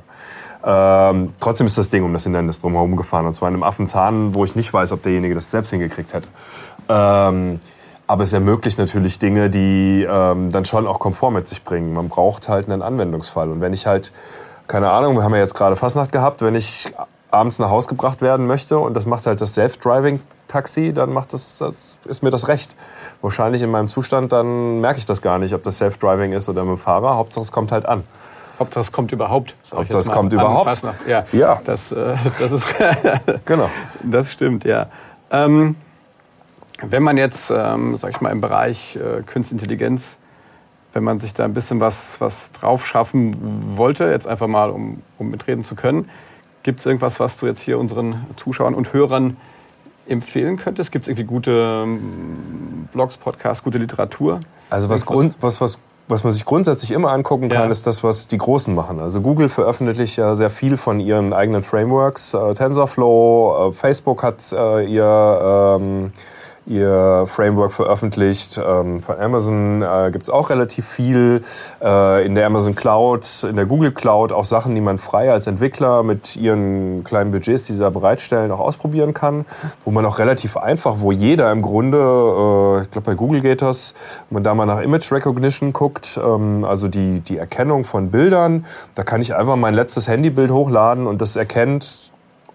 Ähm, 0.64 1.34
trotzdem 1.40 1.68
ist 1.68 1.78
das 1.78 1.90
Ding 1.90 2.04
um 2.04 2.14
das 2.14 2.24
Hindernis 2.24 2.60
drumherum 2.60 2.96
gefahren. 2.96 3.26
Und 3.26 3.34
zwar 3.34 3.50
in 3.50 3.56
einem 3.56 3.64
Affenzahn, 3.64 4.34
wo 4.34 4.44
ich 4.44 4.56
nicht 4.56 4.74
weiß, 4.74 4.92
ob 4.92 5.04
derjenige 5.04 5.36
das 5.36 5.52
selbst 5.52 5.72
hingekriegt 5.72 6.14
hätte. 6.14 6.28
Ähm, 6.88 7.60
aber 8.08 8.24
es 8.24 8.34
ermöglicht 8.34 8.78
natürlich 8.78 9.20
Dinge, 9.20 9.50
die 9.50 10.06
ähm, 10.10 10.52
dann 10.52 10.66
schon 10.66 10.86
auch 10.86 11.00
Komfort 11.00 11.32
mit 11.32 11.48
sich 11.48 11.64
bringen. 11.64 11.94
Man 11.94 12.10
braucht 12.10 12.50
halt 12.50 12.70
einen 12.70 12.82
Anwendungsfall. 12.82 13.50
Und 13.50 13.62
wenn 13.62 13.74
ich 13.74 13.88
halt, 13.88 14.12
keine 14.68 14.92
Ahnung, 14.92 15.16
wir 15.16 15.24
haben 15.24 15.34
ja 15.34 15.40
jetzt 15.40 15.56
gerade 15.56 15.76
Fastnacht 15.76 16.12
gehabt, 16.12 16.42
wenn 16.42 16.56
ich 16.56 16.92
abends 17.32 17.60
nach 17.60 17.70
Hause 17.70 17.88
gebracht 17.88 18.22
werden 18.22 18.46
möchte 18.46 18.78
und 18.78 18.94
das 18.94 19.06
macht 19.06 19.26
halt 19.26 19.42
das 19.42 19.54
Self-Driving-Taxi, 19.54 20.94
dann 20.94 21.12
macht 21.12 21.34
das, 21.34 21.58
das, 21.58 21.98
ist 22.06 22.24
mir 22.24 22.30
das 22.30 22.48
recht. 22.48 22.76
Wahrscheinlich 23.22 23.62
in 23.62 23.72
meinem 23.72 23.88
Zustand, 23.88 24.32
dann 24.32 24.82
merke 24.82 25.00
ich 25.00 25.06
das 25.06 25.22
gar 25.22 25.40
nicht, 25.40 25.54
ob 25.54 25.64
das 25.64 25.78
Self-Driving 25.78 26.34
ist 26.34 26.50
oder 26.50 26.64
mit 26.64 26.78
dem 26.78 26.78
Fahrer. 26.78 27.16
Hauptsache 27.16 27.44
es 27.44 27.52
kommt 27.52 27.72
halt 27.72 27.86
an. 27.86 28.04
Hauptsache 28.60 28.82
es 28.82 28.92
kommt 28.92 29.12
überhaupt. 29.12 29.56
Hauptsache 29.74 30.00
es 30.00 30.12
kommt 30.12 30.34
überhaupt. 30.34 30.82
Ja, 31.08 31.26
ja. 31.32 31.60
Das, 31.66 31.92
äh, 31.92 32.16
das 32.40 32.52
ist 32.52 32.66
genau. 33.46 33.70
Das 34.04 34.32
stimmt, 34.32 34.66
ja. 34.66 34.88
Ähm, 35.32 35.76
wenn 36.82 37.04
man 37.04 37.18
jetzt, 37.18 37.52
ähm, 37.52 37.98
sag 38.00 38.12
ich 38.12 38.22
mal, 38.22 38.32
im 38.32 38.42
Bereich 38.42 38.96
äh, 38.96 39.22
Künstliche 39.24 39.64
Intelligenz, 39.64 40.18
wenn 40.94 41.04
man 41.04 41.20
sich 41.20 41.34
da 41.34 41.46
ein 41.46 41.54
bisschen 41.54 41.80
was, 41.80 42.20
was 42.20 42.52
drauf 42.52 42.86
schaffen 42.86 43.78
wollte, 43.78 44.06
jetzt 44.06 44.28
einfach 44.28 44.48
mal, 44.48 44.70
um, 44.70 45.02
um 45.18 45.30
mitreden 45.30 45.64
zu 45.64 45.76
können, 45.76 46.10
Gibt 46.64 46.80
es 46.80 46.86
irgendwas, 46.86 47.20
was 47.20 47.38
du 47.38 47.48
jetzt 47.48 47.62
hier 47.62 47.80
unseren 47.80 48.26
Zuschauern 48.36 48.76
und 48.76 48.94
Hörern 48.94 49.38
empfehlen 50.08 50.58
könntest? 50.58 50.92
Gibt 50.92 51.06
es 51.06 51.10
irgendwie 51.10 51.26
gute 51.26 51.84
ähm, 51.86 52.88
Blogs, 52.92 53.18
Podcasts, 53.18 53.64
gute 53.64 53.78
Literatur? 53.78 54.40
Also 54.70 54.90
was, 54.90 55.06
Grund, 55.06 55.38
was, 55.42 55.60
was, 55.62 55.80
was 56.08 56.24
man 56.24 56.34
sich 56.34 56.46
grundsätzlich 56.46 56.92
immer 56.92 57.12
angucken 57.12 57.50
kann, 57.50 57.66
ja. 57.66 57.72
ist 57.72 57.88
das, 57.88 58.04
was 58.04 58.28
die 58.28 58.38
Großen 58.38 58.74
machen. 58.74 59.00
Also 59.00 59.22
Google 59.22 59.50
veröffentlicht 59.50 60.18
ja 60.18 60.36
sehr 60.36 60.50
viel 60.50 60.78
von 60.78 61.00
ihren 61.00 61.34
eigenen 61.34 61.64
Frameworks. 61.64 62.34
Äh, 62.34 62.54
TensorFlow, 62.54 63.70
äh, 63.70 63.74
Facebook 63.74 64.24
hat 64.24 64.52
äh, 64.52 64.86
ihr... 64.86 65.78
Ähm, 65.80 66.12
ihr 66.72 67.26
Framework 67.28 67.74
veröffentlicht. 67.74 68.60
Ähm, 68.64 69.00
von 69.02 69.20
Amazon 69.20 69.82
äh, 69.82 70.10
gibt 70.12 70.24
es 70.24 70.30
auch 70.30 70.50
relativ 70.50 70.88
viel. 70.88 71.44
Äh, 71.82 72.26
in 72.26 72.36
der 72.36 72.48
Amazon 72.48 72.76
Cloud, 72.76 73.44
in 73.44 73.56
der 73.56 73.66
Google 73.66 73.92
Cloud 73.92 74.32
auch 74.32 74.46
Sachen, 74.46 74.74
die 74.74 74.82
man 74.82 74.98
frei 74.98 75.32
als 75.32 75.48
Entwickler 75.48 76.04
mit 76.04 76.36
ihren 76.36 77.04
kleinen 77.04 77.32
Budgets, 77.32 77.64
die 77.66 77.74
sie 77.74 77.80
da 77.80 77.90
bereitstellen, 77.90 78.52
auch 78.52 78.60
ausprobieren 78.60 79.14
kann. 79.14 79.46
Wo 79.84 79.92
man 79.92 80.06
auch 80.06 80.18
relativ 80.20 80.58
einfach, 80.58 80.96
wo 81.00 81.12
jeder 81.12 81.52
im 81.52 81.62
Grunde, 81.62 81.98
äh, 81.98 82.82
ich 82.84 82.92
glaube 82.92 83.06
bei 83.06 83.16
Google 83.16 83.42
geht 83.42 83.62
das, 83.62 83.94
wenn 84.30 84.36
man 84.36 84.44
da 84.44 84.56
mal 84.56 84.66
nach 84.66 84.82
Image 84.82 85.12
Recognition 85.12 85.74
guckt, 85.74 86.20
ähm, 86.24 86.64
also 86.64 86.88
die, 86.88 87.20
die 87.20 87.38
Erkennung 87.38 87.84
von 87.84 88.12
Bildern, 88.12 88.66
da 88.96 89.04
kann 89.04 89.22
ich 89.22 89.36
einfach 89.36 89.56
mein 89.56 89.74
letztes 89.74 90.08
Handybild 90.08 90.52
hochladen 90.52 91.08
und 91.08 91.22
das 91.22 91.36
erkennt 91.36 92.11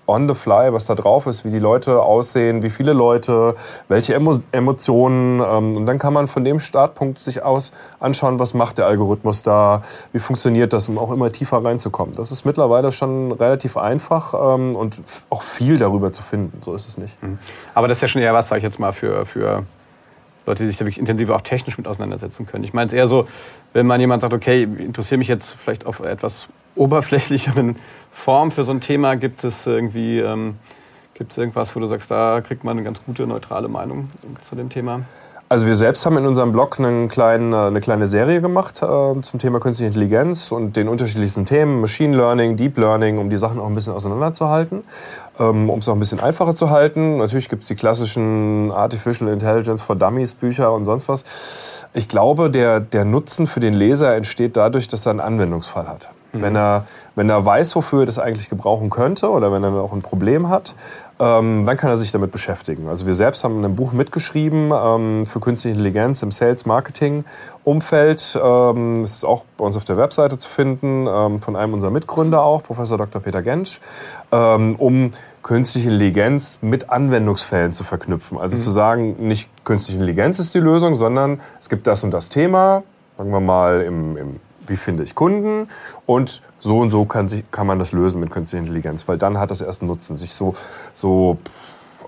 on 0.07 0.29
the 0.29 0.35
fly, 0.35 0.73
was 0.73 0.87
da 0.87 0.95
drauf 0.95 1.27
ist, 1.27 1.45
wie 1.45 1.51
die 1.51 1.59
Leute 1.59 2.01
aussehen, 2.01 2.62
wie 2.62 2.71
viele 2.71 2.92
Leute, 2.92 3.55
welche 3.88 4.14
Emo 4.14 4.38
Emotionen. 4.53 5.40
Ähm, 5.40 5.77
und 5.77 5.87
dann 5.87 5.99
kann 5.99 6.12
man 6.12 6.27
von 6.29 6.45
dem 6.45 6.61
Startpunkt 6.61 7.19
sich 7.19 7.42
aus 7.42 7.73
anschauen, 8.01 8.38
was 8.38 8.55
macht 8.55 8.79
der 8.79 8.87
Algorithmus 8.87 9.42
da, 9.42 9.83
wie 10.12 10.19
funktioniert 10.19 10.73
das, 10.73 10.88
um 10.88 10.99
auch 10.99 11.12
immer 11.12 11.33
tiefer 11.33 11.64
reinzukommen. 11.64 12.14
Das 12.14 12.31
ist 12.31 12.45
mittlerweile 12.45 12.92
schon 12.92 13.33
relativ 13.33 13.77
einfach 13.77 14.35
ähm, 14.35 14.75
und 14.75 15.01
auch 15.31 15.42
viel 15.42 15.79
darüber 15.79 16.12
zu 16.12 16.23
finden. 16.23 16.61
So 16.62 16.75
ist 16.75 16.88
es 16.88 16.99
nicht. 16.99 17.23
Mhm. 17.23 17.38
Aber 17.75 17.88
das 17.88 17.99
ist 17.99 18.03
ja 18.03 18.09
schon 18.09 18.23
eher 18.23 18.35
was, 18.35 18.49
sage 18.49 18.59
ich 18.59 18.64
jetzt 18.64 18.79
mal, 18.79 18.92
für, 18.92 19.27
für 19.27 19.64
Leute, 20.47 20.62
die 20.62 20.69
sich 20.69 20.77
da 20.77 20.85
wirklich 20.85 20.99
intensiver 20.99 21.35
auch 21.35 21.40
technisch 21.40 21.77
mit 21.77 21.87
auseinandersetzen 21.87 22.47
können. 22.47 22.64
Ich 22.64 22.73
meine 22.73 22.87
es 22.87 22.92
eher 22.92 23.09
so, 23.09 23.27
wenn 23.73 23.87
man 23.87 24.01
jemand 24.01 24.23
sagt, 24.23 24.33
okay, 24.33 24.62
interessiere 24.62 25.19
mich 25.19 25.29
jetzt 25.29 25.51
vielleicht 25.51 25.87
auf 25.87 26.01
etwas 26.01 26.47
oberflächlicheren 26.77 27.77
Form 28.12 28.53
für 28.53 28.65
so 28.65 28.73
ein 28.73 28.81
Thema? 28.81 29.17
Gibt 29.17 29.43
es 29.45 29.67
irgendwie 29.67 30.21
ähm, 30.21 30.57
gibt 31.17 31.33
es 31.33 31.39
irgendwas, 31.39 31.75
wo 31.75 31.81
du 31.81 31.87
sagst, 31.87 32.11
da 32.11 32.41
kriegt 32.41 32.62
man 32.62 32.77
eine 32.77 32.85
ganz 32.85 33.03
gute 33.05 33.27
neutrale 33.27 33.69
Meinung 33.69 34.11
zu 34.43 34.55
dem 34.55 34.69
Thema? 34.69 35.01
Also 35.49 35.67
wir 35.67 35.77
selbst 35.77 36.05
haben 36.05 36.19
in 36.19 36.27
unserem 36.27 36.51
Blog 36.51 36.81
einen 36.81 37.07
kleinen, 37.07 37.53
äh, 37.53 37.57
eine 37.57 37.81
kleine 37.81 38.09
Serie 38.09 38.41
gemacht 38.41 38.83
äh, 38.83 39.21
zum 39.21 39.39
Thema 39.39 39.61
künstliche 39.61 39.87
Intelligenz 39.87 40.51
und 40.51 40.75
den 40.75 40.89
unterschiedlichsten 40.89 41.47
Themen, 41.47 41.81
Machine 41.81 42.17
Learning, 42.17 42.57
Deep 42.57 42.77
Learning, 42.77 43.19
um 43.19 43.31
die 43.31 43.37
Sachen 43.37 43.61
auch 43.61 43.67
ein 43.69 43.75
bisschen 43.75 43.93
auseinanderzuhalten, 43.93 44.83
ähm, 45.39 45.71
um 45.71 45.79
es 45.79 45.89
auch 45.89 45.93
ein 45.93 46.01
bisschen 46.01 46.19
einfacher 46.19 46.57
zu 46.57 46.71
halten. 46.71 47.19
Natürlich 47.19 47.49
gibt 47.49 47.62
es 47.62 47.69
die 47.69 47.77
klassischen 47.77 48.73
Artificial 48.73 49.31
Intelligence 49.31 49.83
for 49.83 49.95
Dummies 49.95 50.35
Bücher 50.35 50.73
und 50.73 50.85
sonst 50.85 51.09
was. 51.09 51.23
Ich 51.95 52.09
glaube, 52.09 52.51
der, 52.51 52.81
der 52.81 53.05
Nutzen 53.05 53.47
für 53.47 53.61
den 53.61 53.73
Leser 53.73 54.17
entsteht 54.17 54.57
dadurch, 54.57 54.89
dass 54.89 55.07
er 55.07 55.11
einen 55.11 55.21
Anwendungsfall 55.21 55.87
hat. 55.87 56.11
Mhm. 56.38 56.42
Wenn, 56.42 56.57
er, 56.57 56.87
wenn 57.14 57.31
er 57.31 57.44
weiß, 57.44 57.77
wofür 57.77 58.01
er 58.01 58.07
das 58.07 58.18
eigentlich 58.18 58.49
gebrauchen 58.49 58.90
könnte 58.90 59.31
oder 59.31 59.53
wenn 59.53 59.64
er 59.64 59.72
auch 59.75 59.92
ein 59.92 60.03
Problem 60.03 60.49
hat, 60.49 60.75
ähm, 61.18 61.64
dann 61.64 61.77
kann 61.77 61.90
er 61.90 61.96
sich 61.96 62.12
damit 62.12 62.31
beschäftigen. 62.31 62.88
Also 62.88 63.07
wir 63.07 63.14
selbst 63.14 63.42
haben 63.42 63.64
ein 63.64 63.75
Buch 63.75 63.92
mitgeschrieben 63.92 64.70
ähm, 64.75 65.25
für 65.25 65.40
künstliche 65.40 65.75
Intelligenz 65.75 66.22
im 66.22 66.31
Sales-Marketing-Umfeld. 66.31 68.38
Ähm, 68.42 69.03
das 69.03 69.12
ist 69.12 69.25
auch 69.25 69.44
bei 69.57 69.64
uns 69.64 69.79
auf 69.79 69.85
der 69.85 69.96
Webseite 69.96 70.37
zu 70.37 70.49
finden, 70.49 71.07
ähm, 71.09 71.40
von 71.40 71.57
einem 71.57 71.72
unserer 71.72 71.90
Mitgründer 71.90 72.42
auch, 72.42 72.62
Professor 72.62 72.99
Dr. 72.99 73.22
Peter 73.22 73.40
Gensch, 73.42 73.81
ähm, 74.31 74.77
um 74.77 75.12
künstliche 75.42 75.88
Intelligenz 75.88 76.59
mit 76.61 76.90
Anwendungsfällen 76.90 77.72
zu 77.72 77.85
verknüpfen. 77.85 78.37
Also 78.37 78.57
mhm. 78.57 78.61
zu 78.61 78.70
sagen, 78.70 79.16
nicht 79.27 79.49
künstliche 79.64 80.01
Intelligenz 80.01 80.38
ist 80.38 80.55
die 80.55 80.61
Lösung, 80.61 80.96
sondern 80.96 81.40
es 81.61 81.70
gibt 81.70 81.87
das 81.87 82.05
und 82.05 82.11
das 82.11 82.29
Thema, 82.29 82.83
sagen 83.16 83.31
wir 83.31 83.40
mal 83.40 83.81
im, 83.81 84.16
im 84.16 84.40
wie 84.68 84.76
finde 84.76 85.02
ich 85.02 85.14
Kunden 85.14 85.68
und 86.07 86.42
so 86.59 86.79
und 86.79 86.90
so 86.90 87.05
kann, 87.05 87.29
sich, 87.29 87.50
kann 87.50 87.66
man 87.66 87.79
das 87.79 87.92
lösen 87.92 88.20
mit 88.20 88.31
künstlicher 88.31 88.62
Intelligenz, 88.62 89.07
weil 89.09 89.18
dann 89.18 89.38
hat 89.38 89.50
das 89.50 89.61
erst 89.61 89.83
einen 89.83 89.90
Nutzen. 89.90 90.16
Sich 90.18 90.35
so, 90.35 90.55
so 90.94 91.38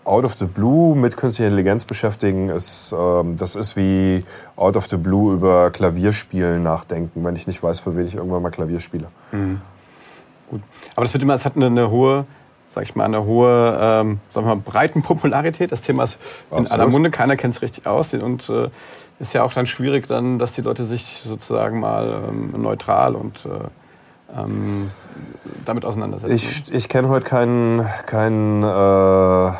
out 0.04 0.24
of 0.24 0.34
the 0.34 0.46
blue 0.46 0.96
mit 0.96 1.16
künstlicher 1.16 1.48
Intelligenz 1.48 1.84
beschäftigen, 1.84 2.48
ist, 2.48 2.94
ähm, 2.98 3.36
das 3.36 3.54
ist 3.54 3.76
wie 3.76 4.24
out 4.56 4.76
of 4.76 4.88
the 4.88 4.96
blue 4.96 5.34
über 5.34 5.70
Klavierspielen 5.70 6.62
nachdenken, 6.62 7.24
wenn 7.24 7.36
ich 7.36 7.46
nicht 7.46 7.62
weiß, 7.62 7.80
für 7.80 7.96
wen 7.96 8.06
ich 8.06 8.14
irgendwann 8.14 8.42
mal 8.42 8.50
Klavier 8.50 8.80
spiele. 8.80 9.08
Mhm. 9.32 9.60
Gut. 10.50 10.62
Aber 10.96 11.04
das 11.04 11.12
wird 11.12 11.22
immer, 11.22 11.34
es 11.34 11.44
hat 11.44 11.56
eine, 11.56 11.66
eine 11.66 11.90
hohe 11.90 12.26
sag 12.70 12.84
ich 12.84 12.94
mal, 12.94 13.04
eine 13.04 13.24
hohe, 13.24 13.78
ähm, 13.80 14.20
sagen 14.32 14.46
wir 14.46 14.54
mal, 14.54 14.62
breiten 14.62 15.02
Popularität. 15.02 15.72
Das 15.72 15.80
Thema 15.80 16.04
ist 16.04 16.18
in 16.56 16.66
aller 16.66 16.86
Munde, 16.86 17.10
keiner 17.10 17.36
kennt 17.36 17.54
es 17.54 17.62
richtig 17.62 17.86
aus. 17.86 18.12
Und 18.14 18.48
äh, 18.48 18.68
ist 19.20 19.32
ja 19.34 19.42
auch 19.42 19.52
dann 19.52 19.66
schwierig, 19.66 20.06
dann, 20.06 20.38
dass 20.38 20.52
die 20.52 20.60
Leute 20.60 20.84
sich 20.84 21.22
sozusagen 21.26 21.80
mal 21.80 22.22
ähm, 22.28 22.54
neutral 22.60 23.14
und, 23.14 23.44
äh, 23.44 24.38
ähm, 24.38 24.90
damit 25.64 25.84
auseinandersetzen? 25.84 26.34
Ich, 26.34 26.72
ich 26.72 26.88
kenne 26.88 27.08
heute 27.08 27.26
kein, 27.26 27.86
kein, 28.06 28.62
äh, 28.62 29.52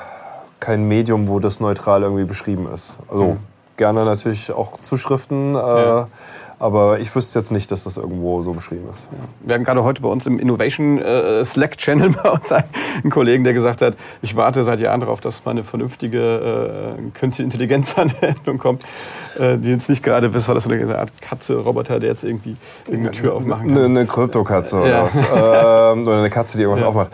kein 0.61 0.87
Medium, 0.87 1.29
wo 1.29 1.41
das 1.41 1.61
neutral 1.61 2.03
irgendwie 2.03 2.25
beschrieben 2.25 2.69
ist. 2.73 2.99
Also 3.09 3.25
mhm. 3.25 3.37
gerne 3.77 4.05
natürlich 4.05 4.53
auch 4.53 4.81
Zuschriften. 4.81 5.55
Äh, 5.55 5.59
ja. 5.59 6.09
Aber 6.61 6.99
ich 6.99 7.15
wüsste 7.15 7.39
jetzt 7.39 7.53
nicht, 7.53 7.71
dass 7.71 7.85
das 7.85 7.97
irgendwo 7.97 8.41
so 8.41 8.53
beschrieben 8.53 8.89
ist. 8.91 9.09
Ja. 9.13 9.19
Wir 9.47 9.55
haben 9.55 9.65
gerade 9.65 9.85
heute 9.85 10.03
bei 10.03 10.09
uns 10.09 10.27
im 10.27 10.41
Innovation 10.41 10.99
äh, 10.99 11.45
Slack 11.45 11.79
Channel 11.79 12.11
bei 12.23 12.31
uns 12.31 12.51
einen 12.51 13.11
Kollegen, 13.11 13.45
der 13.45 13.53
gesagt 13.53 13.81
hat, 13.81 13.95
ich 14.23 14.35
warte 14.35 14.65
seit 14.65 14.81
Jahren 14.81 15.01
darauf, 15.01 15.21
dass 15.21 15.45
mal 15.45 15.53
eine 15.53 15.63
vernünftige 15.63 16.97
äh, 16.99 17.11
künstliche 17.13 17.45
Intelligenzanwendung 17.45 18.59
kommt, 18.59 18.85
äh, 19.39 19.57
die 19.57 19.71
jetzt 19.71 19.89
nicht 19.89 20.03
gerade 20.03 20.31
bis 20.31 20.47
das 20.47 20.65
so 20.65 20.71
eine 20.71 20.99
Art 20.99 21.11
Katze, 21.21 21.57
Roboter, 21.57 22.01
der 22.01 22.11
jetzt 22.11 22.25
irgendwie 22.25 22.57
eine 22.93 23.13
Tür 23.13 23.35
aufmachen 23.35 23.69
kann. 23.69 23.77
Eine, 23.77 24.01
eine 24.01 24.07
Kryptokatze 24.07 24.81
oder 24.81 24.89
ja. 24.89 25.05
was. 25.05 25.17
ähm, 25.17 26.03
oder 26.03 26.19
eine 26.19 26.31
Katze, 26.31 26.57
die 26.57 26.65
irgendwas 26.65 26.83
ja. 26.83 26.89
aufmacht. 26.89 27.11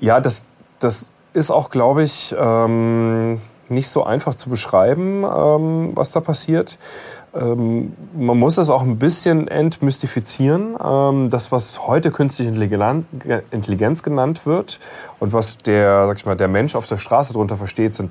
Ja, 0.00 0.20
das, 0.20 0.46
das 0.78 1.14
ist 1.32 1.50
auch, 1.50 1.70
glaube 1.70 2.04
ich, 2.04 2.34
ähm, 2.38 3.40
nicht 3.68 3.88
so 3.88 4.04
einfach 4.04 4.34
zu 4.34 4.50
beschreiben, 4.50 5.24
ähm, 5.24 5.92
was 5.94 6.10
da 6.10 6.20
passiert. 6.20 6.78
Ähm, 7.34 7.94
man 8.16 8.38
muss 8.38 8.58
es 8.58 8.70
auch 8.70 8.82
ein 8.82 8.98
bisschen 8.98 9.48
entmystifizieren. 9.48 10.76
Ähm, 10.82 11.30
das, 11.30 11.52
was 11.52 11.86
heute 11.86 12.10
künstliche 12.10 12.50
Intelligenz 12.50 14.02
genannt 14.02 14.46
wird 14.46 14.78
und 15.18 15.32
was 15.32 15.58
der, 15.58 16.06
sag 16.06 16.18
ich 16.18 16.26
mal, 16.26 16.36
der 16.36 16.48
Mensch 16.48 16.74
auf 16.74 16.86
der 16.86 16.98
Straße 16.98 17.32
darunter 17.32 17.56
versteht, 17.56 17.94
sind 17.94 18.10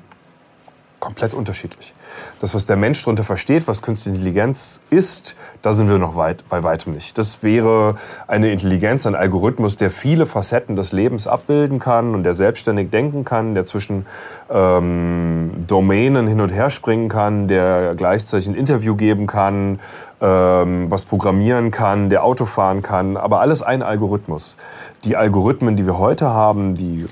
komplett 1.04 1.34
unterschiedlich. 1.34 1.94
Das, 2.40 2.54
was 2.54 2.64
der 2.64 2.76
Mensch 2.76 3.02
darunter 3.02 3.24
versteht, 3.24 3.68
was 3.68 3.82
künstliche 3.82 4.16
Intelligenz 4.16 4.80
ist, 4.88 5.36
da 5.60 5.72
sind 5.72 5.90
wir 5.90 5.98
noch 5.98 6.16
weit, 6.16 6.48
bei 6.48 6.62
weitem 6.62 6.94
nicht. 6.94 7.18
Das 7.18 7.42
wäre 7.42 7.96
eine 8.26 8.50
Intelligenz, 8.50 9.06
ein 9.06 9.14
Algorithmus, 9.14 9.76
der 9.76 9.90
viele 9.90 10.24
Facetten 10.24 10.76
des 10.76 10.92
Lebens 10.92 11.26
abbilden 11.26 11.78
kann 11.78 12.14
und 12.14 12.22
der 12.22 12.32
selbstständig 12.32 12.88
denken 12.90 13.24
kann, 13.24 13.54
der 13.54 13.66
zwischen 13.66 14.06
ähm, 14.50 15.50
Domänen 15.68 16.26
hin 16.26 16.40
und 16.40 16.50
her 16.50 16.70
springen 16.70 17.10
kann, 17.10 17.48
der 17.48 17.94
gleichzeitig 17.94 18.48
ein 18.48 18.54
Interview 18.54 18.96
geben 18.96 19.26
kann, 19.26 19.80
ähm, 20.22 20.90
was 20.90 21.04
programmieren 21.04 21.70
kann, 21.70 22.08
der 22.08 22.24
Auto 22.24 22.46
fahren 22.46 22.80
kann, 22.80 23.18
aber 23.18 23.40
alles 23.40 23.60
ein 23.60 23.82
Algorithmus. 23.82 24.56
Die 25.04 25.16
Algorithmen, 25.16 25.76
die 25.76 25.84
wir 25.84 25.98
heute 25.98 26.30
haben, 26.30 26.74
die 26.74 27.06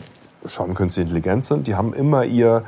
schon 0.46 0.74
künstliche 0.74 1.08
Intelligenz 1.08 1.48
sind, 1.48 1.66
die 1.66 1.74
haben 1.74 1.92
immer 1.92 2.24
ihr 2.24 2.64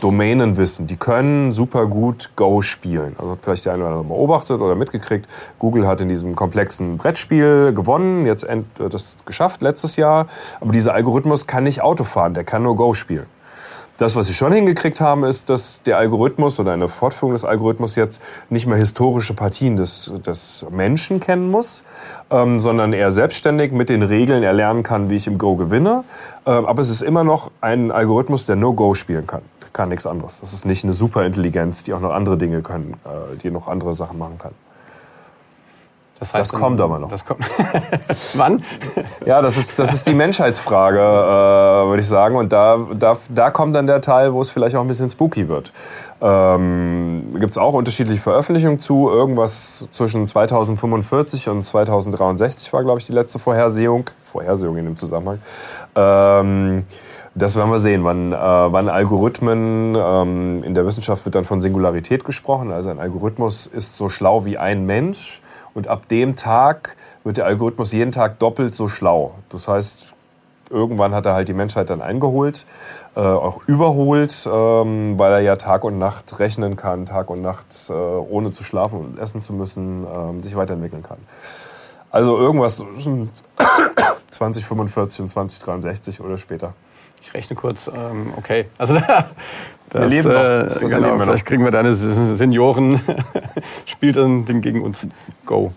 Domänenwissen. 0.00 0.86
Die 0.86 0.96
können 0.96 1.52
super 1.52 1.86
gut 1.86 2.30
Go 2.36 2.62
spielen. 2.62 3.16
Also 3.18 3.38
vielleicht 3.40 3.64
der 3.64 3.74
eine 3.74 3.84
oder 3.84 3.92
andere 3.92 4.08
beobachtet 4.08 4.60
oder 4.60 4.74
mitgekriegt. 4.74 5.26
Google 5.58 5.86
hat 5.86 6.00
in 6.00 6.08
diesem 6.08 6.34
komplexen 6.34 6.98
Brettspiel 6.98 7.72
gewonnen, 7.74 8.26
jetzt 8.26 8.46
das 8.78 9.16
geschafft 9.24 9.62
letztes 9.62 9.96
Jahr. 9.96 10.26
Aber 10.60 10.72
dieser 10.72 10.94
Algorithmus 10.94 11.46
kann 11.46 11.64
nicht 11.64 11.82
Auto 11.82 12.04
fahren, 12.04 12.34
der 12.34 12.44
kann 12.44 12.62
nur 12.62 12.76
Go 12.76 12.94
spielen. 12.94 13.26
Das, 13.98 14.14
was 14.14 14.26
sie 14.26 14.34
schon 14.34 14.52
hingekriegt 14.52 15.00
haben, 15.00 15.24
ist, 15.24 15.50
dass 15.50 15.82
der 15.82 15.98
Algorithmus 15.98 16.60
oder 16.60 16.72
eine 16.72 16.86
Fortführung 16.86 17.32
des 17.32 17.44
Algorithmus 17.44 17.96
jetzt 17.96 18.22
nicht 18.48 18.64
mehr 18.64 18.78
historische 18.78 19.34
Partien 19.34 19.76
des, 19.76 20.12
des 20.24 20.64
Menschen 20.70 21.18
kennen 21.18 21.50
muss, 21.50 21.82
ähm, 22.30 22.60
sondern 22.60 22.92
er 22.92 23.10
selbstständig 23.10 23.72
mit 23.72 23.88
den 23.88 24.04
Regeln 24.04 24.44
erlernen 24.44 24.84
kann, 24.84 25.10
wie 25.10 25.16
ich 25.16 25.26
im 25.26 25.36
Go 25.36 25.56
gewinne. 25.56 26.04
Ähm, 26.46 26.66
aber 26.66 26.80
es 26.80 26.90
ist 26.90 27.02
immer 27.02 27.24
noch 27.24 27.50
ein 27.60 27.90
Algorithmus, 27.90 28.46
der 28.46 28.54
nur 28.54 28.76
Go 28.76 28.94
spielen 28.94 29.26
kann. 29.26 29.42
Kann 29.72 29.88
nichts 29.88 30.06
anderes. 30.06 30.40
Das 30.40 30.52
ist 30.52 30.64
nicht 30.64 30.84
eine 30.84 30.92
Superintelligenz, 30.92 31.84
die 31.84 31.94
auch 31.94 32.00
noch 32.00 32.12
andere 32.12 32.36
Dinge 32.36 32.62
können, 32.62 32.94
äh, 33.04 33.36
die 33.36 33.50
noch 33.50 33.68
andere 33.68 33.94
Sachen 33.94 34.18
machen 34.18 34.38
kann. 34.38 34.52
Das, 36.20 36.34
heißt, 36.34 36.52
das 36.52 36.60
kommt 36.60 36.80
aber 36.80 36.98
noch. 36.98 37.10
Das 37.10 37.24
kommt. 37.24 37.40
Wann? 38.34 38.62
Ja, 39.24 39.40
das 39.40 39.56
ist, 39.56 39.78
das 39.78 39.92
ist 39.92 40.06
die 40.08 40.14
Menschheitsfrage, 40.14 40.98
äh, 40.98 41.88
würde 41.88 42.00
ich 42.00 42.08
sagen. 42.08 42.34
Und 42.34 42.50
da, 42.50 42.78
da, 42.98 43.16
da 43.28 43.50
kommt 43.50 43.76
dann 43.76 43.86
der 43.86 44.00
Teil, 44.00 44.32
wo 44.32 44.40
es 44.40 44.50
vielleicht 44.50 44.74
auch 44.74 44.80
ein 44.80 44.88
bisschen 44.88 45.08
spooky 45.08 45.48
wird. 45.48 45.72
Ähm, 46.20 47.28
Gibt 47.34 47.50
es 47.50 47.58
auch 47.58 47.72
unterschiedliche 47.74 48.20
Veröffentlichungen 48.20 48.80
zu. 48.80 49.08
Irgendwas 49.08 49.86
zwischen 49.92 50.26
2045 50.26 51.48
und 51.50 51.62
2063 51.62 52.72
war, 52.72 52.82
glaube 52.82 52.98
ich, 52.98 53.06
die 53.06 53.12
letzte 53.12 53.38
Vorhersehung. 53.38 54.10
Vorhersehung 54.24 54.76
in 54.76 54.86
dem 54.86 54.96
Zusammenhang. 54.96 55.40
Ähm, 55.94 56.84
das 57.38 57.56
werden 57.56 57.70
wir 57.70 57.78
sehen, 57.78 58.04
wann, 58.04 58.32
äh, 58.32 58.36
wann 58.36 58.88
Algorithmen, 58.88 59.96
ähm, 59.96 60.62
in 60.62 60.74
der 60.74 60.84
Wissenschaft 60.86 61.24
wird 61.24 61.34
dann 61.34 61.44
von 61.44 61.60
Singularität 61.60 62.24
gesprochen, 62.24 62.72
also 62.72 62.90
ein 62.90 62.98
Algorithmus 62.98 63.66
ist 63.66 63.96
so 63.96 64.08
schlau 64.08 64.44
wie 64.44 64.58
ein 64.58 64.84
Mensch 64.86 65.40
und 65.74 65.88
ab 65.88 66.08
dem 66.08 66.36
Tag 66.36 66.96
wird 67.24 67.36
der 67.36 67.46
Algorithmus 67.46 67.92
jeden 67.92 68.12
Tag 68.12 68.38
doppelt 68.38 68.74
so 68.74 68.88
schlau. 68.88 69.34
Das 69.48 69.68
heißt, 69.68 70.14
irgendwann 70.70 71.14
hat 71.14 71.26
er 71.26 71.34
halt 71.34 71.48
die 71.48 71.54
Menschheit 71.54 71.90
dann 71.90 72.02
eingeholt, 72.02 72.66
äh, 73.14 73.20
auch 73.20 73.62
überholt, 73.66 74.48
ähm, 74.52 75.18
weil 75.18 75.32
er 75.32 75.40
ja 75.40 75.56
Tag 75.56 75.84
und 75.84 75.98
Nacht 75.98 76.38
rechnen 76.38 76.76
kann, 76.76 77.06
Tag 77.06 77.30
und 77.30 77.42
Nacht 77.42 77.88
äh, 77.88 77.92
ohne 77.92 78.52
zu 78.52 78.64
schlafen 78.64 78.98
und 78.98 79.18
essen 79.18 79.40
zu 79.40 79.52
müssen, 79.52 80.04
äh, 80.04 80.42
sich 80.42 80.56
weiterentwickeln 80.56 81.02
kann. 81.02 81.18
Also 82.10 82.38
irgendwas 82.38 82.76
zwischen 82.76 83.30
2045 84.30 85.20
und 85.20 85.28
2063 85.28 86.20
oder 86.20 86.38
später. 86.38 86.74
Ich 87.22 87.34
rechne 87.34 87.56
kurz, 87.56 87.88
ähm, 87.88 88.32
okay. 88.36 88.66
Also 88.78 88.94
das, 89.90 90.00
wir 90.00 90.08
leben 90.08 90.30
äh, 90.30 90.80
das 90.80 90.90
genau, 90.90 91.18
vielleicht 91.18 91.46
kriegen 91.46 91.64
wir 91.64 91.70
deine 91.70 91.94
Senioren, 91.94 93.00
spielt 93.86 94.16
dann 94.16 94.46
den 94.46 94.60
gegen 94.60 94.82
uns. 94.82 95.06
Go. 95.44 95.72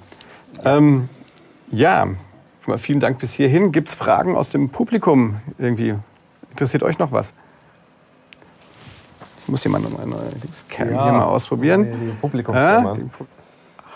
Ähm, 0.63 1.09
ja, 1.71 2.05
schon 2.63 2.73
mal 2.73 2.77
vielen 2.77 2.99
Dank 2.99 3.19
bis 3.19 3.33
hierhin. 3.33 3.71
Gibt 3.71 3.89
es 3.89 3.95
Fragen 3.95 4.35
aus 4.35 4.49
dem 4.49 4.69
Publikum 4.69 5.37
irgendwie? 5.57 5.95
Interessiert 6.51 6.83
euch 6.83 6.99
noch 6.99 7.11
was? 7.11 7.33
Das 9.35 9.47
muss 9.47 9.63
jemand 9.63 9.89
noch 9.89 10.05
mal 10.05 10.19
Cam 10.69 10.91
ja, 10.91 11.03
hier 11.03 11.13
mal 11.13 11.23
ausprobieren. 11.23 11.87
Die 12.05 12.11
Publikumskammer. 12.13 12.97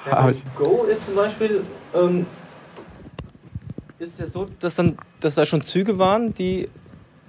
Ja, 0.09 0.29
ja, 0.29 0.31
Go 0.57 0.85
jetzt 0.89 1.05
zum 1.05 1.15
Beispiel 1.15 1.63
ähm, 1.93 2.25
ist 3.99 4.13
es 4.13 4.19
ja 4.19 4.27
so, 4.27 4.47
dass, 4.59 4.75
dann, 4.75 4.97
dass 5.19 5.35
da 5.35 5.45
schon 5.45 5.61
Züge 5.61 5.99
waren, 5.99 6.33
die 6.33 6.69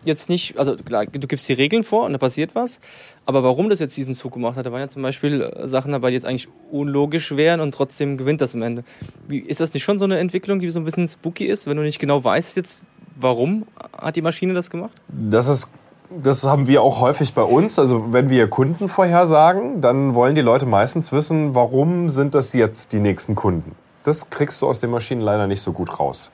jetzt 0.06 0.28
nicht, 0.28 0.58
also 0.58 0.76
klar, 0.76 1.06
du 1.06 1.26
gibst 1.26 1.48
die 1.48 1.52
Regeln 1.52 1.84
vor 1.84 2.04
und 2.04 2.12
da 2.12 2.18
passiert 2.18 2.54
was, 2.54 2.80
aber 3.24 3.42
warum 3.44 3.68
das 3.68 3.78
jetzt 3.78 3.96
diesen 3.96 4.14
Zug 4.14 4.34
gemacht 4.34 4.56
hat, 4.56 4.66
da 4.66 4.72
waren 4.72 4.80
ja 4.80 4.88
zum 4.88 5.02
Beispiel 5.02 5.42
äh, 5.42 5.68
Sachen 5.68 5.92
dabei, 5.92 6.10
die 6.10 6.14
jetzt 6.14 6.26
eigentlich 6.26 6.48
unlogisch 6.70 7.36
wären 7.36 7.60
und 7.60 7.72
trotzdem 7.72 8.16
gewinnt 8.16 8.40
das 8.40 8.54
am 8.54 8.62
Ende. 8.62 8.84
Wie, 9.28 9.38
ist 9.38 9.60
das 9.60 9.74
nicht 9.74 9.84
schon 9.84 9.98
so 9.98 10.04
eine 10.04 10.18
Entwicklung, 10.18 10.60
die 10.60 10.70
so 10.70 10.80
ein 10.80 10.84
bisschen 10.84 11.08
spooky 11.08 11.44
ist, 11.44 11.66
wenn 11.66 11.76
du 11.76 11.82
nicht 11.82 11.98
genau 11.98 12.22
weißt 12.22 12.56
jetzt, 12.56 12.82
warum 13.14 13.66
hat 13.96 14.16
die 14.16 14.22
Maschine 14.22 14.54
das 14.54 14.70
gemacht? 14.70 14.92
Das 15.08 15.48
ist 15.48 15.70
das 16.08 16.44
haben 16.44 16.68
wir 16.68 16.82
auch 16.82 17.00
häufig 17.00 17.34
bei 17.34 17.42
uns. 17.42 17.80
Also 17.80 18.12
wenn 18.12 18.30
wir 18.30 18.46
Kunden 18.46 18.88
vorhersagen, 18.88 19.80
dann 19.80 20.14
wollen 20.14 20.36
die 20.36 20.40
Leute 20.40 20.64
meistens 20.64 21.10
wissen, 21.10 21.56
warum 21.56 22.08
sind 22.08 22.36
das 22.36 22.52
jetzt 22.52 22.92
die 22.92 23.00
nächsten 23.00 23.34
Kunden 23.34 23.74
das 24.06 24.30
kriegst 24.30 24.62
du 24.62 24.66
aus 24.66 24.80
den 24.80 24.90
Maschinen 24.90 25.20
leider 25.20 25.46
nicht 25.46 25.62
so 25.62 25.72
gut 25.72 25.98
raus. 25.98 26.30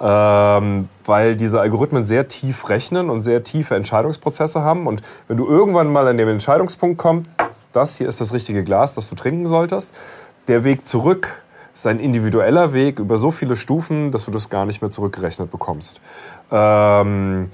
Ähm, 0.00 0.88
weil 1.04 1.36
diese 1.36 1.60
Algorithmen 1.60 2.04
sehr 2.04 2.28
tief 2.28 2.68
rechnen 2.68 3.10
und 3.10 3.22
sehr 3.22 3.42
tiefe 3.42 3.74
Entscheidungsprozesse 3.74 4.62
haben. 4.62 4.86
Und 4.86 5.02
wenn 5.28 5.36
du 5.36 5.46
irgendwann 5.46 5.88
mal 5.92 6.08
an 6.08 6.16
den 6.16 6.28
Entscheidungspunkt 6.28 6.98
kommst, 6.98 7.30
das 7.72 7.96
hier 7.96 8.08
ist 8.08 8.20
das 8.20 8.32
richtige 8.32 8.64
Glas, 8.64 8.94
das 8.94 9.08
du 9.08 9.14
trinken 9.14 9.46
solltest, 9.46 9.94
der 10.48 10.64
Weg 10.64 10.88
zurück 10.88 11.42
ist 11.72 11.86
ein 11.86 12.00
individueller 12.00 12.72
Weg 12.72 12.98
über 12.98 13.16
so 13.16 13.30
viele 13.30 13.56
Stufen, 13.56 14.10
dass 14.10 14.24
du 14.24 14.30
das 14.30 14.50
gar 14.50 14.66
nicht 14.66 14.82
mehr 14.82 14.90
zurückgerechnet 14.90 15.50
bekommst. 15.50 16.00
Ähm, 16.50 17.48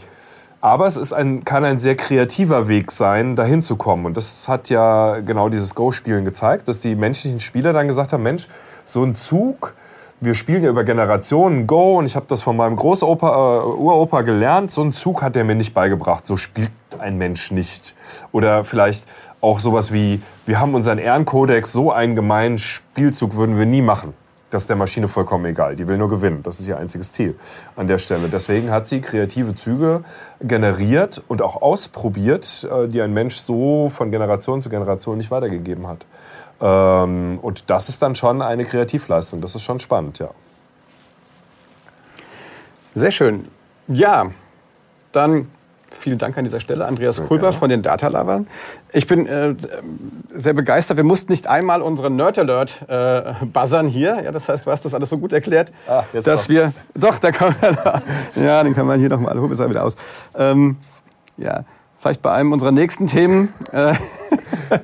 aber 0.61 0.87
es 0.87 0.97
ist 0.97 1.13
ein, 1.13 1.45
kann 1.45 1.65
ein 1.65 1.79
sehr 1.79 1.97
kreativer 1.97 2.67
Weg 2.67 2.91
sein, 2.91 3.37
dahin 3.37 3.63
zu 3.63 3.77
kommen. 3.77 4.07
Und 4.07 4.17
das 4.17 4.49
hat 4.49 4.71
ja 4.71 5.21
genau 5.21 5.49
dieses 5.49 5.75
Go-Spielen 5.75 6.25
gezeigt, 6.25 6.67
dass 6.69 6.81
die 6.81 6.95
menschlichen 6.95 7.41
Spieler 7.41 7.73
dann 7.73 7.87
gesagt 7.87 8.13
haben, 8.13 8.23
Mensch, 8.23 8.49
so 8.87 9.05
ein 9.05 9.15
Zug, 9.15 9.75
wir 10.21 10.35
spielen 10.35 10.63
ja 10.63 10.71
über 10.71 10.85
Generationen 10.85 11.67
Go 11.67 11.99
und 11.99 12.07
ich 12.07 12.17
habe 12.17 12.25
das 12.27 12.41
von 12.41 12.57
meinem 12.57 12.77
Großopa, 12.77 13.29
äh, 13.29 13.67
Uropa 13.67 14.23
gelernt. 14.23 14.71
So 14.71 14.83
ein 14.83 14.93
Zug 14.93 15.21
hat 15.21 15.37
er 15.37 15.45
mir 15.45 15.55
nicht 15.55 15.75
beigebracht. 15.75 16.27
So 16.27 16.39
spielt 16.39 16.71
ein 16.99 17.19
Mensch 17.19 17.51
nicht. 17.51 17.95
Oder 18.33 18.65
vielleicht 18.65 19.07
auch 19.43 19.61
sowas 19.61 19.93
wie, 19.93 20.23
wir 20.47 20.59
haben 20.59 20.75
unseren 20.75 20.99
Ehrenkodex, 20.99 21.71
so 21.71 21.93
einen 21.93 22.17
gemeinen 22.17 22.57
Spielzug 22.59 23.37
würden 23.37 23.59
wir 23.59 23.67
nie 23.67 23.83
machen. 23.83 24.15
Das 24.49 24.63
ist 24.63 24.69
der 24.69 24.77
Maschine 24.77 25.09
vollkommen 25.09 25.45
egal. 25.45 25.77
Die 25.77 25.87
will 25.87 25.99
nur 25.99 26.09
gewinnen. 26.09 26.43
Das 26.43 26.61
ist 26.61 26.69
ihr 26.69 26.79
einziges 26.79 27.13
Ziel 27.13 27.35
an 27.75 27.89
der 27.89 27.99
Stelle. 27.99 28.29
Deswegen 28.29 28.71
hat 28.71 28.87
sie 28.87 29.01
kreative 29.03 29.55
Züge 29.55 30.05
generiert 30.41 31.23
und 31.29 31.43
auch 31.43 31.61
ausprobiert, 31.61 32.67
äh, 32.73 32.89
die 32.89 33.03
ein 33.03 33.13
Mensch 33.13 33.37
so 33.37 33.91
von 33.91 34.11
Generation 34.11 34.63
zu 34.63 34.71
Generation 34.71 35.19
nicht 35.19 35.31
weitergegeben 35.31 35.87
hat. 35.89 36.07
Ähm, 36.61 37.39
und 37.41 37.71
das 37.71 37.89
ist 37.89 38.03
dann 38.03 38.15
schon 38.15 38.43
eine 38.43 38.65
Kreativleistung. 38.65 39.41
Das 39.41 39.55
ist 39.55 39.63
schon 39.63 39.81
spannend, 39.81 40.19
ja. 40.19 40.31
Sehr 42.95 43.11
schön. 43.11 43.49
Ja, 43.89 44.31
dann 45.13 45.49
Vielen 45.99 46.19
Dank 46.19 46.37
an 46.37 46.45
dieser 46.45 46.61
Stelle, 46.61 46.87
Andreas 46.87 47.21
Kulper 47.27 47.53
von 47.53 47.69
den 47.69 47.83
Data 47.83 48.09
Lovers. 48.09 48.43
Ich 48.93 49.07
bin 49.07 49.27
äh, 49.27 49.55
sehr 50.33 50.53
begeistert. 50.53 50.97
Wir 50.99 51.05
mussten 51.05 51.33
nicht 51.33 51.47
einmal 51.47 51.83
unseren 51.83 52.17
Nerd 52.17 52.39
Alert 52.39 52.83
äh, 52.89 53.45
buzzern 53.45 53.89
hier. 53.89 54.21
Ja, 54.23 54.31
das 54.31 54.49
heißt, 54.49 54.67
du 54.67 54.71
hast 54.71 54.85
das 54.85 54.95
alles 54.95 55.11
so 55.11 55.19
gut 55.19 55.33
erklärt, 55.33 55.73
ah, 55.89 56.05
dass 56.23 56.49
wir. 56.49 56.73
Doch, 56.95 57.19
da 57.19 57.31
kann 57.33 57.55
man. 57.61 58.03
ja, 58.37 58.63
den 58.63 58.75
kann 58.75 58.87
man 58.87 59.01
hier 59.01 59.09
nochmal. 59.09 59.39
Hol 59.39 59.51
es 59.51 59.59
wieder 59.59 59.85
aus. 59.85 59.97
Ähm, 60.37 60.77
ja, 61.39 61.65
vielleicht 62.07 62.23
bei 62.23 62.31
einem 62.31 62.53
unserer 62.53 62.71
nächsten 62.71 63.09
Themen. 63.09 63.53
Äh, 63.73 63.95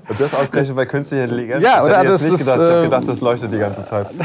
das 0.09 0.35
ausgerechnet 0.35 0.77
bei 0.77 0.87
künstlicher 0.87 1.25
Intelligenz. 1.25 1.63
Ja, 1.63 1.77
das 1.77 1.85
oder? 1.85 2.05
Das, 2.05 2.23
nicht 2.23 2.39
gedacht. 2.39 2.61
ich 2.61 2.69
habe 2.69 2.83
gedacht, 2.83 3.09
das 3.09 3.21
leuchtet 3.21 3.53
die 3.53 3.59
ganze 3.59 3.85
Zeit. 3.85 4.09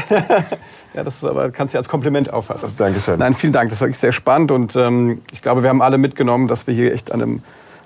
Ja, 0.94 1.04
das 1.04 1.16
ist 1.16 1.24
aber 1.24 1.50
kannst 1.50 1.74
du 1.74 1.78
als 1.78 1.86
Kompliment 1.86 2.32
auffassen. 2.32 2.72
Dankeschön. 2.76 3.18
Nein, 3.18 3.34
vielen 3.34 3.52
Dank. 3.52 3.68
Das 3.68 3.76
ist 3.76 3.82
wirklich 3.82 3.98
sehr 3.98 4.10
spannend 4.10 4.50
und 4.50 4.74
ähm, 4.74 5.20
ich 5.30 5.42
glaube, 5.42 5.62
wir 5.62 5.68
haben 5.68 5.82
alle 5.82 5.98
mitgenommen, 5.98 6.48
dass 6.48 6.66
wir 6.66 6.72
hier 6.72 6.94
echt 6.94 7.12
an 7.12 7.22
einem, 7.22 7.42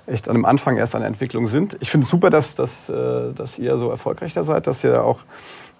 echt 0.07 0.29
an 0.29 0.35
einem 0.35 0.45
Anfang 0.45 0.77
erst 0.77 0.95
an 0.95 1.01
der 1.01 1.09
Entwicklung 1.09 1.49
sind. 1.49 1.75
Ich 1.81 1.91
finde 1.91 2.05
es 2.05 2.09
super, 2.09 2.29
dass, 2.29 2.55
dass, 2.55 2.89
äh, 2.89 3.33
dass 3.35 3.59
ihr 3.59 3.77
so 3.77 3.91
erfolgreich 3.91 4.33
da 4.33 4.43
seid, 4.43 4.67
dass 4.67 4.85
ihr 4.85 5.03
auch 5.03 5.19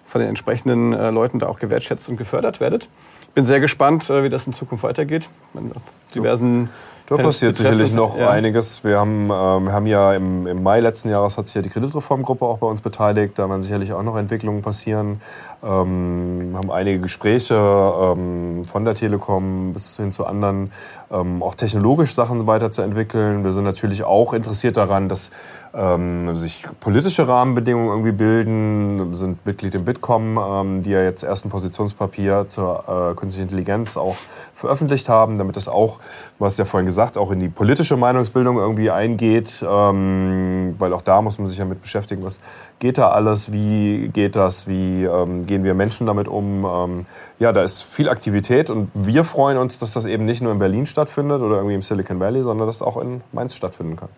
von 0.06 0.20
den 0.20 0.28
entsprechenden 0.28 0.92
äh, 0.92 1.10
Leuten 1.10 1.38
da 1.38 1.46
auch 1.46 1.58
gewertschätzt 1.58 2.10
und 2.10 2.18
gefördert 2.18 2.60
werdet. 2.60 2.88
Ich 3.22 3.34
bin 3.34 3.46
sehr 3.46 3.58
gespannt, 3.58 4.08
äh, 4.10 4.22
wie 4.22 4.28
das 4.28 4.46
in 4.46 4.52
Zukunft 4.52 4.84
weitergeht. 4.84 5.24
Mit 5.54 5.72
diversen 6.14 6.68
da 7.06 7.16
passiert 7.18 7.54
sicherlich 7.54 7.92
noch 7.92 8.16
ja. 8.16 8.30
einiges. 8.30 8.82
Wir 8.82 8.98
haben, 8.98 9.26
äh, 9.26 9.30
wir 9.30 9.72
haben 9.72 9.86
ja 9.86 10.14
im, 10.14 10.46
im, 10.46 10.62
Mai 10.62 10.80
letzten 10.80 11.10
Jahres 11.10 11.36
hat 11.36 11.46
sich 11.46 11.54
ja 11.54 11.60
die 11.60 11.68
Kreditreformgruppe 11.68 12.44
auch 12.44 12.58
bei 12.58 12.66
uns 12.66 12.80
beteiligt. 12.80 13.38
Da 13.38 13.48
werden 13.50 13.62
sicherlich 13.62 13.92
auch 13.92 14.02
noch 14.02 14.16
Entwicklungen 14.16 14.62
passieren. 14.62 15.20
Ähm, 15.62 16.52
haben 16.54 16.70
einige 16.70 17.00
Gespräche 17.00 17.54
ähm, 17.54 18.64
von 18.64 18.86
der 18.86 18.94
Telekom 18.94 19.74
bis 19.74 19.96
hin 19.96 20.12
zu 20.12 20.24
anderen, 20.24 20.72
ähm, 21.10 21.42
auch 21.42 21.54
technologisch 21.54 22.14
Sachen 22.14 22.46
weiterzuentwickeln. 22.46 23.44
Wir 23.44 23.52
sind 23.52 23.64
natürlich 23.64 24.04
auch 24.04 24.32
interessiert 24.32 24.78
daran, 24.78 25.10
dass 25.10 25.30
ähm, 25.74 26.34
sich 26.34 26.64
politische 26.80 27.26
Rahmenbedingungen 27.26 27.88
irgendwie 27.88 28.12
bilden. 28.12 29.14
Sind 29.14 29.44
Mitglied 29.44 29.74
im 29.74 29.84
Bitkom, 29.84 30.38
ähm, 30.38 30.80
die 30.82 30.90
ja 30.90 31.02
jetzt 31.02 31.24
erst 31.24 31.44
ein 31.44 31.50
Positionspapier 31.50 32.46
zur 32.48 32.84
äh, 32.86 33.14
künstlichen 33.14 33.48
Intelligenz 33.48 33.96
auch 33.96 34.16
veröffentlicht 34.54 35.08
haben, 35.08 35.36
damit 35.36 35.56
das 35.56 35.68
auch, 35.68 35.98
du 36.38 36.44
hast 36.44 36.58
ja 36.58 36.64
vorhin 36.64 36.86
gesagt, 36.86 37.18
auch 37.18 37.30
in 37.30 37.40
die 37.40 37.48
politische 37.48 37.96
Meinungsbildung 37.96 38.56
irgendwie 38.56 38.90
eingeht, 38.90 39.64
ähm, 39.68 40.76
weil 40.78 40.92
auch 40.92 41.02
da 41.02 41.20
muss 41.22 41.38
man 41.38 41.48
sich 41.48 41.58
ja 41.58 41.64
mit 41.64 41.82
beschäftigen, 41.82 42.22
was 42.24 42.40
geht 42.78 42.98
da 42.98 43.08
alles, 43.08 43.52
wie 43.52 44.08
geht 44.12 44.36
das, 44.36 44.68
wie 44.68 45.04
ähm, 45.04 45.44
gehen 45.44 45.64
wir 45.64 45.74
Menschen 45.74 46.06
damit 46.06 46.28
um. 46.28 46.64
Ähm, 46.64 47.06
ja, 47.38 47.52
da 47.52 47.62
ist 47.62 47.82
viel 47.82 48.08
Aktivität 48.08 48.70
und 48.70 48.90
wir 48.94 49.24
freuen 49.24 49.58
uns, 49.58 49.78
dass 49.78 49.92
das 49.92 50.04
eben 50.04 50.24
nicht 50.24 50.40
nur 50.40 50.52
in 50.52 50.58
Berlin 50.58 50.86
stattfindet 50.86 51.40
oder 51.40 51.56
irgendwie 51.56 51.74
im 51.74 51.82
Silicon 51.82 52.20
Valley, 52.20 52.42
sondern 52.42 52.66
dass 52.66 52.78
das 52.78 52.86
auch 52.86 52.96
in 52.96 53.22
Mainz 53.32 53.54
stattfinden 53.54 53.96
kann. 53.96 54.08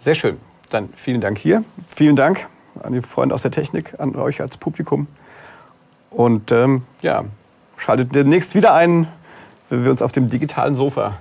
Sehr 0.00 0.14
schön. 0.14 0.38
Dann 0.70 0.90
vielen 0.94 1.20
Dank 1.20 1.38
hier. 1.38 1.64
Vielen 1.86 2.16
Dank 2.16 2.46
an 2.82 2.92
die 2.92 3.02
Freunde 3.02 3.34
aus 3.34 3.42
der 3.42 3.50
Technik, 3.50 3.98
an 3.98 4.14
euch 4.16 4.40
als 4.40 4.56
Publikum. 4.56 5.08
Und 6.10 6.52
ähm, 6.52 6.82
ja, 7.02 7.24
schaltet 7.76 8.14
demnächst 8.14 8.54
wieder 8.54 8.74
ein, 8.74 9.08
wenn 9.68 9.84
wir 9.84 9.90
uns 9.90 10.02
auf 10.02 10.12
dem 10.12 10.28
digitalen 10.28 10.74
Sofa 10.74 11.18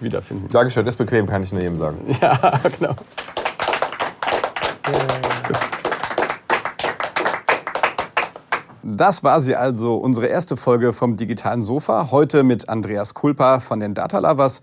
wiederfinden. 0.00 0.48
Dankeschön, 0.48 0.86
ist 0.86 0.96
bequem, 0.96 1.26
kann 1.26 1.42
ich 1.42 1.52
nur 1.52 1.60
jedem 1.60 1.76
sagen. 1.76 1.98
Ja, 2.20 2.60
genau. 2.78 2.94
Das 8.82 9.22
war 9.22 9.40
sie 9.40 9.54
also, 9.54 9.96
unsere 9.96 10.26
erste 10.26 10.56
Folge 10.56 10.92
vom 10.92 11.16
digitalen 11.16 11.60
Sofa. 11.62 12.10
Heute 12.10 12.42
mit 12.42 12.68
Andreas 12.68 13.14
Kulpa 13.14 13.60
von 13.60 13.80
den 13.80 13.94
Data 13.94 14.18
Lovers 14.18 14.62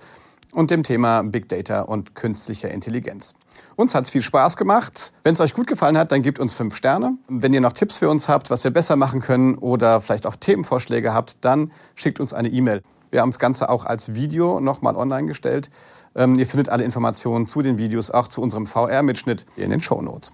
und 0.54 0.72
dem 0.72 0.84
Thema 0.84 1.22
Big 1.24 1.48
Data 1.48 1.82
und 1.82 2.16
künstlicher 2.16 2.70
Intelligenz. 2.70 3.34
Uns 3.76 3.94
hat 3.94 4.06
es 4.06 4.10
viel 4.10 4.22
Spaß 4.22 4.56
gemacht. 4.56 5.12
Wenn 5.24 5.34
es 5.34 5.42
euch 5.42 5.54
gut 5.54 5.68
gefallen 5.68 5.98
hat, 5.98 6.12
dann 6.12 6.22
gebt 6.22 6.40
uns 6.40 6.54
fünf 6.54 6.76
Sterne. 6.76 7.18
Wenn 7.28 7.54
ihr 7.54 7.62
noch 7.62 7.74
Tipps 7.74 7.98
für 7.98 8.10
uns 8.10 8.30
habt, 8.30 8.50
was 8.50 8.64
wir 8.64 8.72
besser 8.72 8.96
machen 8.96 9.22
können 9.22 9.56
oder 9.56 10.00
vielleicht 10.00 10.26
auch 10.28 10.36
Themenvorschläge 10.36 11.14
habt, 11.14 11.38
dann 11.42 11.72
schickt 11.94 12.20
uns 12.20 12.34
eine 12.34 12.50
E-Mail. 12.50 12.82
Wir 13.12 13.22
haben 13.22 13.32
das 13.32 13.40
Ganze 13.40 13.70
auch 13.70 13.86
als 13.86 14.14
Video 14.14 14.60
nochmal 14.60 14.96
online 14.96 15.28
gestellt. 15.28 15.70
Ähm, 16.16 16.36
ihr 16.36 16.48
findet 16.48 16.70
alle 16.70 16.84
Informationen 16.84 17.48
zu 17.48 17.62
den 17.62 17.78
Videos, 17.78 18.12
auch 18.12 18.30
zu 18.30 18.42
unserem 18.42 18.66
VR-Mitschnitt 18.66 19.46
in 19.58 19.70
den 19.70 19.82
Show 19.82 20.02
Notes. 20.02 20.34